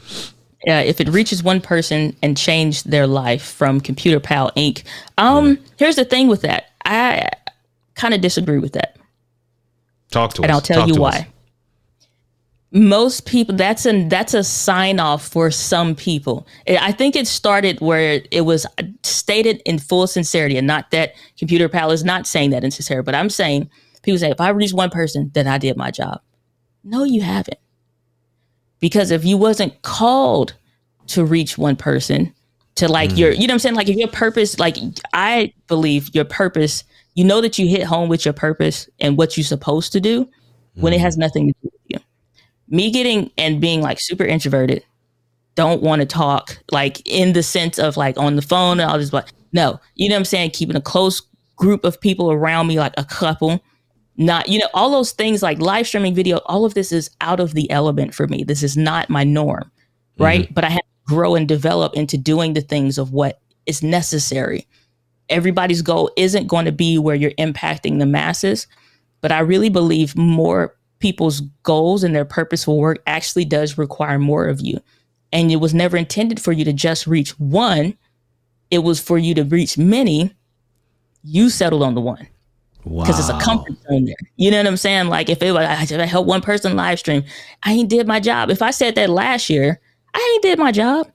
Yeah, 0.66 0.82
if 0.82 1.00
it 1.00 1.08
reaches 1.08 1.42
one 1.42 1.62
person 1.62 2.16
and 2.22 2.36
changed 2.38 2.92
their 2.92 3.08
life 3.08 3.44
from 3.44 3.80
Computer 3.80 4.20
Pal 4.20 4.52
Inc. 4.58 4.84
Um, 5.18 5.48
yeah. 5.48 5.56
here's 5.78 5.96
the 5.96 6.04
thing 6.04 6.28
with 6.28 6.42
that. 6.42 6.66
I 6.84 7.30
kind 7.96 8.14
of 8.14 8.20
disagree 8.20 8.60
with 8.60 8.74
that. 8.74 8.98
Talk 10.12 10.34
to 10.34 10.42
and 10.42 10.46
us. 10.46 10.46
And 10.50 10.52
I'll 10.52 10.62
tell 10.62 10.80
Talk 10.82 10.96
you 10.96 11.02
why. 11.02 11.10
Us 11.10 11.26
most 12.72 13.26
people 13.26 13.56
that's 13.56 13.86
a 13.86 14.08
that's 14.10 14.36
a 14.36 14.44
sign 14.44 15.00
off 15.00 15.28
for 15.28 15.50
some 15.50 15.96
people 15.96 16.48
i 16.80 16.92
think 16.92 17.16
it 17.16 17.26
started 17.26 17.80
where 17.82 18.22
it 18.30 18.42
was 18.42 18.68
stated 19.02 19.60
in 19.66 19.80
full 19.80 20.06
sincerity 20.06 20.56
and 20.56 20.68
not 20.68 20.92
that 20.92 21.14
computer 21.38 21.68
pal 21.68 21.90
is 21.90 22.04
not 22.04 22.28
saying 22.28 22.52
that 22.52 22.64
in 22.64 22.70
sincerity 22.70 23.04
but 23.04 23.16
i'm 23.16 23.30
saying 23.30 23.68
people 24.04 24.20
say 24.20 24.30
if 24.30 24.40
i 24.40 24.50
reach 24.50 24.72
one 24.72 24.92
person 24.92 25.32
then 25.34 25.48
i 25.48 25.58
did 25.58 25.76
my 25.78 25.90
job 25.90 26.22
no 26.84 27.04
you 27.04 27.22
haven't 27.22 27.58
because 28.80 29.10
if 29.10 29.26
you 29.26 29.36
wasn't 29.36 29.82
called 29.82 30.54
to 31.08 31.26
reach 31.26 31.58
one 31.58 31.76
person 31.76 32.32
to 32.76 32.88
like 32.88 33.10
mm. 33.10 33.18
your 33.18 33.32
you 33.32 33.48
know 33.48 33.54
what 33.54 33.54
i'm 33.54 33.60
saying 33.60 33.76
like 33.76 33.90
if 33.90 33.98
your 33.98 34.08
purpose 34.10 34.60
like 34.60 34.78
i 35.14 35.52
believe 35.66 36.14
your 36.14 36.26
purpose 36.26 36.84
you 37.16 37.24
know 37.24 37.42
that 37.42 37.58
you 37.58 37.68
hit 37.68 37.84
home 37.84 38.10
with 38.10 38.26
your 38.26 38.34
purpose 38.34 38.88
and 39.00 39.18
what 39.18 39.36
you're 39.36 39.44
supposed 39.44 39.92
to 39.92 40.00
do 40.00 40.26
mm. 40.26 40.30
when 40.76 40.94
it 40.94 40.98
mm. 40.98 41.02
has 41.02 41.18
nothing 41.18 41.48
to 41.48 41.54
do 41.64 41.70
me 42.70 42.92
getting 42.92 43.32
and 43.38 43.60
being 43.60 43.82
like 43.82 44.00
super 44.00 44.24
introverted, 44.24 44.84
don't 45.56 45.82
want 45.82 46.02
to 46.02 46.06
talk 46.06 46.58
like 46.72 47.02
in 47.06 47.34
the 47.34 47.44
sense 47.44 47.78
of 47.78 47.98
like 47.98 48.18
on 48.18 48.36
the 48.36 48.42
phone 48.42 48.80
and 48.80 48.90
all 48.90 48.98
this, 48.98 49.10
but 49.10 49.32
no, 49.52 49.80
you 49.96 50.08
know 50.08 50.16
what 50.16 50.20
I'm 50.20 50.26
saying? 50.26 50.52
Keeping 50.52 50.76
a 50.76 50.82
close 50.82 51.22
group 51.56 51.84
of 51.84 52.00
people 52.00 52.32
around 52.32 52.68
me, 52.68 52.80
like 52.80 52.94
a 52.98 53.04
couple, 53.04 53.62
not, 54.16 54.48
you 54.48 54.60
know, 54.60 54.70
all 54.74 54.92
those 54.92 55.12
things 55.12 55.42
like 55.42 55.60
live 55.60 55.88
streaming 55.88 56.14
video, 56.14 56.38
all 56.46 56.66
of 56.66 56.74
this 56.74 56.92
is 56.92 57.10
out 57.22 57.40
of 57.40 57.54
the 57.54 57.70
element 57.72 58.14
for 58.14 58.28
me. 58.28 58.44
This 58.44 58.64
is 58.64 58.78
not 58.78 59.10
my 59.10 59.24
norm, 59.24 59.72
right? 60.18 60.44
Mm-hmm. 60.46 60.54
But 60.54 60.64
I 60.64 60.70
have 60.70 60.82
to 60.82 61.14
grow 61.14 61.36
and 61.36 61.48
develop 61.48 61.96
into 61.96 62.18
doing 62.18 62.54
the 62.54 62.62
things 62.62 62.98
of 62.98 63.12
what 63.12 63.42
is 63.66 63.84
necessary. 63.84 64.68
Everybody's 65.30 65.82
goal 65.82 66.12
isn't 66.16 66.48
going 66.48 66.66
to 66.66 66.72
be 66.72 66.98
where 66.98 67.16
you're 67.16 67.32
impacting 67.32 68.00
the 68.00 68.06
masses, 68.06 68.68
but 69.22 69.32
I 69.32 69.40
really 69.40 69.70
believe 69.70 70.16
more 70.16 70.76
people's 71.00 71.42
goals 71.64 72.04
and 72.04 72.16
their 72.16 72.26
purposeful 72.26 72.78
work 72.78 73.02
actually 73.08 73.46
does 73.46 73.78
require 73.78 74.20
more 74.20 74.48
of 74.48 74.62
you. 74.62 74.80
And 75.32 75.52
it 75.52 75.58
was 75.58 75.74
never 75.74 75.98
intended 75.98 76.42
for 76.42 76.52
you 76.52 76.66
to 76.66 76.74
just 76.74 77.08
reach 77.08 77.38
one, 77.40 77.98
it 78.72 78.80
was 78.80 79.00
for 79.00 79.18
you 79.18 79.34
to 79.36 79.44
reach 79.44 79.78
many. 79.78 80.34
You 81.24 81.50
settled 81.50 81.84
on 81.84 81.96
the 81.96 82.02
one. 82.02 82.28
Because 82.84 83.10
wow. 83.10 83.20
it's 83.20 83.30
a 83.30 83.40
comfort 83.40 83.74
zone 83.88 84.06
there. 84.06 84.16
You 84.38 84.52
know 84.52 84.58
what 84.58 84.68
I'm 84.68 84.78
saying? 84.78 85.08
Like 85.08 85.30
if 85.30 85.44
it 85.44 85.52
was, 85.52 85.66
I 85.66 86.06
help 86.06 86.28
one 86.28 86.42
person 86.42 86.76
live 86.76 87.00
stream, 87.00 87.24
I 87.64 87.74
ain't 87.74 87.90
did 87.90 88.08
my 88.08 88.20
job. 88.20 88.50
If 88.50 88.62
I 88.62 88.72
said 88.72 88.96
that 88.96 89.10
last 89.10 89.50
year, 89.50 89.80
I 90.14 90.32
ain't 90.34 90.44
did 90.44 90.60
my 90.60 90.72
job. 90.72 91.12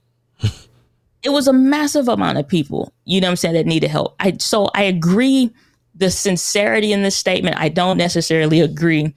it 1.23 1.31
was 1.31 1.49
a 1.49 1.53
massive 1.53 2.09
amount 2.09 2.39
of 2.39 2.47
people, 2.47 2.93
you 3.07 3.21
know 3.21 3.29
what 3.29 3.33
I'm 3.33 3.37
saying, 3.37 3.55
that 3.55 3.67
needed 3.67 3.91
help. 3.91 4.15
I 4.21 4.37
so 4.39 4.69
I 4.75 4.83
agree 4.83 5.51
the 5.95 6.11
sincerity 6.11 6.93
in 6.93 7.03
this 7.03 7.17
statement. 7.17 7.57
I 7.57 7.71
don't 7.71 7.97
necessarily 7.97 8.61
agree 8.61 9.15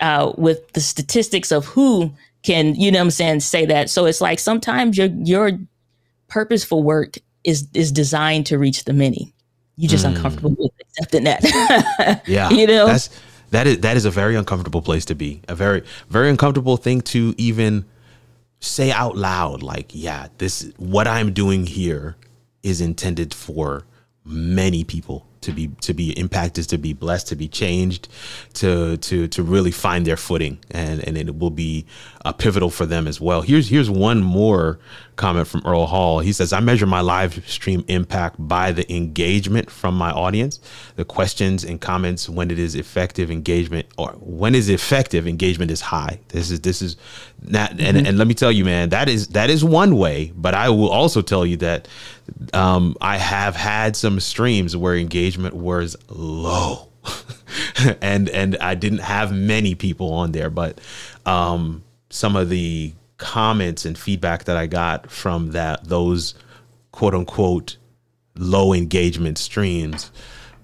uh, 0.00 0.32
with 0.36 0.72
the 0.72 0.80
statistics 0.80 1.50
of 1.52 1.66
who 1.66 2.12
can, 2.42 2.74
you 2.74 2.90
know 2.92 3.00
I'm 3.00 3.10
saying, 3.10 3.40
say 3.40 3.66
that. 3.66 3.90
So 3.90 4.06
it's 4.06 4.20
like 4.20 4.38
sometimes 4.38 4.96
your 4.96 5.08
your 5.08 5.52
purposeful 6.28 6.82
work 6.82 7.18
is 7.44 7.68
is 7.74 7.92
designed 7.92 8.46
to 8.46 8.58
reach 8.58 8.84
the 8.84 8.92
many. 8.92 9.32
You 9.76 9.88
just 9.88 10.04
mm. 10.04 10.14
uncomfortable 10.14 10.56
with 10.58 10.72
accepting 10.80 11.24
that. 11.24 12.22
yeah. 12.26 12.50
You 12.50 12.66
know? 12.66 12.86
That's 12.86 13.10
that 13.50 13.66
is 13.66 13.78
that 13.80 13.96
is 13.96 14.04
a 14.04 14.10
very 14.10 14.34
uncomfortable 14.36 14.82
place 14.82 15.04
to 15.06 15.14
be. 15.14 15.42
A 15.48 15.54
very 15.54 15.82
very 16.08 16.30
uncomfortable 16.30 16.76
thing 16.76 17.00
to 17.02 17.34
even 17.36 17.84
say 18.60 18.90
out 18.90 19.16
loud 19.16 19.62
like, 19.62 19.90
yeah, 19.90 20.28
this 20.38 20.70
what 20.78 21.06
I'm 21.06 21.32
doing 21.32 21.66
here 21.66 22.16
is 22.62 22.80
intended 22.80 23.32
for 23.32 23.84
many 24.24 24.82
people 24.82 25.26
to 25.46 25.52
be 25.52 25.68
to 25.80 25.94
be 25.94 26.10
impacted, 26.18 26.68
to 26.68 26.78
be 26.78 26.92
blessed, 26.92 27.28
to 27.28 27.36
be 27.36 27.48
changed, 27.48 28.08
to 28.54 28.96
to 28.98 29.28
to 29.28 29.42
really 29.42 29.70
find 29.70 30.06
their 30.06 30.16
footing, 30.16 30.58
and 30.70 31.06
and 31.06 31.16
it 31.16 31.38
will 31.38 31.50
be 31.50 31.86
uh, 32.24 32.32
pivotal 32.32 32.70
for 32.70 32.84
them 32.84 33.06
as 33.06 33.20
well. 33.20 33.42
Here's 33.42 33.68
here's 33.68 33.88
one 33.88 34.22
more 34.22 34.78
comment 35.16 35.48
from 35.48 35.62
Earl 35.64 35.86
Hall. 35.86 36.20
He 36.20 36.32
says, 36.32 36.52
I 36.52 36.60
measure 36.60 36.86
my 36.86 37.00
live 37.00 37.48
stream 37.48 37.84
impact 37.88 38.36
by 38.38 38.72
the 38.72 38.90
engagement 38.94 39.70
from 39.70 39.96
my 39.96 40.10
audience, 40.10 40.60
the 40.96 41.04
questions 41.04 41.64
and 41.64 41.80
comments 41.80 42.28
when 42.28 42.50
it 42.50 42.58
is 42.58 42.74
effective 42.74 43.30
engagement 43.30 43.86
or 43.96 44.12
when 44.20 44.54
is 44.54 44.68
effective 44.68 45.26
engagement 45.26 45.70
is 45.70 45.80
high. 45.80 46.20
This 46.28 46.50
is 46.50 46.60
this 46.60 46.82
is 46.82 46.96
not 47.42 47.70
mm-hmm. 47.70 47.96
and, 47.96 48.06
and 48.08 48.18
let 48.18 48.26
me 48.26 48.34
tell 48.34 48.52
you, 48.52 48.64
man, 48.64 48.90
that 48.90 49.08
is 49.08 49.28
that 49.28 49.48
is 49.48 49.64
one 49.64 49.96
way, 49.96 50.32
but 50.36 50.54
I 50.54 50.68
will 50.68 50.90
also 50.90 51.22
tell 51.22 51.46
you 51.46 51.56
that 51.58 51.88
um, 52.52 52.96
I 53.00 53.18
have 53.18 53.56
had 53.56 53.96
some 53.96 54.20
streams 54.20 54.76
where 54.76 54.96
engagement 54.96 55.54
was 55.54 55.96
low. 56.08 56.88
and 58.00 58.28
and 58.28 58.56
I 58.58 58.74
didn't 58.74 58.98
have 58.98 59.32
many 59.32 59.74
people 59.74 60.12
on 60.12 60.32
there, 60.32 60.50
but 60.50 60.80
um, 61.24 61.84
some 62.10 62.36
of 62.36 62.48
the 62.48 62.94
comments 63.18 63.84
and 63.84 63.96
feedback 63.96 64.44
that 64.44 64.56
I 64.56 64.66
got 64.66 65.10
from 65.10 65.52
that 65.52 65.84
those 65.84 66.34
quote 66.92 67.14
unquote 67.14 67.76
low 68.36 68.72
engagement 68.72 69.38
streams 69.38 70.10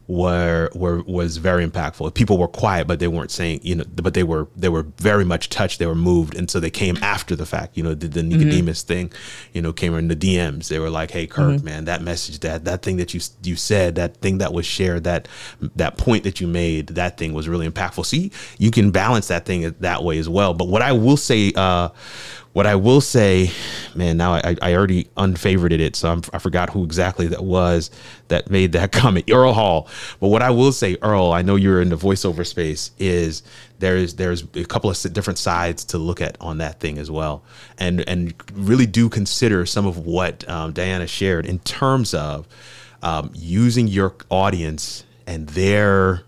were 0.09 0.69
were 0.75 1.03
was 1.03 1.37
very 1.37 1.67
impactful. 1.67 2.13
People 2.15 2.39
were 2.39 2.49
quiet, 2.49 2.87
but 2.87 2.99
they 2.99 3.09
weren't 3.09 3.31
saying, 3.31 3.61
you 3.63 3.77
know, 3.77 3.85
but 3.95 4.15
they 4.15 4.23
were 4.23 4.49
they 4.57 4.69
were 4.69 4.83
very 4.99 5.25
much 5.25 5.49
touched. 5.49 5.79
They 5.79 5.87
were 5.87 5.95
moved, 5.95 6.37
and 6.37 6.51
so 6.51 6.61
they 6.61 6.71
came 6.71 6.97
after 7.03 7.37
the 7.37 7.47
fact. 7.47 7.77
You 7.77 7.85
know, 7.85 7.95
did 7.95 8.13
the 8.13 8.21
mm-hmm. 8.21 8.39
Nicodemus 8.39 8.83
mm-hmm. 8.83 8.89
thing, 8.89 9.13
you 9.53 9.63
know, 9.63 9.73
came 9.73 9.95
in 9.95 10.09
the 10.09 10.17
DMs. 10.17 10.69
They 10.69 10.79
were 10.79 10.91
like, 10.91 11.11
"Hey, 11.11 11.27
Kirk, 11.27 11.57
mm-hmm. 11.57 11.65
man, 11.65 11.85
that 11.85 12.03
message, 12.03 12.41
that 12.41 12.65
that 12.65 12.83
thing 12.83 12.97
that 12.97 13.15
you 13.15 13.21
you 13.43 13.57
said, 13.57 13.95
that 13.95 14.17
thing 14.17 14.39
that 14.39 14.53
was 14.53 14.67
shared, 14.67 15.05
that 15.05 15.29
that 15.77 15.99
point 15.99 16.25
that 16.25 16.41
you 16.41 16.47
made, 16.49 16.89
that 16.89 17.17
thing 17.17 17.33
was 17.33 17.49
really 17.49 17.69
impactful." 17.69 18.05
See, 18.05 18.33
you 18.59 18.71
can 18.71 18.91
balance 18.91 19.29
that 19.29 19.47
thing 19.47 19.75
that 19.81 20.03
way 20.03 20.19
as 20.19 20.29
well. 20.29 20.55
But 20.55 20.69
what 20.69 20.83
I 20.83 20.93
will 20.93 21.17
say, 21.17 21.53
uh, 21.55 21.91
what 22.53 22.67
I 22.67 22.75
will 22.75 23.01
say, 23.01 23.51
man, 23.95 24.19
now 24.19 24.35
I, 24.35 24.57
I 24.61 24.75
already 24.75 25.09
unfavorited 25.17 25.81
it, 25.81 25.97
so 25.97 26.11
I'm, 26.11 26.23
i 26.35 26.39
forgot 26.39 26.71
who 26.71 26.85
exactly 26.85 27.27
that 27.29 27.43
was 27.43 27.91
that 28.29 28.51
made 28.51 28.73
that 28.73 28.93
comment, 28.93 29.31
Earl 29.31 29.55
Hall. 29.55 29.89
But 30.21 30.29
what 30.29 30.43
I 30.43 30.51
will 30.51 30.73
say, 30.73 30.97
Earl, 31.01 31.33
I 31.33 31.43
know 31.43 31.57
you're 31.57 31.81
in 31.81 31.89
the 31.89 31.97
voiceover 31.97 32.47
space, 32.47 32.91
is 32.99 33.43
there's 33.79 34.15
there's 34.15 34.45
a 34.55 34.65
couple 34.65 34.91
of 34.91 35.13
different 35.13 35.39
sides 35.39 35.85
to 35.87 35.99
look 35.99 36.21
at 36.21 36.37
on 36.41 36.59
that 36.59 36.79
thing 36.79 36.99
as 36.99 37.11
well, 37.11 37.43
and 37.79 38.07
and 38.09 38.35
really 38.53 38.87
do 38.87 39.09
consider 39.09 39.65
some 39.65 39.87
of 39.87 39.99
what 39.99 40.49
um, 40.49 40.73
Diana 40.73 41.07
shared 41.07 41.47
in 41.47 41.59
terms 41.61 42.13
of 42.13 42.47
um, 43.03 43.31
using 43.35 43.89
your 43.89 44.15
audience 44.31 45.05
and 45.27 45.49
their 45.49 46.25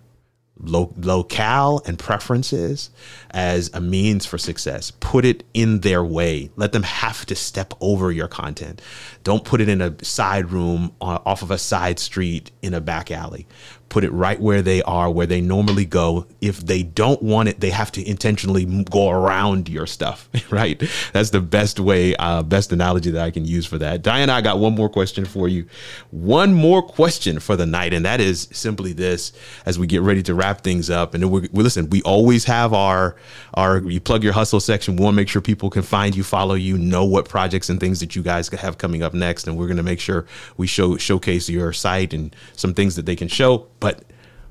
lo- 0.64 0.92
locale 0.96 1.82
and 1.86 1.98
preferences 1.98 2.90
as 3.30 3.70
a 3.74 3.80
means 3.80 4.26
for 4.26 4.38
success. 4.38 4.90
Put 4.90 5.24
it 5.24 5.44
in 5.54 5.80
their 5.80 6.04
way. 6.04 6.50
Let 6.56 6.72
them 6.72 6.82
have 6.82 7.26
to 7.26 7.34
step 7.34 7.74
over 7.80 8.12
your 8.12 8.28
content. 8.28 8.80
Don't 9.22 9.44
put 9.44 9.60
it 9.60 9.68
in 9.68 9.80
a 9.80 10.02
side 10.04 10.50
room 10.50 10.92
uh, 11.00 11.18
off 11.24 11.42
of 11.42 11.50
a 11.50 11.58
side 11.58 11.98
street 11.98 12.50
in 12.62 12.74
a 12.74 12.80
back 12.80 13.10
alley 13.10 13.46
put 13.88 14.04
it 14.04 14.10
right 14.10 14.40
where 14.40 14.62
they 14.62 14.82
are, 14.82 15.10
where 15.10 15.26
they 15.26 15.40
normally 15.40 15.84
go. 15.84 16.26
If 16.40 16.58
they 16.58 16.82
don't 16.82 17.22
want 17.22 17.48
it, 17.48 17.60
they 17.60 17.70
have 17.70 17.92
to 17.92 18.08
intentionally 18.08 18.64
go 18.84 19.10
around 19.10 19.68
your 19.68 19.86
stuff, 19.86 20.28
right? 20.50 20.82
That's 21.12 21.30
the 21.30 21.40
best 21.40 21.78
way, 21.78 22.16
uh, 22.16 22.42
best 22.42 22.72
analogy 22.72 23.10
that 23.12 23.22
I 23.22 23.30
can 23.30 23.44
use 23.44 23.66
for 23.66 23.78
that. 23.78 24.02
Diana, 24.02 24.32
I 24.32 24.40
got 24.40 24.58
one 24.58 24.74
more 24.74 24.88
question 24.88 25.24
for 25.24 25.48
you. 25.48 25.66
One 26.10 26.54
more 26.54 26.82
question 26.82 27.38
for 27.38 27.56
the 27.56 27.66
night, 27.66 27.94
and 27.94 28.04
that 28.04 28.20
is 28.20 28.48
simply 28.52 28.92
this: 28.92 29.32
as 29.64 29.78
we 29.78 29.86
get 29.86 30.02
ready 30.02 30.22
to 30.24 30.34
wrap 30.34 30.62
things 30.62 30.90
up, 30.90 31.14
and 31.14 31.30
we 31.30 31.48
listen, 31.52 31.88
we 31.90 32.02
always 32.02 32.44
have 32.44 32.72
our 32.72 33.16
our 33.54 33.78
you 33.78 34.00
plug 34.00 34.24
your 34.24 34.32
hustle 34.32 34.60
section. 34.60 34.96
We 34.96 35.04
want 35.04 35.14
to 35.14 35.16
make 35.16 35.28
sure 35.28 35.40
people 35.40 35.70
can 35.70 35.82
find 35.82 36.16
you, 36.16 36.24
follow 36.24 36.54
you, 36.54 36.78
know 36.78 37.04
what 37.04 37.28
projects 37.28 37.68
and 37.68 37.78
things 37.78 38.00
that 38.00 38.16
you 38.16 38.22
guys 38.22 38.48
have 38.48 38.78
coming 38.78 39.02
up 39.02 39.14
next, 39.14 39.46
and 39.46 39.56
we're 39.56 39.66
going 39.66 39.76
to 39.76 39.82
make 39.82 40.00
sure 40.00 40.26
we 40.56 40.66
show 40.66 40.96
showcase 40.96 41.48
your 41.48 41.72
site 41.72 42.12
and 42.12 42.34
some 42.56 42.74
things 42.74 42.96
that 42.96 43.06
they 43.06 43.16
can 43.16 43.28
show. 43.28 43.68
But 43.84 44.02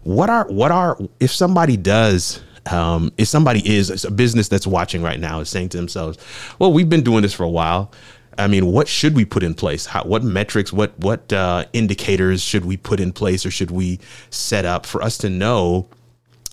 what 0.04 0.30
are 0.30 0.48
what 0.48 0.72
are 0.72 0.98
if 1.20 1.32
somebody 1.32 1.78
does 1.78 2.42
um, 2.72 3.12
if 3.18 3.28
somebody 3.28 3.76
is 3.76 4.06
a 4.06 4.12
business 4.12 4.48
that's 4.48 4.66
watching 4.66 5.02
right 5.02 5.20
now 5.20 5.40
is 5.42 5.50
saying 5.50 5.70
to 5.70 5.78
themselves, 5.78 6.18
"Well, 6.60 6.72
we've 6.72 6.90
been 6.90 7.04
doing 7.04 7.22
this 7.22 7.34
for 7.34 7.44
a 7.44 7.50
while. 7.50 7.92
I 8.38 8.48
mean, 8.48 8.68
what 8.68 8.88
should 8.88 9.16
we 9.16 9.26
put 9.26 9.44
in 9.44 9.54
place? 9.54 9.86
How, 9.86 10.04
what 10.04 10.24
metrics, 10.24 10.74
what 10.74 10.98
what 11.00 11.32
uh, 11.34 11.66
indicators 11.74 12.42
should 12.42 12.66
we 12.66 12.78
put 12.78 13.00
in 13.00 13.12
place, 13.12 13.46
or 13.46 13.52
should 13.52 13.72
we 13.72 14.00
set 14.30 14.66
up 14.66 14.86
for 14.86 15.02
us 15.02 15.18
to 15.20 15.30
know 15.30 15.88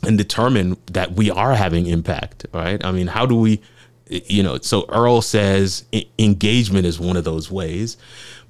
and 0.02 0.16
determine 0.18 0.76
that 0.86 1.12
we 1.12 1.30
are 1.30 1.54
having 1.54 1.86
impact? 1.86 2.46
Right? 2.52 2.84
I 2.84 2.92
mean, 2.92 3.06
how 3.06 3.26
do 3.26 3.36
we, 3.36 3.60
you 4.08 4.42
know? 4.42 4.58
So 4.58 4.86
Earl 4.88 5.22
says 5.22 5.84
engagement 6.18 6.86
is 6.86 6.98
one 6.98 7.16
of 7.16 7.24
those 7.24 7.50
ways, 7.50 7.96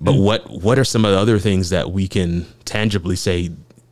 but 0.01 0.13
mm-hmm. 0.13 0.23
what 0.23 0.51
what 0.51 0.79
are 0.79 0.85
some 0.85 1.05
of 1.05 1.13
the 1.13 1.19
other 1.19 1.39
things 1.39 1.71
that 1.71 1.91
we 1.93 2.09
can 2.09 2.47
tangibly 2.65 3.17
say? 3.17 3.51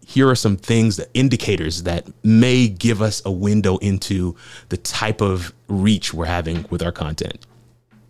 Here 0.09 0.27
are 0.27 0.35
some 0.35 0.57
things 0.57 0.97
that 0.97 1.11
indicators 1.13 1.83
that 1.83 2.07
may 2.25 2.67
give 2.67 3.03
us 3.03 3.21
a 3.27 3.31
window 3.31 3.77
into 3.79 4.35
the 4.71 4.79
type 4.79 5.21
of 5.21 5.53
reach 5.69 6.15
we're 6.15 6.25
having 6.25 6.65
with 6.71 6.83
our 6.83 6.91
content 6.91 7.47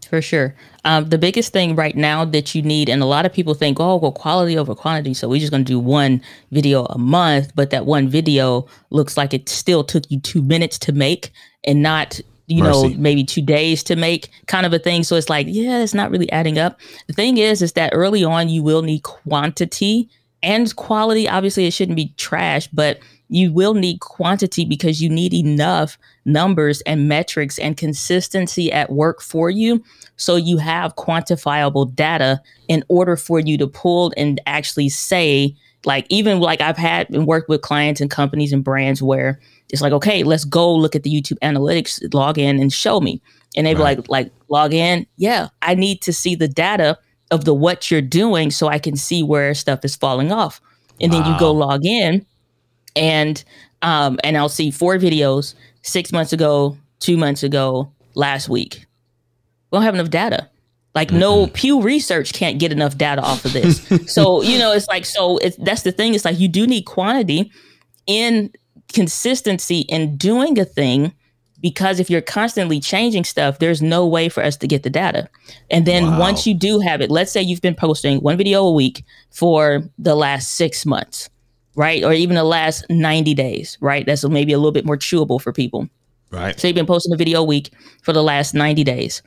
for 0.08 0.22
sure. 0.22 0.54
Um, 0.84 1.10
the 1.10 1.18
biggest 1.18 1.52
thing 1.52 1.76
right 1.76 1.94
now 1.94 2.24
that 2.24 2.54
you 2.54 2.62
need, 2.62 2.88
and 2.88 3.02
a 3.02 3.06
lot 3.06 3.26
of 3.26 3.32
people 3.32 3.52
think, 3.52 3.78
oh, 3.78 3.96
well, 3.96 4.12
quality 4.12 4.56
over 4.56 4.74
quantity. 4.74 5.12
So 5.12 5.28
we're 5.28 5.40
just 5.40 5.52
going 5.52 5.64
to 5.64 5.70
do 5.70 5.78
one 5.78 6.22
video 6.50 6.86
a 6.86 6.96
month, 6.96 7.52
but 7.54 7.70
that 7.70 7.84
one 7.84 8.08
video 8.08 8.66
looks 8.88 9.18
like 9.18 9.34
it 9.34 9.50
still 9.50 9.84
took 9.84 10.10
you 10.10 10.18
two 10.18 10.40
minutes 10.40 10.78
to 10.78 10.92
make 10.92 11.30
and 11.64 11.82
not, 11.82 12.20
you 12.46 12.62
Mercy. 12.62 12.88
know, 12.88 12.94
maybe 12.96 13.22
two 13.22 13.42
days 13.42 13.82
to 13.84 13.96
make 13.96 14.30
kind 14.46 14.64
of 14.64 14.72
a 14.72 14.78
thing. 14.78 15.02
So 15.02 15.16
it's 15.16 15.28
like, 15.28 15.46
yeah, 15.50 15.82
it's 15.82 15.92
not 15.92 16.10
really 16.10 16.32
adding 16.32 16.58
up. 16.58 16.80
The 17.06 17.12
thing 17.12 17.36
is, 17.36 17.60
is 17.60 17.74
that 17.74 17.90
early 17.92 18.24
on, 18.24 18.48
you 18.48 18.62
will 18.62 18.80
need 18.80 19.02
quantity 19.02 20.08
and 20.42 20.74
quality. 20.76 21.28
Obviously, 21.28 21.66
it 21.66 21.72
shouldn't 21.72 21.96
be 21.96 22.12
trash, 22.16 22.68
but 22.68 22.98
you 23.28 23.52
will 23.52 23.74
need 23.74 24.00
quantity 24.00 24.64
because 24.64 25.02
you 25.02 25.08
need 25.08 25.34
enough 25.34 25.98
numbers 26.24 26.80
and 26.82 27.08
metrics 27.08 27.58
and 27.58 27.76
consistency 27.76 28.72
at 28.72 28.90
work 28.90 29.20
for 29.20 29.50
you. 29.50 29.82
So 30.16 30.36
you 30.36 30.56
have 30.58 30.96
quantifiable 30.96 31.94
data 31.94 32.40
in 32.68 32.84
order 32.88 33.16
for 33.16 33.38
you 33.38 33.58
to 33.58 33.66
pull 33.66 34.12
and 34.16 34.40
actually 34.46 34.88
say, 34.88 35.54
like, 35.84 36.06
even 36.08 36.40
like 36.40 36.60
I've 36.60 36.78
had 36.78 37.10
and 37.10 37.26
worked 37.26 37.48
with 37.48 37.60
clients 37.60 38.00
and 38.00 38.10
companies 38.10 38.52
and 38.52 38.64
brands 38.64 39.02
where 39.02 39.38
it's 39.68 39.82
like, 39.82 39.92
okay, 39.92 40.22
let's 40.22 40.44
go 40.44 40.74
look 40.74 40.96
at 40.96 41.02
the 41.02 41.10
YouTube 41.10 41.38
analytics, 41.40 42.02
log 42.14 42.38
in 42.38 42.58
and 42.58 42.72
show 42.72 43.00
me. 43.00 43.20
And 43.56 43.66
they'd 43.66 43.78
right. 43.78 43.96
be 43.96 44.02
like, 44.02 44.08
like, 44.08 44.32
log 44.48 44.72
in. 44.72 45.06
Yeah, 45.16 45.48
I 45.62 45.74
need 45.74 46.00
to 46.02 46.12
see 46.12 46.34
the 46.34 46.48
data 46.48 46.98
of 47.30 47.44
the 47.44 47.54
what 47.54 47.90
you're 47.90 48.00
doing 48.00 48.50
so 48.50 48.68
I 48.68 48.78
can 48.78 48.96
see 48.96 49.22
where 49.22 49.54
stuff 49.54 49.84
is 49.84 49.96
falling 49.96 50.32
off. 50.32 50.60
And 51.00 51.12
wow. 51.12 51.20
then 51.20 51.32
you 51.32 51.38
go 51.38 51.52
log 51.52 51.84
in 51.84 52.24
and 52.96 53.42
um 53.82 54.18
and 54.24 54.36
I'll 54.36 54.48
see 54.48 54.70
four 54.70 54.96
videos 54.96 55.54
six 55.82 56.12
months 56.12 56.32
ago, 56.32 56.76
two 57.00 57.16
months 57.16 57.42
ago, 57.42 57.92
last 58.14 58.48
week. 58.48 58.86
We 59.70 59.76
don't 59.76 59.84
have 59.84 59.94
enough 59.94 60.10
data. 60.10 60.48
Like 60.94 61.08
mm-hmm. 61.08 61.18
no 61.18 61.46
Pew 61.48 61.80
Research 61.80 62.32
can't 62.32 62.58
get 62.58 62.72
enough 62.72 62.96
data 62.96 63.22
off 63.22 63.44
of 63.44 63.52
this. 63.52 63.86
so 64.12 64.42
you 64.42 64.58
know, 64.58 64.72
it's 64.72 64.88
like 64.88 65.04
so. 65.04 65.38
It's 65.38 65.56
that's 65.56 65.82
the 65.82 65.92
thing. 65.92 66.14
It's 66.14 66.24
like 66.24 66.40
you 66.40 66.48
do 66.48 66.66
need 66.66 66.82
quantity 66.82 67.52
in 68.06 68.50
consistency 68.92 69.80
in 69.80 70.16
doing 70.16 70.58
a 70.58 70.64
thing 70.64 71.12
because 71.60 71.98
if 71.98 72.08
you're 72.08 72.20
constantly 72.20 72.80
changing 72.80 73.24
stuff, 73.24 73.58
there's 73.58 73.82
no 73.82 74.06
way 74.06 74.28
for 74.28 74.42
us 74.42 74.56
to 74.58 74.66
get 74.66 74.82
the 74.82 74.90
data. 74.90 75.28
And 75.70 75.86
then 75.86 76.04
wow. 76.04 76.20
once 76.20 76.46
you 76.46 76.54
do 76.54 76.78
have 76.80 77.00
it, 77.00 77.10
let's 77.10 77.32
say 77.32 77.42
you've 77.42 77.62
been 77.62 77.74
posting 77.74 78.18
one 78.18 78.36
video 78.36 78.64
a 78.64 78.72
week 78.72 79.04
for 79.30 79.82
the 79.98 80.14
last 80.14 80.56
six 80.56 80.86
months, 80.86 81.28
right? 81.74 82.04
Or 82.04 82.12
even 82.12 82.36
the 82.36 82.44
last 82.44 82.84
90 82.88 83.34
days, 83.34 83.76
right? 83.80 84.06
That's 84.06 84.26
maybe 84.28 84.52
a 84.52 84.58
little 84.58 84.72
bit 84.72 84.84
more 84.84 84.96
chewable 84.96 85.40
for 85.40 85.52
people. 85.52 85.88
Right. 86.30 86.58
So 86.58 86.68
you've 86.68 86.74
been 86.74 86.86
posting 86.86 87.12
a 87.12 87.16
video 87.16 87.40
a 87.40 87.44
week 87.44 87.70
for 88.02 88.12
the 88.12 88.22
last 88.22 88.54
90 88.54 88.84
days. 88.84 89.22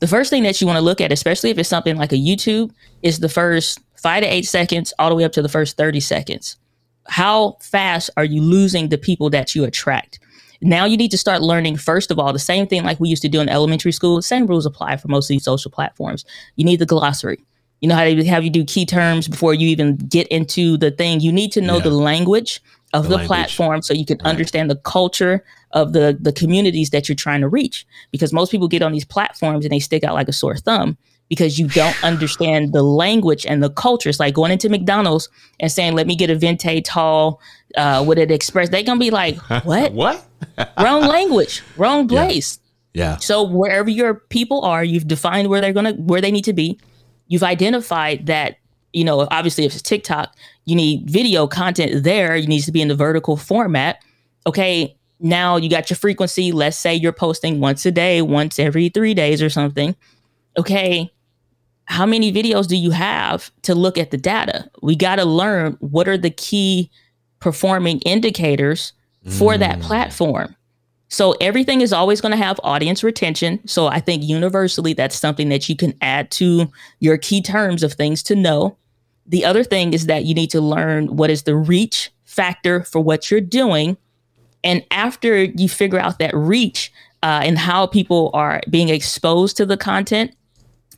The 0.00 0.06
first 0.06 0.30
thing 0.30 0.42
that 0.42 0.60
you 0.60 0.66
want 0.66 0.76
to 0.76 0.82
look 0.82 1.00
at, 1.00 1.12
especially 1.12 1.50
if 1.50 1.58
it's 1.58 1.68
something 1.68 1.96
like 1.96 2.12
a 2.12 2.16
YouTube, 2.16 2.72
is 3.02 3.20
the 3.20 3.28
first 3.28 3.80
five 3.96 4.22
to 4.22 4.26
eight 4.28 4.46
seconds 4.46 4.92
all 4.98 5.08
the 5.08 5.14
way 5.14 5.24
up 5.24 5.32
to 5.32 5.42
the 5.42 5.48
first 5.48 5.76
30 5.76 6.00
seconds. 6.00 6.56
How 7.06 7.56
fast 7.60 8.10
are 8.16 8.24
you 8.24 8.42
losing 8.42 8.88
the 8.88 8.98
people 8.98 9.30
that 9.30 9.54
you 9.54 9.64
attract? 9.64 10.18
Now 10.62 10.84
you 10.84 10.96
need 10.96 11.10
to 11.10 11.18
start 11.18 11.42
learning, 11.42 11.76
first 11.76 12.10
of 12.10 12.18
all, 12.18 12.32
the 12.32 12.38
same 12.38 12.66
thing 12.66 12.84
like 12.84 13.00
we 13.00 13.08
used 13.08 13.22
to 13.22 13.28
do 13.28 13.40
in 13.40 13.48
elementary 13.48 13.92
school. 13.92 14.16
The 14.16 14.22
same 14.22 14.46
rules 14.46 14.64
apply 14.64 14.96
for 14.96 15.08
most 15.08 15.26
of 15.26 15.34
these 15.34 15.44
social 15.44 15.70
platforms. 15.70 16.24
You 16.56 16.64
need 16.64 16.78
the 16.78 16.86
glossary. 16.86 17.44
You 17.80 17.88
know 17.88 17.96
how 17.96 18.04
they 18.04 18.24
have 18.24 18.44
you 18.44 18.50
do 18.50 18.64
key 18.64 18.86
terms 18.86 19.26
before 19.26 19.54
you 19.54 19.68
even 19.68 19.96
get 19.96 20.28
into 20.28 20.76
the 20.76 20.92
thing. 20.92 21.20
You 21.20 21.32
need 21.32 21.50
to 21.52 21.60
know 21.60 21.78
yeah. 21.78 21.82
the 21.82 21.90
language 21.90 22.60
of 22.92 23.04
the, 23.04 23.08
the 23.08 23.16
language. 23.16 23.26
platform 23.26 23.82
so 23.82 23.92
you 23.92 24.06
can 24.06 24.18
right. 24.18 24.26
understand 24.26 24.70
the 24.70 24.76
culture 24.76 25.44
of 25.72 25.92
the 25.92 26.16
the 26.20 26.32
communities 26.32 26.90
that 26.90 27.08
you're 27.08 27.16
trying 27.16 27.40
to 27.40 27.48
reach. 27.48 27.84
Because 28.12 28.32
most 28.32 28.52
people 28.52 28.68
get 28.68 28.82
on 28.82 28.92
these 28.92 29.04
platforms 29.04 29.64
and 29.64 29.72
they 29.72 29.80
stick 29.80 30.04
out 30.04 30.14
like 30.14 30.28
a 30.28 30.32
sore 30.32 30.56
thumb 30.56 30.96
because 31.28 31.58
you 31.58 31.66
don't 31.66 32.04
understand 32.04 32.72
the 32.72 32.84
language 32.84 33.44
and 33.46 33.64
the 33.64 33.70
culture. 33.70 34.08
It's 34.08 34.20
like 34.20 34.34
going 34.34 34.52
into 34.52 34.68
McDonald's 34.68 35.28
and 35.58 35.72
saying, 35.72 35.94
"Let 35.94 36.06
me 36.06 36.14
get 36.14 36.30
a 36.30 36.36
venti 36.36 36.82
tall 36.82 37.40
uh, 37.76 38.04
with 38.06 38.18
an 38.18 38.30
express." 38.30 38.68
They're 38.68 38.84
gonna 38.84 39.00
be 39.00 39.10
like, 39.10 39.36
"What? 39.64 39.92
what? 39.92 40.24
Wrong 40.78 41.02
language, 41.02 41.62
wrong 41.76 42.08
place." 42.08 42.58
Yeah. 42.94 43.12
yeah. 43.12 43.16
So 43.16 43.42
wherever 43.42 43.90
your 43.90 44.14
people 44.14 44.62
are, 44.64 44.84
you've 44.84 45.08
defined 45.08 45.48
where 45.48 45.60
they're 45.60 45.72
gonna 45.72 45.94
where 45.94 46.20
they 46.20 46.30
need 46.30 46.44
to 46.44 46.52
be. 46.52 46.78
You've 47.28 47.42
identified 47.42 48.26
that 48.26 48.56
you 48.92 49.04
know 49.04 49.26
obviously 49.30 49.64
if 49.64 49.72
it's 49.72 49.82
TikTok, 49.82 50.34
you 50.64 50.76
need 50.76 51.08
video 51.10 51.46
content 51.46 52.04
there. 52.04 52.36
You 52.36 52.46
needs 52.46 52.66
to 52.66 52.72
be 52.72 52.80
in 52.80 52.88
the 52.88 52.96
vertical 52.96 53.36
format. 53.36 54.02
Okay. 54.46 54.96
Now 55.24 55.56
you 55.56 55.70
got 55.70 55.88
your 55.88 55.96
frequency. 55.96 56.50
Let's 56.50 56.76
say 56.76 56.96
you're 56.96 57.12
posting 57.12 57.60
once 57.60 57.86
a 57.86 57.92
day, 57.92 58.22
once 58.22 58.58
every 58.58 58.88
three 58.88 59.14
days 59.14 59.40
or 59.40 59.48
something. 59.48 59.94
Okay, 60.58 61.12
how 61.84 62.06
many 62.06 62.32
videos 62.32 62.66
do 62.66 62.76
you 62.76 62.90
have 62.90 63.50
to 63.62 63.74
look 63.74 63.98
at 63.98 64.10
the 64.10 64.16
data? 64.16 64.68
We 64.82 64.96
got 64.96 65.16
to 65.16 65.24
learn 65.24 65.76
what 65.80 66.08
are 66.08 66.18
the 66.18 66.30
key 66.30 66.90
performing 67.38 68.00
indicators 68.00 68.92
for 69.26 69.54
mm. 69.54 69.58
that 69.60 69.80
platform. 69.80 70.54
So 71.08 71.32
everything 71.42 71.82
is 71.82 71.92
always 71.92 72.22
going 72.22 72.32
to 72.32 72.38
have 72.38 72.58
audience 72.64 73.04
retention. 73.04 73.60
So 73.68 73.86
I 73.86 74.00
think 74.00 74.22
universally 74.22 74.94
that's 74.94 75.14
something 75.14 75.50
that 75.50 75.68
you 75.68 75.76
can 75.76 75.92
add 76.00 76.30
to 76.32 76.72
your 77.00 77.18
key 77.18 77.42
terms 77.42 77.82
of 77.82 77.92
things 77.92 78.22
to 78.24 78.34
know. 78.34 78.78
The 79.26 79.44
other 79.44 79.62
thing 79.62 79.92
is 79.92 80.06
that 80.06 80.24
you 80.24 80.34
need 80.34 80.50
to 80.50 80.60
learn 80.60 81.16
what 81.16 81.28
is 81.28 81.42
the 81.42 81.54
reach 81.54 82.10
factor 82.24 82.82
for 82.84 83.00
what 83.00 83.30
you're 83.30 83.42
doing. 83.42 83.98
And 84.64 84.84
after 84.90 85.44
you 85.44 85.68
figure 85.68 85.98
out 85.98 86.18
that 86.18 86.34
reach 86.34 86.90
uh, 87.22 87.42
and 87.44 87.58
how 87.58 87.86
people 87.86 88.30
are 88.32 88.62
being 88.70 88.88
exposed 88.88 89.58
to 89.58 89.66
the 89.66 89.76
content, 89.76 90.34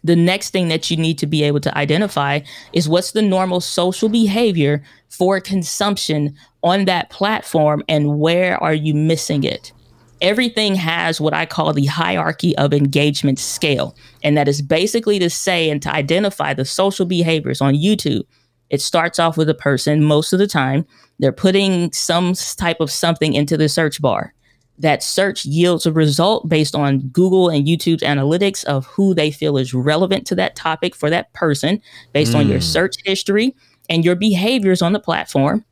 the 0.04 0.14
next 0.14 0.50
thing 0.50 0.68
that 0.68 0.90
you 0.90 0.96
need 0.96 1.18
to 1.18 1.26
be 1.26 1.42
able 1.42 1.60
to 1.60 1.76
identify 1.76 2.40
is 2.72 2.88
what's 2.88 3.12
the 3.12 3.22
normal 3.22 3.60
social 3.60 4.08
behavior 4.08 4.82
for 5.16 5.40
consumption 5.40 6.36
on 6.62 6.84
that 6.86 7.10
platform 7.10 7.82
and 7.88 8.18
where 8.18 8.62
are 8.62 8.74
you 8.74 8.94
missing 8.94 9.44
it? 9.44 9.72
Everything 10.20 10.74
has 10.74 11.20
what 11.20 11.34
I 11.34 11.44
call 11.44 11.72
the 11.72 11.86
hierarchy 11.86 12.56
of 12.56 12.72
engagement 12.72 13.38
scale. 13.38 13.96
And 14.22 14.36
that 14.36 14.48
is 14.48 14.62
basically 14.62 15.18
to 15.18 15.28
say 15.28 15.68
and 15.68 15.82
to 15.82 15.92
identify 15.92 16.54
the 16.54 16.64
social 16.64 17.04
behaviors 17.04 17.60
on 17.60 17.74
YouTube. 17.74 18.22
It 18.70 18.80
starts 18.80 19.18
off 19.18 19.36
with 19.36 19.48
a 19.48 19.54
person 19.54 20.02
most 20.02 20.32
of 20.32 20.38
the 20.38 20.46
time. 20.46 20.86
They're 21.18 21.32
putting 21.32 21.92
some 21.92 22.34
type 22.56 22.80
of 22.80 22.90
something 22.90 23.34
into 23.34 23.56
the 23.56 23.68
search 23.68 24.00
bar 24.00 24.34
that 24.78 25.02
search 25.02 25.44
yields 25.44 25.86
a 25.86 25.92
result 25.92 26.48
based 26.48 26.74
on 26.74 27.00
Google 27.08 27.48
and 27.48 27.66
YouTube's 27.66 28.02
analytics 28.02 28.64
of 28.64 28.86
who 28.86 29.14
they 29.14 29.30
feel 29.30 29.56
is 29.56 29.72
relevant 29.72 30.26
to 30.26 30.34
that 30.34 30.56
topic 30.56 30.94
for 30.94 31.10
that 31.10 31.32
person 31.32 31.80
based 32.12 32.32
mm. 32.32 32.40
on 32.40 32.48
your 32.48 32.58
hmm. 32.58 32.64
search 32.64 32.96
history 33.04 33.54
and 33.88 34.04
your 34.04 34.16
behaviors 34.16 34.82
on 34.82 34.92
the 34.92 35.00
platform. 35.00 35.64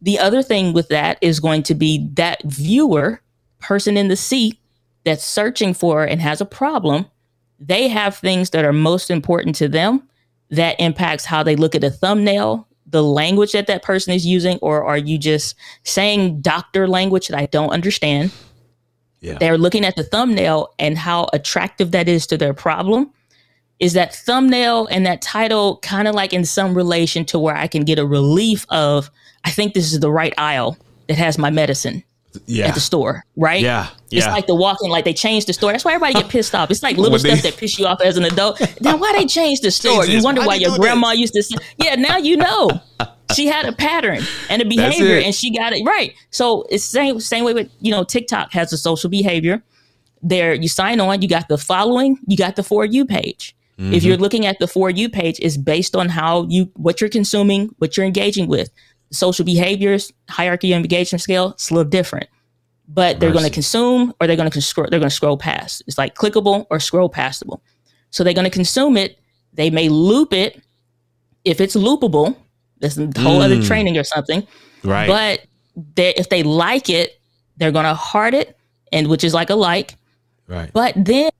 The 0.00 0.18
other 0.18 0.42
thing 0.42 0.72
with 0.72 0.88
that 0.88 1.18
is 1.20 1.40
going 1.40 1.62
to 1.64 1.74
be 1.74 2.08
that 2.14 2.42
viewer, 2.44 3.20
person 3.60 3.96
in 3.96 4.08
the 4.08 4.16
seat 4.16 4.58
that's 5.04 5.24
searching 5.24 5.74
for 5.74 6.04
and 6.04 6.20
has 6.20 6.40
a 6.40 6.46
problem. 6.46 7.06
They 7.58 7.88
have 7.88 8.16
things 8.16 8.50
that 8.50 8.64
are 8.64 8.72
most 8.72 9.10
important 9.10 9.54
to 9.56 9.68
them 9.68 10.08
that 10.50 10.80
impacts 10.80 11.24
how 11.24 11.42
they 11.42 11.56
look 11.56 11.74
at 11.74 11.84
a 11.84 11.90
thumbnail, 11.90 12.66
the 12.86 13.02
language 13.02 13.52
that 13.52 13.68
that 13.68 13.82
person 13.82 14.12
is 14.12 14.26
using, 14.26 14.58
or 14.58 14.84
are 14.84 14.98
you 14.98 15.16
just 15.16 15.54
saying 15.84 16.40
doctor 16.40 16.86
language 16.88 17.28
that 17.28 17.38
I 17.38 17.46
don't 17.46 17.70
understand? 17.70 18.32
Yeah. 19.20 19.38
They're 19.38 19.56
looking 19.56 19.84
at 19.84 19.94
the 19.96 20.02
thumbnail 20.02 20.74
and 20.78 20.98
how 20.98 21.28
attractive 21.32 21.92
that 21.92 22.08
is 22.08 22.26
to 22.26 22.36
their 22.36 22.52
problem. 22.52 23.12
Is 23.80 23.94
that 23.94 24.14
thumbnail 24.14 24.86
and 24.86 25.04
that 25.06 25.22
title 25.22 25.78
kind 25.78 26.06
of 26.06 26.14
like 26.14 26.32
in 26.32 26.44
some 26.44 26.74
relation 26.74 27.24
to 27.26 27.38
where 27.38 27.56
I 27.56 27.66
can 27.66 27.84
get 27.84 27.98
a 27.98 28.06
relief 28.06 28.64
of, 28.68 29.10
I 29.44 29.50
think 29.50 29.74
this 29.74 29.92
is 29.92 30.00
the 30.00 30.10
right 30.10 30.32
aisle 30.38 30.76
that 31.08 31.18
has 31.18 31.36
my 31.36 31.50
medicine 31.50 32.04
yeah. 32.46 32.68
at 32.68 32.74
the 32.74 32.80
store, 32.80 33.24
right? 33.36 33.60
Yeah. 33.60 33.88
yeah. 34.10 34.18
It's 34.18 34.26
like 34.28 34.46
the 34.46 34.54
walking, 34.54 34.90
like 34.90 35.04
they 35.04 35.14
changed 35.14 35.48
the 35.48 35.52
store. 35.52 35.72
That's 35.72 35.84
why 35.84 35.94
everybody 35.94 36.14
get 36.14 36.28
pissed 36.30 36.54
off. 36.54 36.70
It's 36.70 36.82
like 36.82 36.96
little 36.96 37.18
stuff 37.18 37.42
that 37.42 37.56
piss 37.56 37.78
you 37.78 37.86
off 37.86 38.00
as 38.00 38.16
an 38.16 38.24
adult. 38.24 38.60
Now, 38.80 38.96
why 38.96 39.12
they 39.14 39.26
changed 39.26 39.62
the 39.62 39.70
store? 39.72 40.04
You 40.06 40.22
wonder 40.22 40.40
why, 40.42 40.46
why 40.46 40.54
your 40.56 40.76
grandma 40.76 41.10
this? 41.10 41.20
used 41.20 41.34
to 41.34 41.42
say, 41.42 41.56
yeah, 41.78 41.94
now 41.96 42.16
you 42.18 42.36
know. 42.36 42.70
she 43.34 43.46
had 43.46 43.64
a 43.64 43.72
pattern 43.72 44.20
and 44.50 44.60
a 44.60 44.64
behavior 44.64 45.16
and 45.16 45.34
she 45.34 45.56
got 45.56 45.72
it 45.72 45.82
right. 45.86 46.14
So 46.30 46.66
it's 46.70 46.84
same 46.84 47.18
same 47.20 47.44
way 47.44 47.54
with, 47.54 47.70
you 47.80 47.90
know, 47.90 48.04
TikTok 48.04 48.52
has 48.52 48.72
a 48.72 48.78
social 48.78 49.08
behavior. 49.08 49.62
There 50.22 50.54
you 50.54 50.68
sign 50.68 51.00
on, 51.00 51.22
you 51.22 51.28
got 51.28 51.48
the 51.48 51.58
following, 51.58 52.18
you 52.26 52.36
got 52.36 52.56
the 52.56 52.62
for 52.62 52.84
you 52.84 53.04
page. 53.06 53.56
Mm-hmm. 53.78 53.94
If 53.94 54.04
you're 54.04 54.16
looking 54.16 54.46
at 54.46 54.58
the 54.58 54.68
for 54.68 54.90
you 54.90 55.08
page, 55.08 55.40
is 55.40 55.56
based 55.56 55.96
on 55.96 56.08
how 56.08 56.46
you 56.48 56.70
what 56.74 57.00
you're 57.00 57.10
consuming, 57.10 57.74
what 57.78 57.96
you're 57.96 58.06
engaging 58.06 58.48
with 58.48 58.70
social 59.12 59.44
behaviors, 59.44 60.12
hierarchy 60.28 60.72
of 60.72 60.82
engagement 60.82 61.22
scale, 61.22 61.50
it's 61.50 61.70
a 61.70 61.74
little 61.74 61.88
different. 61.88 62.28
But 62.88 63.20
they're 63.20 63.32
going 63.32 63.44
to 63.44 63.50
consume 63.50 64.12
or 64.20 64.26
they're 64.26 64.36
going 64.36 64.50
to 64.50 64.60
scroll, 64.60 64.88
they're 64.90 64.98
going 64.98 65.08
to 65.08 65.14
scroll 65.14 65.38
past. 65.38 65.82
It's 65.86 65.96
like 65.96 66.14
clickable 66.14 66.66
or 66.68 66.80
scroll 66.80 67.08
pastable. 67.08 67.62
So 68.10 68.24
they're 68.24 68.34
going 68.34 68.44
to 68.44 68.50
consume 68.50 68.96
it. 68.96 69.18
They 69.54 69.70
may 69.70 69.88
loop 69.88 70.32
it 70.32 70.60
if 71.44 71.60
it's 71.60 71.76
loopable. 71.76 72.36
There's 72.78 72.98
a 72.98 73.06
whole 73.18 73.40
mm. 73.40 73.44
other 73.44 73.62
training 73.62 73.96
or 73.96 74.04
something. 74.04 74.46
Right. 74.82 75.06
But 75.06 75.46
they, 75.94 76.12
if 76.14 76.28
they 76.28 76.42
like 76.42 76.90
it, 76.90 77.18
they're 77.56 77.72
going 77.72 77.84
to 77.84 77.94
heart 77.94 78.34
it, 78.34 78.58
and 78.92 79.06
which 79.06 79.24
is 79.24 79.32
like 79.32 79.50
a 79.50 79.54
like. 79.54 79.94
Right. 80.48 80.70
But 80.72 80.94
then 80.96 81.30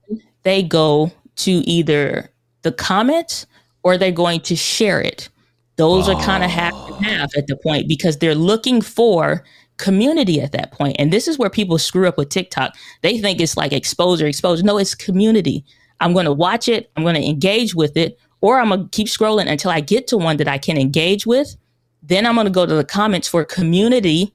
they 0.43 0.63
go 0.63 1.11
to 1.37 1.51
either 1.51 2.29
the 2.61 2.71
comments 2.71 3.45
or 3.83 3.97
they're 3.97 4.11
going 4.11 4.41
to 4.41 4.55
share 4.55 5.01
it. 5.01 5.29
Those 5.75 6.07
oh. 6.07 6.15
are 6.15 6.23
kind 6.23 6.43
of 6.43 6.49
ah. 6.49 6.53
half 6.53 6.73
and 6.73 7.05
half 7.05 7.37
at 7.37 7.47
the 7.47 7.55
point 7.57 7.87
because 7.87 8.17
they're 8.17 8.35
looking 8.35 8.81
for 8.81 9.43
community 9.77 10.39
at 10.39 10.51
that 10.51 10.71
point. 10.71 10.95
And 10.99 11.11
this 11.11 11.27
is 11.27 11.37
where 11.37 11.49
people 11.49 11.77
screw 11.77 12.07
up 12.07 12.17
with 12.17 12.29
TikTok. 12.29 12.75
They 13.01 13.17
think 13.17 13.41
it's 13.41 13.57
like 13.57 13.73
exposure, 13.73 14.27
exposure. 14.27 14.63
No, 14.63 14.77
it's 14.77 14.95
community. 14.95 15.65
I'm 15.99 16.13
going 16.13 16.25
to 16.25 16.33
watch 16.33 16.67
it, 16.67 16.91
I'm 16.95 17.03
going 17.03 17.15
to 17.15 17.25
engage 17.25 17.75
with 17.75 17.95
it, 17.95 18.19
or 18.41 18.59
I'm 18.59 18.69
going 18.69 18.83
to 18.83 18.89
keep 18.89 19.07
scrolling 19.07 19.47
until 19.47 19.71
I 19.71 19.79
get 19.79 20.07
to 20.07 20.17
one 20.17 20.37
that 20.37 20.47
I 20.47 20.57
can 20.57 20.77
engage 20.77 21.25
with. 21.25 21.55
Then 22.01 22.25
I'm 22.25 22.35
going 22.35 22.45
to 22.45 22.51
go 22.51 22.65
to 22.65 22.75
the 22.75 22.83
comments 22.83 23.27
for 23.27 23.45
community 23.45 24.33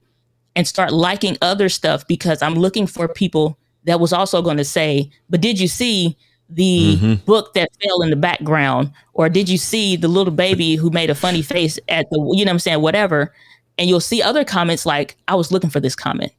and 0.55 0.67
start 0.67 0.91
liking 0.91 1.37
other 1.41 1.69
stuff 1.69 2.07
because 2.07 2.41
I'm 2.41 2.55
looking 2.55 2.87
for 2.87 3.07
people 3.07 3.57
that 3.83 3.99
was 3.99 4.11
also 4.11 4.41
going 4.41 4.57
to 4.57 4.65
say, 4.65 5.11
but 5.29 5.41
did 5.41 5.59
you 5.59 5.67
see 5.67 6.17
the 6.49 6.95
mm-hmm. 6.95 7.13
book 7.25 7.53
that 7.53 7.69
fell 7.81 8.01
in 8.01 8.09
the 8.09 8.15
background 8.15 8.91
or 9.13 9.29
did 9.29 9.47
you 9.47 9.57
see 9.57 9.95
the 9.95 10.07
little 10.07 10.33
baby 10.33 10.75
who 10.75 10.89
made 10.89 11.09
a 11.09 11.15
funny 11.15 11.41
face 11.41 11.77
at 11.87 12.09
the 12.09 12.33
you 12.35 12.43
know 12.43 12.51
i'm 12.51 12.59
saying 12.59 12.81
whatever 12.81 13.33
and 13.77 13.87
you'll 13.87 13.99
see 13.99 14.21
other 14.21 14.43
comments 14.43 14.85
like 14.85 15.15
i 15.27 15.35
was 15.35 15.51
looking 15.51 15.69
for 15.69 15.79
this 15.79 15.95
comment 15.95 16.31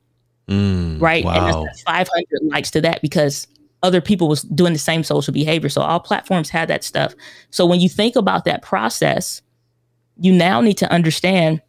mm, 0.48 1.00
right 1.00 1.24
wow. 1.24 1.58
and 1.58 1.66
that's 1.66 1.82
500 1.82 2.26
likes 2.42 2.70
to 2.72 2.80
that 2.80 3.00
because 3.02 3.46
other 3.82 4.00
people 4.00 4.28
was 4.28 4.42
doing 4.42 4.72
the 4.72 4.78
same 4.78 5.04
social 5.04 5.32
behavior 5.32 5.68
so 5.68 5.80
all 5.80 6.00
platforms 6.00 6.50
had 6.50 6.68
that 6.68 6.82
stuff 6.82 7.14
so 7.50 7.64
when 7.64 7.80
you 7.80 7.88
think 7.88 8.16
about 8.16 8.44
that 8.44 8.62
process 8.62 9.42
you 10.18 10.32
now 10.32 10.60
need 10.60 10.76
to 10.76 10.90
understand 10.92 11.62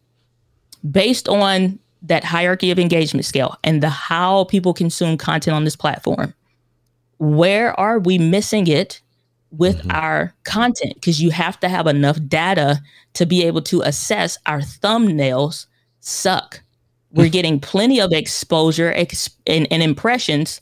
based 0.90 1.28
on 1.28 1.78
that 2.02 2.24
hierarchy 2.24 2.72
of 2.72 2.78
engagement 2.80 3.24
scale 3.24 3.56
and 3.62 3.82
the 3.82 3.88
how 3.88 4.44
people 4.44 4.74
consume 4.74 5.16
content 5.16 5.54
on 5.54 5.62
this 5.62 5.76
platform 5.76 6.34
where 7.22 7.78
are 7.78 8.00
we 8.00 8.18
missing 8.18 8.66
it 8.66 9.00
with 9.52 9.78
mm-hmm. 9.78 9.92
our 9.92 10.34
content? 10.42 10.94
Because 10.94 11.22
you 11.22 11.30
have 11.30 11.58
to 11.60 11.68
have 11.68 11.86
enough 11.86 12.18
data 12.26 12.80
to 13.14 13.26
be 13.26 13.44
able 13.44 13.62
to 13.62 13.80
assess 13.82 14.38
our 14.46 14.58
thumbnails 14.58 15.66
suck. 16.00 16.60
We're 17.12 17.28
getting 17.38 17.60
plenty 17.60 18.00
of 18.00 18.12
exposure 18.12 18.92
ex- 18.96 19.30
and, 19.46 19.68
and, 19.70 19.84
impressions, 19.84 20.60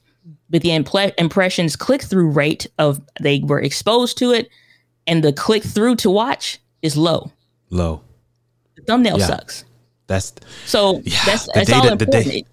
but 0.51 0.61
the 0.61 0.69
impl- 0.69 1.15
impressions 1.17 1.77
click 1.77 2.03
through 2.03 2.29
rate 2.29 2.67
of 2.79 3.01
they 3.23 3.41
were 3.41 3.61
exposed 3.61 4.19
to 4.19 4.33
it 4.33 4.51
and 5.07 5.25
the 5.25 5.33
click 5.33 5.63
through 5.63 5.97
to 5.97 6.11
watch 6.11 6.59
is 6.83 6.95
low. 6.95 7.33
Low. 7.71 8.03
The 8.77 8.83
thumbnail 8.83 9.19
yeah. 9.19 9.27
sucks. 9.27 9.65
That's 10.09 10.35
so 10.67 11.01
yeah, 11.05 11.25
that's, 11.25 11.49
that's 11.55 11.71
data, 11.71 11.75
all 11.75 11.89
important. 11.89 12.25
The 12.25 12.43
da- 12.43 12.47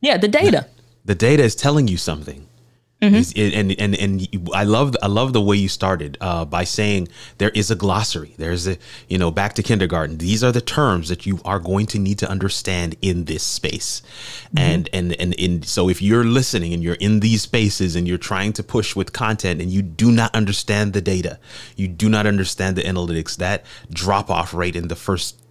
yeah, 0.00 0.16
the 0.16 0.28
data. 0.28 0.66
The 1.04 1.14
data 1.14 1.44
is 1.44 1.54
telling 1.54 1.86
you 1.86 1.98
something. 1.98 2.48
Mm-hmm. 3.12 3.56
And 3.56 3.80
and 3.80 3.94
and 3.96 4.50
I 4.54 4.64
love 4.64 4.96
I 5.02 5.06
love 5.06 5.32
the 5.32 5.40
way 5.40 5.56
you 5.56 5.68
started 5.68 6.16
uh, 6.20 6.44
by 6.44 6.64
saying 6.64 7.08
there 7.38 7.50
is 7.50 7.70
a 7.70 7.76
glossary. 7.76 8.34
There's 8.38 8.66
a 8.66 8.78
you 9.08 9.18
know 9.18 9.30
back 9.30 9.54
to 9.54 9.62
kindergarten. 9.62 10.18
These 10.18 10.42
are 10.42 10.52
the 10.52 10.60
terms 10.60 11.08
that 11.08 11.26
you 11.26 11.40
are 11.44 11.58
going 11.58 11.86
to 11.86 11.98
need 11.98 12.18
to 12.18 12.28
understand 12.28 12.96
in 13.02 13.24
this 13.24 13.42
space, 13.42 14.02
mm-hmm. 14.46 14.58
and 14.58 14.88
and 14.92 15.20
and 15.20 15.34
in 15.34 15.62
so 15.62 15.88
if 15.88 16.00
you're 16.00 16.24
listening 16.24 16.72
and 16.72 16.82
you're 16.82 16.94
in 16.94 17.20
these 17.20 17.42
spaces 17.42 17.96
and 17.96 18.08
you're 18.08 18.18
trying 18.18 18.52
to 18.54 18.62
push 18.62 18.96
with 18.96 19.12
content 19.12 19.60
and 19.60 19.70
you 19.70 19.82
do 19.82 20.10
not 20.10 20.34
understand 20.34 20.92
the 20.92 21.02
data, 21.02 21.38
you 21.76 21.88
do 21.88 22.08
not 22.08 22.26
understand 22.26 22.76
the 22.76 22.82
analytics. 22.82 23.36
That 23.36 23.64
drop 23.90 24.30
off 24.30 24.54
rate 24.54 24.76
in 24.76 24.88
the 24.88 24.96
first 24.96 25.43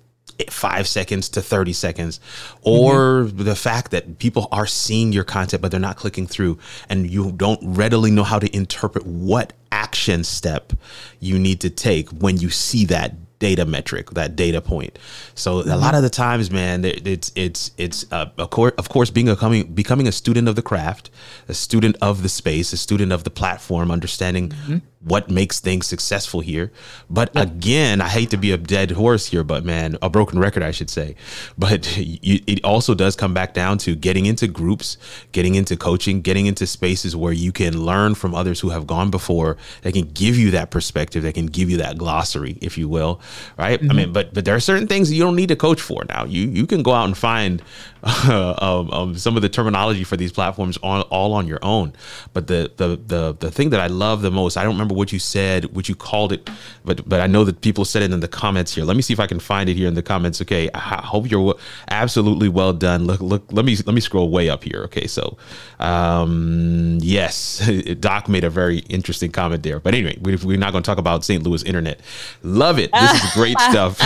five 0.49 0.87
seconds 0.87 1.29
to 1.29 1.41
30 1.41 1.73
seconds 1.73 2.19
or 2.61 3.23
mm-hmm. 3.23 3.43
the 3.43 3.55
fact 3.55 3.91
that 3.91 4.19
people 4.19 4.47
are 4.51 4.65
seeing 4.65 5.11
your 5.11 5.23
content 5.23 5.61
but 5.61 5.71
they're 5.71 5.79
not 5.79 5.97
clicking 5.97 6.27
through 6.27 6.57
and 6.89 7.09
you 7.09 7.31
don't 7.33 7.59
readily 7.63 8.11
know 8.11 8.23
how 8.23 8.39
to 8.39 8.53
interpret 8.55 9.05
what 9.05 9.53
action 9.71 10.23
step 10.23 10.73
you 11.19 11.39
need 11.39 11.59
to 11.61 11.69
take 11.69 12.09
when 12.09 12.37
you 12.37 12.49
see 12.49 12.85
that 12.85 13.15
data 13.39 13.65
metric 13.65 14.09
that 14.11 14.37
data 14.37 14.61
point 14.61 14.97
so 15.35 15.59
mm-hmm. 15.59 15.69
a 15.69 15.75
lot 15.75 15.93
of 15.93 16.01
the 16.01 16.09
times 16.09 16.49
man 16.49 16.85
it's 16.85 17.29
it's 17.35 17.71
it's 17.77 18.05
uh, 18.11 18.29
of 18.37 18.49
course 18.49 18.73
of 18.77 18.87
course 18.87 19.09
being 19.09 19.27
a 19.27 19.35
coming 19.35 19.63
becoming 19.73 20.07
a 20.07 20.13
student 20.13 20.47
of 20.47 20.55
the 20.55 20.61
craft 20.61 21.09
a 21.49 21.53
student 21.53 21.97
of 22.01 22.23
the 22.23 22.29
space 22.29 22.71
a 22.71 22.77
student 22.77 23.11
of 23.11 23.25
the 23.25 23.29
platform 23.29 23.91
understanding 23.91 24.47
mm-hmm. 24.47 24.77
What 25.03 25.29
makes 25.29 25.59
things 25.59 25.85
successful 25.85 26.39
here. 26.39 26.71
But 27.09 27.29
again, 27.35 27.99
I 28.01 28.07
hate 28.07 28.29
to 28.29 28.37
be 28.37 28.51
a 28.51 28.57
dead 28.57 28.91
horse 28.91 29.27
here, 29.27 29.43
but 29.43 29.65
man, 29.65 29.97
a 30.01 30.09
broken 30.09 30.39
record, 30.39 30.63
I 30.63 30.71
should 30.71 30.89
say. 30.89 31.15
But 31.57 31.97
you, 31.97 32.39
it 32.47 32.63
also 32.63 32.93
does 32.93 33.15
come 33.15 33.33
back 33.33 33.53
down 33.53 33.77
to 33.79 33.95
getting 33.95 34.25
into 34.25 34.47
groups, 34.47 34.97
getting 35.31 35.55
into 35.55 35.75
coaching, 35.75 36.21
getting 36.21 36.45
into 36.45 36.65
spaces 36.65 37.15
where 37.15 37.33
you 37.33 37.51
can 37.51 37.85
learn 37.85 38.15
from 38.15 38.33
others 38.33 38.59
who 38.61 38.69
have 38.69 38.87
gone 38.87 39.11
before. 39.11 39.57
that 39.81 39.93
can 39.93 40.07
give 40.13 40.37
you 40.37 40.51
that 40.51 40.71
perspective. 40.71 41.23
that 41.23 41.33
can 41.33 41.47
give 41.47 41.69
you 41.69 41.77
that 41.77 41.97
glossary, 41.97 42.57
if 42.61 42.77
you 42.77 42.87
will, 42.87 43.19
right? 43.57 43.79
Mm-hmm. 43.79 43.91
I 43.91 43.93
mean, 43.93 44.13
but 44.13 44.33
but 44.33 44.45
there 44.45 44.55
are 44.55 44.59
certain 44.59 44.87
things 44.87 45.09
that 45.09 45.15
you 45.15 45.23
don't 45.23 45.35
need 45.35 45.49
to 45.49 45.55
coach 45.55 45.81
for 45.81 46.05
now. 46.05 46.23
You 46.25 46.47
you 46.47 46.65
can 46.65 46.81
go 46.83 46.91
out 46.91 47.05
and 47.05 47.17
find 47.17 47.61
uh, 48.03 48.55
um, 48.61 48.91
um, 48.91 49.17
some 49.17 49.35
of 49.35 49.41
the 49.41 49.49
terminology 49.49 50.03
for 50.03 50.17
these 50.17 50.31
platforms 50.31 50.77
on 50.83 51.01
all 51.03 51.33
on 51.33 51.47
your 51.47 51.59
own. 51.61 51.93
But 52.33 52.47
the 52.47 52.71
the 52.77 52.99
the 53.05 53.35
the 53.39 53.51
thing 53.51 53.69
that 53.71 53.79
I 53.79 53.87
love 53.87 54.21
the 54.21 54.31
most, 54.31 54.57
I 54.57 54.63
don't 54.63 54.73
remember 54.73 54.93
what 54.93 55.11
you 55.11 55.19
said, 55.19 55.75
what 55.75 55.87
you 55.89 55.95
called 55.95 56.31
it, 56.31 56.49
but 56.83 57.07
but 57.07 57.21
I 57.21 57.27
know 57.27 57.43
that 57.43 57.61
people 57.61 57.85
said 57.85 58.03
it 58.03 58.11
in 58.11 58.19
the 58.19 58.27
comments 58.27 58.75
here. 58.75 58.83
Let 58.83 58.95
me 58.95 59.01
see 59.01 59.13
if 59.13 59.19
I 59.19 59.27
can 59.27 59.39
find 59.39 59.69
it 59.69 59.75
here 59.75 59.87
in 59.87 59.93
the 59.93 60.03
comments. 60.03 60.41
Okay, 60.41 60.69
I 60.73 61.01
hope 61.03 61.29
you're 61.29 61.55
absolutely 61.89 62.49
well 62.49 62.73
done. 62.73 63.05
Look 63.05 63.21
look, 63.21 63.43
let 63.51 63.65
me 63.65 63.75
let 63.85 63.95
me 63.95 64.01
scroll 64.01 64.29
way 64.29 64.49
up 64.49 64.63
here. 64.63 64.83
Okay, 64.83 65.07
so 65.07 65.37
um, 65.79 66.97
yes, 67.01 67.69
Doc 67.99 68.27
made 68.27 68.43
a 68.43 68.49
very 68.49 68.79
interesting 68.79 69.31
comment 69.31 69.63
there. 69.63 69.79
But 69.79 69.93
anyway, 69.93 70.17
we're 70.21 70.57
not 70.57 70.71
going 70.71 70.83
to 70.83 70.87
talk 70.87 70.97
about 70.97 71.23
St. 71.23 71.43
Louis 71.43 71.63
internet. 71.63 71.99
Love 72.41 72.79
it. 72.79 72.91
This 72.91 73.23
is 73.23 73.31
great 73.33 73.59
stuff. 73.69 73.99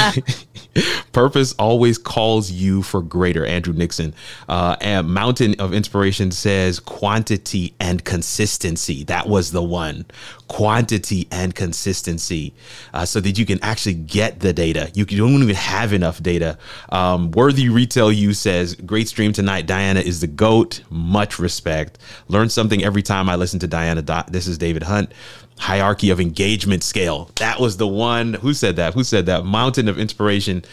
Purpose 1.11 1.53
always 1.53 1.97
calls 1.97 2.51
you 2.51 2.83
for 2.83 3.01
greater. 3.01 3.45
Andrew 3.45 3.73
Nixon. 3.88 4.13
Uh, 4.49 4.75
and 4.81 5.07
Mountain 5.07 5.55
of 5.59 5.73
Inspiration 5.73 6.31
says 6.31 6.79
quantity 6.79 7.73
and 7.79 8.03
consistency. 8.03 9.05
That 9.05 9.27
was 9.29 9.51
the 9.51 9.63
one. 9.63 10.05
Quantity 10.49 11.27
and 11.31 11.55
consistency. 11.55 12.53
Uh, 12.93 13.05
so 13.05 13.21
that 13.21 13.38
you 13.38 13.45
can 13.45 13.59
actually 13.63 13.93
get 13.93 14.41
the 14.41 14.51
data. 14.51 14.91
You 14.93 15.05
don't 15.05 15.41
even 15.41 15.55
have 15.55 15.93
enough 15.93 16.21
data. 16.21 16.57
Um, 16.89 17.31
Worthy 17.31 17.69
Retail 17.69 18.11
You 18.11 18.33
says, 18.33 18.75
Great 18.75 19.07
stream 19.07 19.31
tonight. 19.31 19.65
Diana 19.67 20.01
is 20.01 20.19
the 20.19 20.27
GOAT. 20.27 20.83
Much 20.89 21.39
respect. 21.39 21.97
Learn 22.27 22.49
something 22.49 22.83
every 22.83 23.01
time 23.01 23.29
I 23.29 23.35
listen 23.35 23.59
to 23.61 23.67
Diana. 23.67 24.01
This 24.29 24.47
is 24.47 24.57
David 24.57 24.83
Hunt 24.83 25.13
hierarchy 25.57 26.09
of 26.09 26.19
engagement 26.19 26.83
scale. 26.83 27.29
That 27.35 27.59
was 27.59 27.77
the 27.77 27.87
one. 27.87 28.35
Who 28.35 28.53
said 28.53 28.75
that? 28.77 28.93
Who 28.93 29.03
said 29.03 29.25
that? 29.25 29.45
Mountain 29.45 29.87
of 29.87 29.97
inspiration. 29.99 30.63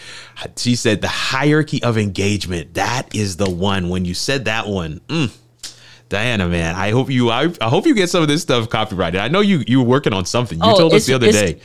She 0.56 0.76
said 0.76 1.00
the 1.00 1.08
hierarchy 1.08 1.82
of 1.82 1.98
engagement. 1.98 2.74
That 2.74 3.14
is 3.14 3.36
the 3.36 3.50
one. 3.50 3.88
When 3.88 4.04
you 4.04 4.14
said 4.14 4.44
that 4.46 4.66
one, 4.66 5.00
mm, 5.08 5.34
Diana, 6.08 6.48
man, 6.48 6.74
I 6.74 6.90
hope 6.90 7.10
you. 7.10 7.30
I, 7.30 7.52
I, 7.60 7.68
hope 7.68 7.86
you 7.86 7.94
get 7.94 8.10
some 8.10 8.22
of 8.22 8.28
this 8.28 8.42
stuff 8.42 8.68
copyrighted. 8.68 9.20
I 9.20 9.28
know 9.28 9.40
you 9.40 9.64
you 9.66 9.80
were 9.80 9.88
working 9.88 10.12
on 10.12 10.24
something. 10.24 10.58
You 10.58 10.70
oh, 10.70 10.78
told 10.78 10.94
us 10.94 11.06
the 11.06 11.14
other 11.14 11.32
day. 11.32 11.60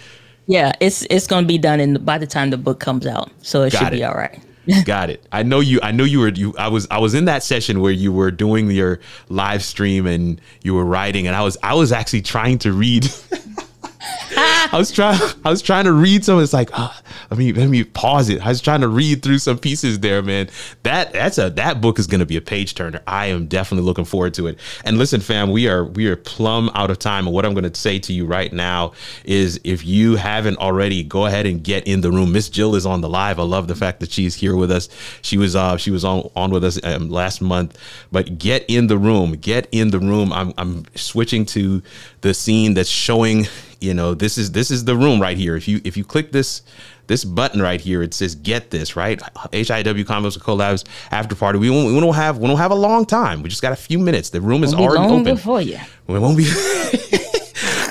Yeah, 0.47 0.71
it's 0.79 1.05
it's 1.09 1.27
going 1.27 1.43
to 1.43 1.47
be 1.47 1.59
done 1.59 1.79
in 1.79 2.03
by 2.03 2.17
the 2.17 2.25
time 2.25 2.49
the 2.49 2.57
book 2.57 2.79
comes 2.79 3.05
out, 3.05 3.29
so 3.41 3.63
it 3.63 3.73
Got 3.73 3.79
should 3.79 3.87
it. 3.89 3.97
be 3.97 4.03
all 4.03 4.15
right. 4.15 4.39
Got 4.85 5.09
it. 5.09 5.25
I 5.31 5.43
know 5.43 5.59
you. 5.61 5.79
I 5.81 5.91
know 5.91 6.03
you 6.03 6.19
were. 6.19 6.29
You. 6.29 6.53
I 6.57 6.67
was. 6.67 6.87
I 6.91 6.99
was 6.99 7.13
in 7.13 7.25
that 7.25 7.43
session 7.43 7.81
where 7.81 7.91
you 7.91 8.11
were 8.11 8.31
doing 8.31 8.69
your 8.69 8.99
live 9.29 9.63
stream 9.63 10.05
and 10.05 10.39
you 10.61 10.73
were 10.75 10.85
writing, 10.85 11.27
and 11.27 11.35
I 11.35 11.41
was. 11.43 11.57
I 11.63 11.73
was 11.75 11.91
actually 11.91 12.21
trying 12.21 12.59
to 12.59 12.71
read. 12.71 13.09
I 14.35 14.69
was 14.73 14.91
trying. 14.91 15.19
I 15.45 15.49
was 15.49 15.61
trying 15.61 15.85
to 15.85 15.93
read 15.93 16.23
some. 16.23 16.39
It's 16.41 16.53
like, 16.53 16.69
oh, 16.73 16.95
let 17.29 17.37
me 17.37 17.53
let 17.53 17.69
me 17.69 17.83
pause 17.83 18.29
it. 18.29 18.45
I 18.45 18.49
was 18.49 18.61
trying 18.61 18.81
to 18.81 18.87
read 18.87 19.23
through 19.23 19.39
some 19.39 19.57
pieces 19.57 19.99
there, 19.99 20.21
man. 20.21 20.49
That 20.83 21.13
that's 21.13 21.37
a 21.37 21.49
that 21.51 21.81
book 21.81 21.99
is 21.99 22.07
going 22.07 22.19
to 22.19 22.25
be 22.25 22.37
a 22.37 22.41
page 22.41 22.75
turner. 22.75 23.01
I 23.07 23.27
am 23.27 23.47
definitely 23.47 23.85
looking 23.85 24.05
forward 24.05 24.33
to 24.35 24.47
it. 24.47 24.59
And 24.85 24.97
listen, 24.97 25.21
fam, 25.21 25.51
we 25.51 25.67
are 25.67 25.85
we 25.85 26.07
are 26.07 26.15
plumb 26.15 26.69
out 26.75 26.91
of 26.91 26.99
time. 26.99 27.27
And 27.27 27.33
what 27.33 27.45
I'm 27.45 27.53
going 27.53 27.69
to 27.69 27.79
say 27.79 27.99
to 27.99 28.13
you 28.13 28.25
right 28.25 28.51
now 28.51 28.93
is, 29.23 29.59
if 29.63 29.85
you 29.85 30.15
haven't 30.15 30.57
already, 30.57 31.03
go 31.03 31.25
ahead 31.25 31.45
and 31.45 31.63
get 31.63 31.87
in 31.87 32.01
the 32.01 32.11
room. 32.11 32.31
Miss 32.31 32.49
Jill 32.49 32.75
is 32.75 32.85
on 32.85 33.01
the 33.01 33.09
live. 33.09 33.39
I 33.39 33.43
love 33.43 33.67
the 33.67 33.75
fact 33.75 33.99
that 34.01 34.11
she's 34.11 34.35
here 34.35 34.55
with 34.55 34.71
us. 34.71 34.89
She 35.21 35.37
was 35.37 35.55
uh 35.55 35.77
she 35.77 35.91
was 35.91 36.05
on 36.05 36.29
on 36.35 36.51
with 36.51 36.63
us 36.63 36.79
um, 36.83 37.09
last 37.09 37.41
month. 37.41 37.77
But 38.11 38.37
get 38.37 38.65
in 38.67 38.87
the 38.87 38.97
room. 38.97 39.33
Get 39.33 39.67
in 39.71 39.89
the 39.89 39.99
room. 39.99 40.31
I'm 40.31 40.53
I'm 40.57 40.85
switching 40.95 41.45
to 41.47 41.81
the 42.21 42.33
scene 42.33 42.73
that's 42.73 42.89
showing 42.89 43.47
you 43.81 43.93
know 43.93 44.13
this 44.13 44.37
is 44.37 44.51
this 44.51 44.71
is 44.71 44.85
the 44.85 44.95
room 44.95 45.21
right 45.21 45.37
here. 45.37 45.55
If 45.55 45.67
you 45.67 45.81
if 45.83 45.95
you 45.97 46.03
click 46.03 46.31
this 46.31 46.61
this 47.07 47.25
button 47.25 47.61
right 47.61 47.81
here 47.81 48.03
it 48.03 48.13
says 48.13 48.35
get 48.35 48.69
this 48.69 48.95
right? 48.95 49.19
Hiw 49.19 50.03
combos 50.05 50.35
and 50.35 50.43
collabs 50.43 50.85
after 51.11 51.35
party. 51.35 51.59
We 51.59 51.69
won't, 51.69 51.93
we 51.93 51.99
don't 51.99 52.13
have 52.13 52.37
we 52.37 52.47
don't 52.47 52.57
have 52.57 52.71
a 52.71 52.75
long 52.75 53.05
time. 53.05 53.41
We 53.41 53.49
just 53.49 53.61
got 53.61 53.71
a 53.73 53.77
few 53.77 53.99
minutes. 53.99 54.29
The 54.29 54.41
room 54.41 54.63
is 54.63 54.73
already 54.73 55.11
open. 55.11 55.37
for 55.37 55.61
you. 55.61 55.79
We 56.07 56.19
won't 56.19 56.37
be 56.37 56.43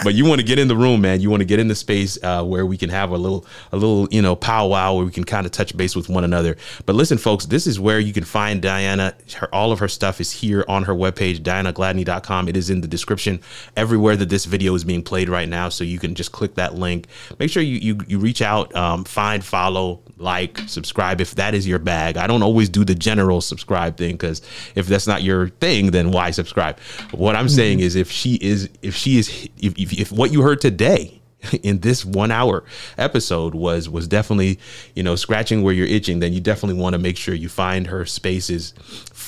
but 0.05 0.15
you 0.15 0.25
want 0.25 0.41
to 0.41 0.47
get 0.47 0.59
in 0.59 0.69
the 0.69 0.77
room, 0.77 1.01
man. 1.01 1.21
You 1.21 1.31
want 1.31 1.41
to 1.41 1.47
get 1.47 1.59
in 1.59 1.69
the 1.69 1.75
space 1.75 2.19
uh, 2.23 2.45
where 2.45 2.67
we 2.67 2.77
can 2.77 2.91
have 2.91 3.11
a 3.11 3.17
little, 3.17 3.47
a 3.73 3.77
little, 3.77 4.09
you 4.11 4.23
know, 4.23 4.37
powwow 4.37 4.95
where 4.95 5.05
we 5.05 5.11
can 5.11 5.25
kind 5.25 5.47
of 5.47 5.53
touch 5.53 5.77
base 5.77 5.97
with 5.97 6.09
one 6.09 6.25
another. 6.25 6.57
But 6.87 6.95
listen, 6.97 7.19
folks, 7.19 7.47
this 7.47 7.67
is 7.67 7.79
where 7.81 7.99
you 7.99 8.13
can 8.13 8.25
find 8.25 8.63
Diana. 8.63 9.15
Her, 9.37 9.53
all 9.55 9.73
of 9.73 9.79
her 9.79 9.89
stuff 9.89 10.21
is 10.21 10.33
here 10.33 10.65
on 10.69 10.85
her 10.85 10.95
webpage, 10.95 11.41
dianagladney.com. 11.41 12.49
It 12.49 12.57
is 12.57 12.71
in 12.71 12.81
the 12.81 12.89
description 12.89 13.41
everywhere 13.77 14.17
that 14.17 14.29
this 14.29 14.45
video 14.45 14.75
is 14.75 14.85
being 14.85 15.03
played 15.03 15.29
right 15.29 15.49
now. 15.49 15.69
So 15.69 15.85
you 15.85 15.99
can 15.99 16.15
just 16.15 16.33
click 16.33 16.55
that 16.55 16.75
link. 16.75 17.07
Make 17.39 17.51
sure 17.51 17.63
you 17.63 17.79
you, 17.79 17.99
you 18.07 18.19
reach 18.19 18.43
out, 18.43 18.75
um, 18.75 19.05
find, 19.05 19.45
follow, 19.45 20.01
like, 20.19 20.59
subscribe 20.67 21.21
if 21.21 21.35
that 21.37 21.55
is 21.55 21.67
your 21.67 21.79
bag. 21.79 22.17
I 22.17 22.27
don't 22.27 22.43
always 22.43 22.69
do 22.69 22.85
the 22.85 22.95
general 22.95 23.41
subscribe 23.41 23.97
thing 23.97 24.13
because 24.13 24.43
if 24.75 24.87
that's 24.87 25.07
not 25.07 25.23
your 25.23 25.49
thing, 25.49 25.91
then 25.91 26.11
why 26.11 26.31
subscribe? 26.31 26.79
What 27.13 27.37
I'm 27.37 27.47
mm-hmm. 27.47 27.55
saying 27.55 27.81
is 27.81 27.97
if 27.97 28.11
she 28.11 28.35
is 28.35 28.69
if 28.83 28.95
she 28.95 29.19
is 29.19 29.49
if, 29.59 29.79
if, 29.79 29.93
if 29.93 30.13
what 30.13 30.33
you 30.33 30.43
heard 30.43 30.61
today 30.61 31.19
in 31.63 31.81
this 31.81 32.05
one 32.05 32.31
hour 32.31 32.65
episode 32.97 33.55
was 33.55 33.89
was 33.89 34.09
definitely 34.09 34.59
you 34.95 35.03
know 35.03 35.15
scratching 35.15 35.63
where 35.63 35.73
you're 35.73 35.87
itching 35.87 36.19
then 36.19 36.33
you 36.33 36.41
definitely 36.41 36.81
want 36.81 36.95
to 36.95 36.99
make 36.99 37.17
sure 37.17 37.35
you 37.35 37.49
find 37.49 37.87
her 37.87 38.05
spaces 38.05 38.75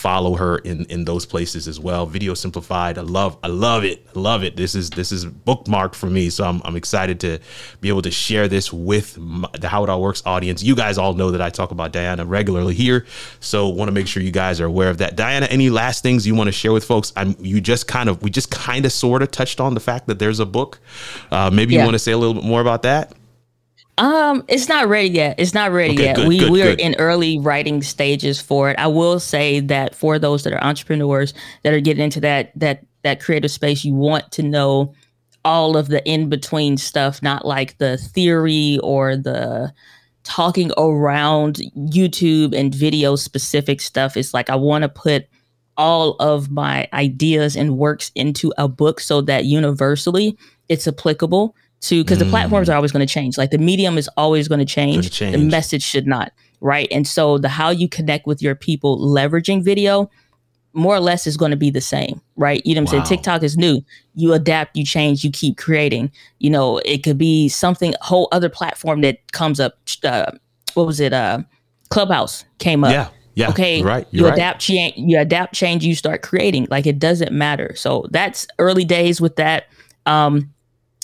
follow 0.01 0.35
her 0.37 0.57
in 0.59 0.87
in 0.87 1.05
those 1.05 1.27
places 1.27 1.69
as 1.69 1.79
well. 1.79 2.07
Video 2.07 2.33
simplified. 2.33 2.97
I 2.97 3.03
love 3.03 3.37
I 3.43 3.49
love 3.49 3.85
it. 3.85 4.07
I 4.17 4.19
love 4.19 4.43
it. 4.43 4.57
This 4.57 4.75
is 4.75 4.89
this 4.89 5.13
is 5.13 5.27
bookmarked 5.27 5.95
for 5.95 6.07
me. 6.07 6.31
So 6.31 6.45
I'm 6.45 6.63
I'm 6.65 6.75
excited 6.75 7.21
to 7.21 7.39
be 7.83 7.91
able 7.91 8.01
to 8.03 8.11
share 8.11 8.49
this 8.49 8.73
with 8.73 9.19
my, 9.19 9.49
the 9.61 9.69
How 9.69 9.85
It 9.85 9.91
All 9.91 10.01
Works 10.01 10.23
audience. 10.25 10.63
You 10.63 10.75
guys 10.75 10.97
all 10.97 11.13
know 11.13 11.31
that 11.33 11.43
I 11.43 11.51
talk 11.51 11.71
about 11.71 11.93
Diana 11.93 12.25
regularly 12.25 12.75
here, 12.75 13.05
so 13.41 13.69
want 13.69 13.89
to 13.89 13.93
make 13.93 14.07
sure 14.07 14.23
you 14.23 14.31
guys 14.31 14.59
are 14.61 14.67
aware 14.67 14.89
of 14.89 14.99
that. 14.99 15.17
Diana, 15.17 15.47
any 15.47 15.69
last 15.69 16.03
things 16.03 16.27
you 16.27 16.35
want 16.35 16.49
to 16.49 16.53
share 16.53 16.73
with 16.73 16.85
folks? 16.85 17.13
I'm 17.15 17.37
you 17.39 17.61
just 17.61 17.87
kind 17.87 18.09
of 18.09 18.23
we 18.23 18.31
just 18.31 18.51
kind 18.51 18.87
of 18.87 18.93
sort 18.93 19.21
of 19.21 19.31
touched 19.31 19.61
on 19.61 19.75
the 19.75 19.81
fact 19.81 20.07
that 20.07 20.19
there's 20.19 20.41
a 20.41 20.47
book. 20.47 20.81
Uh, 21.31 21.51
maybe 21.53 21.75
yeah. 21.75 21.81
you 21.81 21.85
want 21.85 21.95
to 21.95 21.99
say 21.99 22.13
a 22.13 22.19
little 22.19 22.35
bit 22.35 22.45
more 22.45 22.63
about 22.63 22.83
that. 22.83 23.13
Um, 24.01 24.45
it's 24.49 24.67
not 24.67 24.89
ready 24.89 25.11
yet. 25.11 25.35
It's 25.39 25.53
not 25.53 25.73
ready 25.73 25.93
okay, 25.93 26.05
yet. 26.05 26.17
Good, 26.17 26.29
we 26.29 26.39
good, 26.39 26.51
we 26.51 26.63
are 26.63 26.71
good. 26.71 26.81
in 26.81 26.95
early 26.95 27.39
writing 27.39 27.83
stages 27.83 28.41
for 28.41 28.71
it. 28.71 28.79
I 28.79 28.87
will 28.87 29.21
say 29.21 29.61
that 29.61 29.95
for 29.95 30.19
those 30.19 30.43
that 30.45 30.55
are 30.55 30.65
entrepreneurs 30.65 31.35
that 31.65 31.75
are 31.75 31.81
getting 31.81 32.03
into 32.03 32.19
that 32.21 32.51
that 32.59 32.87
that 33.03 33.21
creative 33.21 33.51
space, 33.51 33.85
you 33.85 33.95
want 33.95 34.33
to 34.33 34.43
know 34.43 34.95
all 35.45 35.77
of 35.77 35.89
the 35.89 36.03
in 36.09 36.31
between 36.31 36.79
stuff, 36.79 37.23
not 37.23 37.45
like 37.45 37.77
the 37.77 37.99
theory 37.99 38.79
or 38.83 39.17
the 39.17 39.71
talking 40.25 40.71
around 40.79 41.57
YouTube 41.77 42.59
and 42.59 42.75
video 42.75 43.17
specific 43.17 43.83
stuff. 43.83 44.17
It's 44.17 44.33
like 44.33 44.49
I 44.49 44.57
want 44.57 44.81
to 44.83 44.89
put 44.89 45.27
all 45.77 46.17
of 46.21 46.51
my 46.51 46.89
ideas 46.95 47.55
and 47.55 47.77
works 47.77 48.13
into 48.15 48.51
a 48.57 48.67
book 48.67 48.99
so 48.99 49.21
that 49.21 49.45
universally 49.45 50.39
it's 50.71 50.89
applicable 50.89 51.55
to 51.81 52.03
because 52.05 52.19
mm. 52.19 52.25
the 52.25 52.31
platforms 52.31 52.69
are 52.69 52.77
always 52.77 52.93
going 52.93 53.07
to 53.07 53.13
change. 53.13 53.39
Like 53.39 53.51
the 53.51 53.59
medium 53.59 53.99
is 53.99 54.09
always 54.17 54.49
going 54.49 54.59
to 54.59 54.65
change. 54.65 55.19
The 55.19 55.39
message 55.39 55.83
should 55.83 56.07
not, 56.07 56.33
right? 56.61 56.89
And 56.91 57.07
so 57.07 57.39
the 57.39 57.49
how 57.49 57.71
you 57.71 57.89
connect 57.89 58.27
with 58.27 58.43
your 58.43 58.55
people 58.55 58.99
leveraging 58.99 59.65
video 59.65 60.11
more 60.73 60.95
or 60.95 61.01
less 61.01 61.27
is 61.27 61.37
going 61.37 61.51
to 61.51 61.57
be 61.57 61.71
the 61.71 61.81
same, 61.81 62.21
right? 62.37 62.65
You 62.65 62.75
know 62.75 62.83
what 62.83 62.93
I'm 62.93 62.99
wow. 62.99 63.05
saying? 63.05 63.19
TikTok 63.19 63.43
is 63.43 63.57
new. 63.57 63.83
You 64.15 64.33
adapt, 64.33 64.77
you 64.77 64.85
change, 64.85 65.25
you 65.25 65.31
keep 65.31 65.57
creating. 65.57 66.13
You 66.39 66.51
know, 66.51 66.79
it 66.79 67.03
could 67.03 67.19
be 67.19 67.49
something 67.49 67.95
whole 68.01 68.29
other 68.31 68.49
platform 68.49 69.01
that 69.01 69.33
comes 69.33 69.59
up. 69.59 69.79
Uh, 70.05 70.33
what 70.75 70.87
was 70.87 71.01
it? 71.01 71.13
Uh, 71.13 71.41
Clubhouse 71.89 72.45
came 72.59 72.85
up. 72.85 72.93
Yeah. 72.93 73.09
Yeah, 73.37 73.49
okay. 73.51 73.81
Right. 73.81 74.07
you 74.11 74.25
right. 74.25 74.35
adapt, 74.35 74.61
change. 74.61 74.95
You 74.97 75.19
adapt, 75.19 75.55
change. 75.55 75.85
You 75.85 75.95
start 75.95 76.21
creating. 76.21 76.67
Like 76.69 76.85
it 76.85 76.99
doesn't 76.99 77.33
matter. 77.33 77.75
So 77.77 78.07
that's 78.11 78.47
early 78.59 78.85
days 78.85 79.21
with 79.21 79.37
that. 79.37 79.69
Um, 80.05 80.53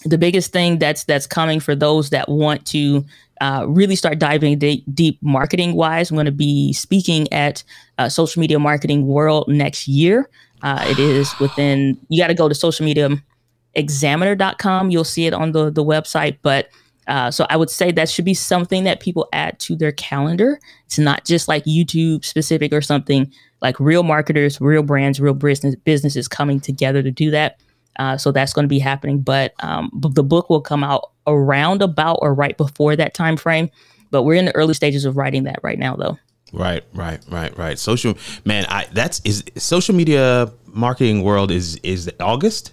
the 0.08 0.18
biggest 0.18 0.52
thing 0.52 0.78
that's 0.78 1.04
that's 1.04 1.26
coming 1.26 1.60
for 1.60 1.74
those 1.74 2.10
that 2.10 2.28
want 2.28 2.66
to 2.66 3.04
uh, 3.40 3.64
really 3.68 3.96
start 3.96 4.18
diving 4.18 4.58
deep, 4.58 4.84
deep 4.94 5.18
marketing 5.22 5.74
wise. 5.74 6.10
I'm 6.10 6.16
going 6.16 6.26
to 6.26 6.32
be 6.32 6.72
speaking 6.72 7.32
at 7.32 7.62
uh, 7.98 8.08
Social 8.08 8.40
Media 8.40 8.58
Marketing 8.58 9.06
World 9.06 9.46
next 9.48 9.86
year. 9.86 10.28
Uh, 10.62 10.82
it 10.88 10.98
is 10.98 11.38
within, 11.38 11.98
you 12.08 12.22
got 12.22 12.28
to 12.28 12.34
go 12.34 12.48
to 12.48 12.54
socialmediaexaminer.com. 12.54 14.90
You'll 14.90 15.04
see 15.04 15.26
it 15.26 15.34
on 15.34 15.52
the, 15.52 15.70
the 15.70 15.84
website. 15.84 16.38
But 16.40 16.70
uh, 17.06 17.30
so 17.30 17.46
I 17.50 17.58
would 17.58 17.68
say 17.70 17.92
that 17.92 18.08
should 18.08 18.24
be 18.24 18.34
something 18.34 18.84
that 18.84 19.00
people 19.00 19.28
add 19.32 19.58
to 19.60 19.76
their 19.76 19.92
calendar. 19.92 20.58
It's 20.86 20.98
not 20.98 21.26
just 21.26 21.46
like 21.46 21.64
YouTube 21.64 22.24
specific 22.24 22.72
or 22.72 22.80
something 22.80 23.30
like 23.60 23.78
real 23.78 24.02
marketers, 24.02 24.58
real 24.60 24.82
brands, 24.82 25.20
real 25.20 25.34
business 25.34 25.76
businesses 25.76 26.26
coming 26.26 26.58
together 26.58 27.02
to 27.02 27.10
do 27.10 27.30
that. 27.32 27.60
Uh, 27.98 28.16
so 28.16 28.32
that's 28.32 28.52
going 28.52 28.64
to 28.64 28.68
be 28.68 28.78
happening. 28.78 29.20
But 29.20 29.54
um, 29.60 29.90
the 29.94 30.22
book 30.22 30.50
will 30.50 30.60
come 30.60 30.84
out 30.84 31.10
around 31.26 31.82
about 31.82 32.18
or 32.22 32.34
right 32.34 32.56
before 32.56 32.96
that 32.96 33.14
time 33.14 33.36
frame. 33.36 33.70
But 34.10 34.22
we're 34.22 34.34
in 34.34 34.46
the 34.46 34.54
early 34.54 34.74
stages 34.74 35.04
of 35.04 35.16
writing 35.16 35.44
that 35.44 35.58
right 35.62 35.78
now, 35.78 35.96
though. 35.96 36.18
Right, 36.52 36.84
right, 36.94 37.20
right, 37.28 37.56
right. 37.58 37.78
Social 37.78 38.16
man, 38.44 38.66
I 38.68 38.86
that's 38.92 39.20
is 39.24 39.42
social 39.56 39.94
media 39.94 40.52
marketing 40.66 41.22
world 41.22 41.50
is 41.50 41.76
is 41.82 42.10
August. 42.20 42.72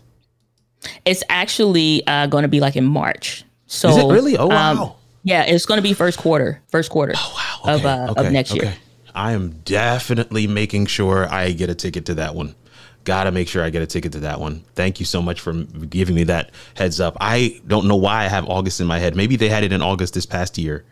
It's 1.05 1.24
actually 1.30 2.05
uh, 2.07 2.28
going 2.28 2.43
to 2.43 2.47
be 2.47 2.59
like 2.59 2.76
in 2.76 2.86
March. 2.86 3.43
So 3.65 3.89
is 3.89 3.97
it 3.97 4.05
really? 4.05 4.38
Oh 4.38 4.51
um, 4.51 4.78
wow. 4.78 4.95
yeah, 5.24 5.43
it's 5.43 5.65
going 5.65 5.80
to 5.80 5.82
be 5.82 5.93
first 5.93 6.19
quarter, 6.19 6.61
first 6.69 6.91
quarter 6.91 7.13
oh, 7.15 7.34
wow. 7.36 7.74
okay, 7.74 7.80
of 7.80 7.86
uh, 7.86 8.11
okay, 8.11 8.28
of 8.28 8.32
next 8.32 8.51
okay. 8.51 8.67
year. 8.67 8.76
I 9.15 9.32
am 9.34 9.61
definitely 9.65 10.47
making 10.47 10.88
sure 10.88 11.28
I 11.32 11.51
get 11.51 11.69
a 11.69 11.76
ticket 11.76 12.05
to 12.07 12.15
that 12.15 12.36
one. 12.36 12.55
Gotta 13.04 13.32
make 13.32 13.47
sure 13.47 13.64
I 13.64 13.70
get 13.70 13.82
a 13.82 13.88
ticket 13.88 14.12
to 14.14 14.20
that 14.22 14.39
one. 14.39 14.64
Thank 14.76 14.99
you 14.99 15.06
so 15.06 15.22
much 15.22 15.41
for 15.41 15.54
giving 15.54 16.16
me 16.16 16.24
that 16.26 16.51
heads 16.76 16.99
up. 16.99 17.18
I 17.20 17.60
don't 17.68 17.88
know 17.88 17.95
why 17.95 18.24
I 18.24 18.28
have 18.28 18.47
August 18.47 18.80
in 18.80 18.88
my 18.88 18.99
head. 18.99 19.16
Maybe 19.16 19.36
they 19.36 19.49
had 19.49 19.64
it 19.64 19.74
in 19.74 19.82
August 19.82 20.14
this 20.14 20.26
past 20.26 20.58
year, 20.58 20.86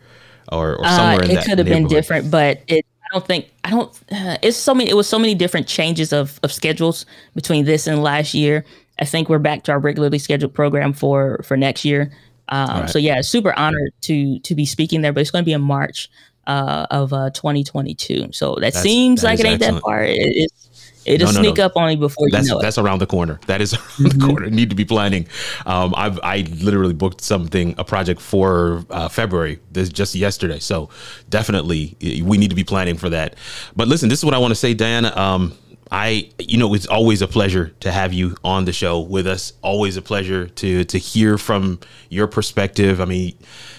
or, 0.50 0.76
or 0.76 0.84
somewhere 0.84 1.20
uh, 1.20 1.24
in 1.24 1.30
it 1.30 1.34
that. 1.34 1.44
It 1.44 1.48
could 1.48 1.58
have 1.58 1.66
been 1.66 1.86
different, 1.86 2.30
but 2.30 2.62
it. 2.68 2.84
I 3.04 3.14
don't 3.14 3.26
think 3.26 3.50
I 3.64 3.70
don't. 3.70 3.90
Uh, 4.10 4.36
it's 4.42 4.56
so 4.56 4.74
many. 4.74 4.90
It 4.90 4.94
was 4.94 5.08
so 5.08 5.18
many 5.18 5.34
different 5.34 5.66
changes 5.66 6.12
of 6.12 6.38
of 6.42 6.52
schedules 6.52 7.06
between 7.34 7.64
this 7.64 7.86
and 7.86 8.02
last 8.02 8.34
year. 8.34 8.64
I 8.98 9.04
think 9.04 9.28
we're 9.28 9.38
back 9.38 9.64
to 9.64 9.72
our 9.72 9.78
regularly 9.78 10.18
scheduled 10.18 10.54
program 10.54 10.92
for 10.92 11.42
for 11.44 11.56
next 11.56 11.84
year. 11.84 12.12
Um, 12.48 12.68
right. 12.68 12.90
So 12.90 12.98
yeah, 12.98 13.20
super 13.22 13.58
honored 13.58 13.92
to 14.02 14.38
to 14.40 14.54
be 14.54 14.66
speaking 14.66 15.00
there, 15.00 15.12
but 15.12 15.20
it's 15.20 15.30
going 15.30 15.44
to 15.44 15.46
be 15.46 15.52
in 15.52 15.62
March 15.62 16.10
uh, 16.46 16.86
of 16.90 17.12
uh, 17.12 17.30
2022. 17.30 18.32
So 18.32 18.54
that 18.54 18.60
That's, 18.60 18.80
seems 18.80 19.22
that 19.22 19.28
like 19.28 19.40
it 19.40 19.46
ain't 19.46 19.62
excellent. 19.62 19.76
that 19.76 19.82
far. 19.82 20.02
It, 20.02 20.16
it's 20.16 20.68
It'll 21.04 21.26
no, 21.26 21.32
no, 21.32 21.40
sneak 21.40 21.56
no. 21.58 21.66
up 21.66 21.76
on 21.76 21.90
you 21.90 21.96
before 21.96 22.28
that's, 22.30 22.46
you 22.46 22.54
know 22.54 22.60
That's 22.60 22.78
it. 22.78 22.82
around 22.82 23.00
the 23.00 23.06
corner. 23.06 23.40
That 23.46 23.60
is 23.60 23.74
around 23.74 23.82
mm-hmm. 23.82 24.18
the 24.18 24.26
corner. 24.26 24.50
Need 24.50 24.70
to 24.70 24.76
be 24.76 24.84
planning. 24.84 25.26
Um, 25.66 25.94
I've 25.96 26.18
I 26.22 26.40
literally 26.60 26.94
booked 26.94 27.20
something, 27.20 27.74
a 27.78 27.84
project 27.84 28.20
for 28.20 28.84
uh, 28.90 29.08
February. 29.08 29.60
This 29.70 29.88
just 29.88 30.14
yesterday. 30.14 30.58
So 30.58 30.90
definitely 31.28 31.96
we 32.00 32.38
need 32.38 32.50
to 32.50 32.56
be 32.56 32.64
planning 32.64 32.96
for 32.96 33.08
that. 33.10 33.36
But 33.76 33.88
listen, 33.88 34.08
this 34.08 34.18
is 34.18 34.24
what 34.24 34.34
I 34.34 34.38
want 34.38 34.52
to 34.52 34.56
say, 34.56 34.74
Diana. 34.74 35.12
Um, 35.16 35.56
I, 35.92 36.30
you 36.38 36.56
know, 36.56 36.72
it's 36.72 36.86
always 36.86 37.20
a 37.20 37.28
pleasure 37.28 37.68
to 37.80 37.92
have 37.92 38.14
you 38.14 38.34
on 38.42 38.64
the 38.64 38.72
show 38.72 38.98
with 38.98 39.26
us. 39.26 39.52
Always 39.60 39.98
a 39.98 40.02
pleasure 40.02 40.46
to 40.46 40.84
to 40.84 40.98
hear 40.98 41.36
from 41.36 41.80
your 42.08 42.26
perspective. 42.26 42.98
I 42.98 43.04
mean, 43.04 43.34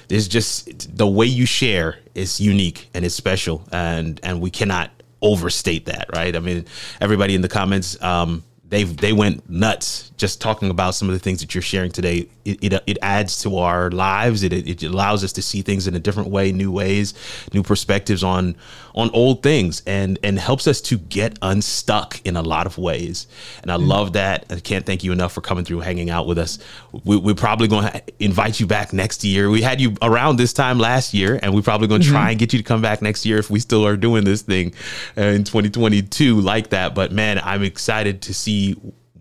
there's 0.10 0.28
just 0.28 0.96
the 0.96 1.08
way 1.08 1.26
you 1.26 1.48
share 1.48 1.98
is 2.14 2.40
unique 2.40 2.88
and 2.94 3.04
it's 3.04 3.16
special, 3.16 3.68
and 3.72 4.20
and 4.22 4.42
we 4.42 4.52
cannot 4.52 4.92
overstate 5.24 5.86
that, 5.86 6.10
right? 6.16 6.36
I 6.36 6.40
mean, 6.40 6.66
everybody 7.02 7.34
in 7.34 7.42
the 7.42 7.50
comments, 7.50 8.00
um, 8.04 8.44
they 8.70 8.84
they 8.84 9.14
went 9.14 9.48
nuts 9.50 10.12
just 10.18 10.42
talking 10.42 10.70
about 10.70 10.96
some 10.96 11.10
of 11.10 11.14
the 11.14 11.20
things 11.20 11.42
that 11.42 11.54
you're 11.54 11.62
sharing 11.62 11.92
today. 11.92 12.28
It, 12.46 12.64
it, 12.64 12.84
it 12.88 12.98
adds 13.02 13.42
to 13.44 13.58
our 13.58 13.92
lives. 13.92 14.42
It, 14.42 14.54
it 14.54 14.82
allows 14.84 15.24
us 15.24 15.34
to 15.34 15.42
see 15.42 15.62
things 15.62 15.86
in 15.86 15.96
a 15.96 16.00
different 16.00 16.30
way, 16.30 16.52
new 16.52 16.72
ways, 16.72 17.14
new 17.54 17.62
perspectives 17.62 18.24
on 18.24 18.56
on 18.96 19.10
old 19.12 19.44
things, 19.44 19.84
and 19.86 20.18
and 20.24 20.40
helps 20.40 20.66
us 20.66 20.82
to 20.82 20.98
get 20.98 21.38
unstuck 21.42 22.22
in 22.26 22.36
a 22.36 22.42
lot 22.42 22.66
of 22.66 22.78
ways. 22.78 23.28
And 23.62 23.72
I 23.72 23.78
mm 23.78 23.84
love 23.84 24.14
that. 24.14 24.46
I 24.50 24.62
can't 24.62 24.86
thank 24.86 25.04
you 25.04 25.12
enough 25.12 25.34
for 25.34 25.42
coming 25.42 25.66
through, 25.66 25.82
hanging 25.82 26.10
out 26.10 26.26
with 26.26 26.38
us. 26.38 26.58
We, 27.04 27.32
are 27.32 27.36
probably 27.36 27.68
going 27.68 27.92
to 27.92 28.02
invite 28.18 28.62
you 28.62 28.66
back 28.66 28.94
next 28.94 29.26
year. 29.26 29.50
We 29.50 29.62
had 29.62 29.82
you 29.82 29.96
around 30.02 30.38
this 30.38 30.54
time 30.54 30.80
last 30.80 31.14
year, 31.14 31.38
and 31.44 31.54
we're 31.54 31.62
probably 31.62 31.90
going 31.90 32.02
to 32.02 32.08
mm-hmm. 32.08 32.16
try 32.16 32.30
and 32.32 32.40
get 32.40 32.54
you 32.54 32.60
to 32.60 32.64
come 32.64 32.82
back 32.82 33.02
next 33.02 33.26
year 33.26 33.38
if 33.40 33.50
we 33.50 33.60
still 33.60 33.86
are 33.86 33.98
doing 33.98 34.24
this 34.24 34.42
thing 34.42 34.74
in 35.18 35.44
2022 35.44 36.40
like 36.40 36.70
that. 36.70 36.96
But 36.96 37.12
man, 37.12 37.42
I'm 37.44 37.62
excited 37.62 38.22
to 38.24 38.34
see 38.34 38.63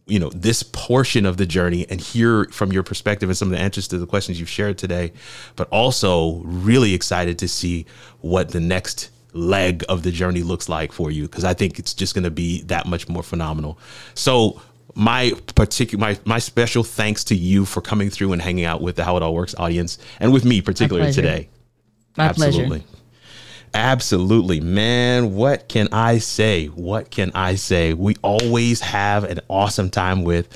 you 0.07 0.19
know 0.19 0.31
this 0.31 0.63
portion 0.63 1.25
of 1.27 1.37
the 1.37 1.47
journey 1.47 1.87
and 1.89 2.01
hear 2.01 2.45
from 2.47 2.73
your 2.73 2.83
perspective 2.83 3.29
and 3.29 3.37
some 3.37 3.49
of 3.49 3.53
the 3.53 3.63
answers 3.63 3.87
to 3.89 3.99
the 3.99 4.07
questions 4.07 4.39
you've 4.41 4.49
shared 4.49 4.77
today 4.77 5.13
but 5.55 5.69
also 5.69 6.43
really 6.45 6.93
excited 6.93 7.39
to 7.39 7.47
see 7.47 7.87
what 8.21 8.51
the 8.51 8.61
next 8.61 9.11
leg 9.33 9.85
of 9.89 10.03
the 10.03 10.11
journey 10.11 10.43
looks 10.43 10.69
like 10.69 10.93
for 10.93 11.11
you 11.11 11.23
because 11.23 11.45
i 11.45 11.55
think 11.55 11.79
it's 11.79 11.95
just 11.95 12.15
going 12.15 12.25
to 12.25 12.31
be 12.31 12.63
that 12.63 12.87
much 12.87 13.09
more 13.09 13.23
phenomenal. 13.23 13.79
So 14.15 14.61
my 14.95 15.33
particular 15.55 16.01
my, 16.01 16.19
my 16.25 16.39
special 16.39 16.83
thanks 16.85 17.25
to 17.25 17.35
you 17.35 17.65
for 17.65 17.81
coming 17.81 18.11
through 18.11 18.33
and 18.33 18.43
hanging 18.43 18.65
out 18.65 18.83
with 18.83 18.97
the 18.97 19.05
how 19.05 19.17
it 19.17 19.23
all 19.23 19.35
works 19.35 19.55
audience 19.59 19.99
and 20.21 20.33
with 20.33 20.45
me 20.45 20.61
particularly 20.61 21.13
today. 21.13 21.49
My 22.17 22.25
Absolutely. 22.25 22.81
pleasure 22.81 22.85
Absolutely, 23.75 24.61
man. 24.61 25.35
What 25.35 25.69
can 25.69 25.89
I 25.93 26.19
say? 26.19 26.67
What 26.67 27.11
can 27.11 27.33
I 27.35 27.55
say? 27.55 27.95
We 27.95 28.17
always 28.23 28.81
have 28.81 29.25
an 29.25 29.41
awesome 29.49 29.89
time 29.89 30.25
with 30.25 30.47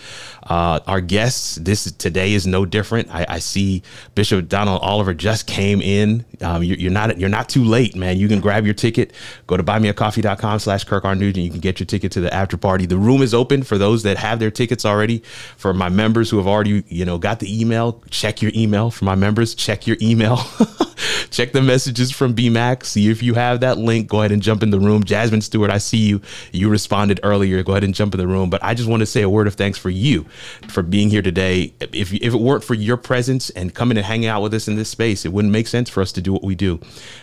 uh, 0.49 0.81
our 0.87 1.01
guests. 1.01 1.57
This 1.57 1.91
today 1.93 2.35
is 2.35 2.47
no 2.47 2.65
different. 2.65 3.13
I, 3.13 3.27
I, 3.29 3.39
see 3.39 3.83
Bishop 4.15 4.49
Donald 4.49 4.81
Oliver 4.83 5.13
just 5.13 5.47
came 5.47 5.81
in. 5.81 6.25
Um, 6.41 6.63
you, 6.63 6.89
are 6.89 6.93
not 6.93 7.19
you're 7.19 7.29
not 7.29 7.49
too 7.49 7.65
late, 7.65 7.97
man. 7.97 8.19
You 8.19 8.29
can 8.29 8.41
grab 8.41 8.65
your 8.65 8.75
ticket. 8.75 9.13
Go 9.47 9.57
to 9.57 9.65
buymeacoffee.com 9.65 10.59
slash 10.61 10.85
Kirk. 10.85 11.05
Nugent. 11.05 11.45
You 11.45 11.51
can 11.51 11.61
get 11.61 11.81
your 11.81 11.87
ticket 11.87 12.13
to 12.13 12.21
the 12.21 12.33
after 12.33 12.57
party. 12.57 12.87
The 12.87 12.99
room 12.99 13.23
is 13.23 13.33
open 13.33 13.63
for 13.63 13.79
those 13.79 14.03
that 14.03 14.19
have 14.19 14.39
their 14.39 14.51
tickets 14.51 14.85
already. 14.85 15.23
For 15.57 15.73
my 15.73 15.89
members 15.89 16.31
who 16.31 16.37
have 16.37 16.47
already 16.47 16.85
you 16.89 17.05
know 17.05 17.19
got 17.19 17.41
the 17.41 17.61
email, 17.61 18.03
check 18.11 18.43
your 18.43 18.53
email. 18.55 18.91
For 18.91 19.05
my 19.05 19.15
members, 19.15 19.55
check 19.55 19.87
your 19.87 19.97
email. 20.01 20.37
check 21.31 21.53
the 21.53 21.63
messages 21.63 22.11
from 22.11 22.35
BMAC. 22.35 22.85
If 23.11 23.23
you 23.23 23.35
have 23.35 23.61
that 23.61 23.79
link. 23.79 24.09
Go 24.09 24.21
ahead 24.21 24.33
and 24.33 24.43
jump 24.43 24.63
in 24.63 24.71
the 24.71 24.81
room. 24.81 25.05
Jasmine 25.05 25.41
Stewart, 25.41 25.71
I 25.71 25.79
see 25.79 25.99
you. 25.99 26.21
You 26.53 26.69
responded 26.69 27.21
earlier. 27.23 27.63
Go 27.63 27.73
ahead 27.73 27.85
and 27.85 27.95
jump 27.95 28.15
in 28.15 28.19
the 28.19 28.27
room. 28.27 28.51
But 28.51 28.63
I 28.63 28.75
just 28.75 28.89
want 28.89 29.01
to 29.01 29.07
say 29.07 29.23
a 29.23 29.29
word 29.29 29.47
of 29.47 29.55
thanks 29.55 29.79
for 29.79 29.91
you 29.91 30.25
for 30.69 30.83
being 30.83 31.11
here 31.11 31.23
today. 31.23 31.73
If, 31.81 32.13
if 32.13 32.35
it 32.35 32.41
weren't 32.41 32.65
for 32.65 32.75
your 32.75 32.97
presence 32.97 33.51
and 33.51 33.75
coming 33.75 33.97
and 33.97 34.07
hanging 34.07 34.29
out 34.29 34.43
with 34.43 34.55
us 34.55 34.69
in 34.69 34.77
this 34.77 34.89
space, 34.89 35.25
it 35.25 35.33
wouldn't 35.33 35.53
make 35.53 35.67
sense 35.67 35.91
for 35.91 36.01
us 36.01 36.13
to 36.13 36.21
do 36.21 36.33
what 36.33 36.43
we 36.43 36.55
do. 36.55 36.81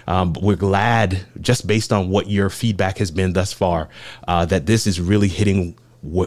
Um, 0.08 0.34
we're 0.42 0.56
glad, 0.56 1.26
just 1.40 1.68
based 1.68 1.92
on 1.94 2.10
what 2.10 2.30
your 2.30 2.50
feedback 2.50 2.98
has 2.98 3.12
been 3.12 3.34
thus 3.34 3.54
far, 3.54 3.90
uh, 4.28 4.46
that 4.46 4.66
this 4.66 4.88
is 4.88 5.00
really 5.00 5.28
hitting 5.28 5.76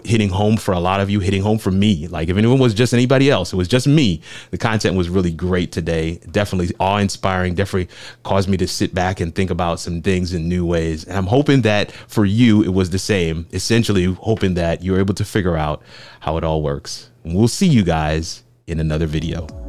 hitting 0.05 0.31
home 0.31 0.57
for 0.57 0.73
a 0.73 0.81
lot 0.81 1.01
of 1.01 1.11
you, 1.11 1.21
hitting 1.21 1.43
home 1.43 1.59
for 1.59 1.71
me. 1.71 2.09
Like 2.09 2.29
if 2.29 2.37
anyone 2.37 2.59
was 2.59 2.75
just 2.75 2.95
anybody 2.95 3.31
else, 3.31 3.53
it 3.53 3.57
was 3.57 3.69
just 3.69 3.87
me. 3.87 4.21
The 4.51 4.59
content 4.59 4.97
was 4.97 5.09
really 5.09 5.33
great 5.33 5.73
today. 5.73 6.19
Definitely 6.31 6.75
awe 6.81 6.99
inspiring. 6.99 7.55
Definitely 7.55 7.95
caused 8.23 8.49
me 8.49 8.57
to 8.57 8.67
sit 8.67 8.95
back 8.95 9.21
and 9.21 9.35
think 9.35 9.51
about 9.51 9.81
some 9.81 10.03
things 10.03 10.33
in 10.33 10.49
new 10.49 10.65
ways. 10.65 11.05
And 11.05 11.17
I'm 11.17 11.27
hoping 11.27 11.63
that 11.63 11.93
for 11.93 12.25
you, 12.25 12.63
it 12.63 12.73
was 12.73 12.91
the 12.91 12.99
same. 12.99 13.47
Essentially, 13.53 14.05
hoping 14.05 14.55
that 14.55 14.83
you're 14.83 14.99
able 14.99 15.15
to 15.15 15.25
figure 15.25 15.57
out 15.57 15.83
how 16.21 16.37
it 16.37 16.45
all 16.45 16.63
works. 16.63 17.11
And 17.25 17.35
we'll 17.35 17.49
see 17.49 17.67
you 17.67 17.83
guys 17.83 18.43
in 18.67 18.81
another 18.81 19.07
video. 19.07 19.66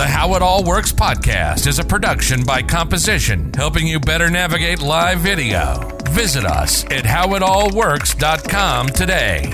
The 0.00 0.06
How 0.06 0.34
It 0.34 0.40
All 0.40 0.64
Works 0.64 0.92
podcast 0.92 1.66
is 1.66 1.78
a 1.78 1.84
production 1.84 2.42
by 2.42 2.62
Composition, 2.62 3.52
helping 3.52 3.86
you 3.86 4.00
better 4.00 4.30
navigate 4.30 4.80
live 4.80 5.18
video. 5.18 5.94
Visit 6.08 6.46
us 6.46 6.84
at 6.84 7.04
howitallworks.com 7.04 8.86
today. 8.88 9.52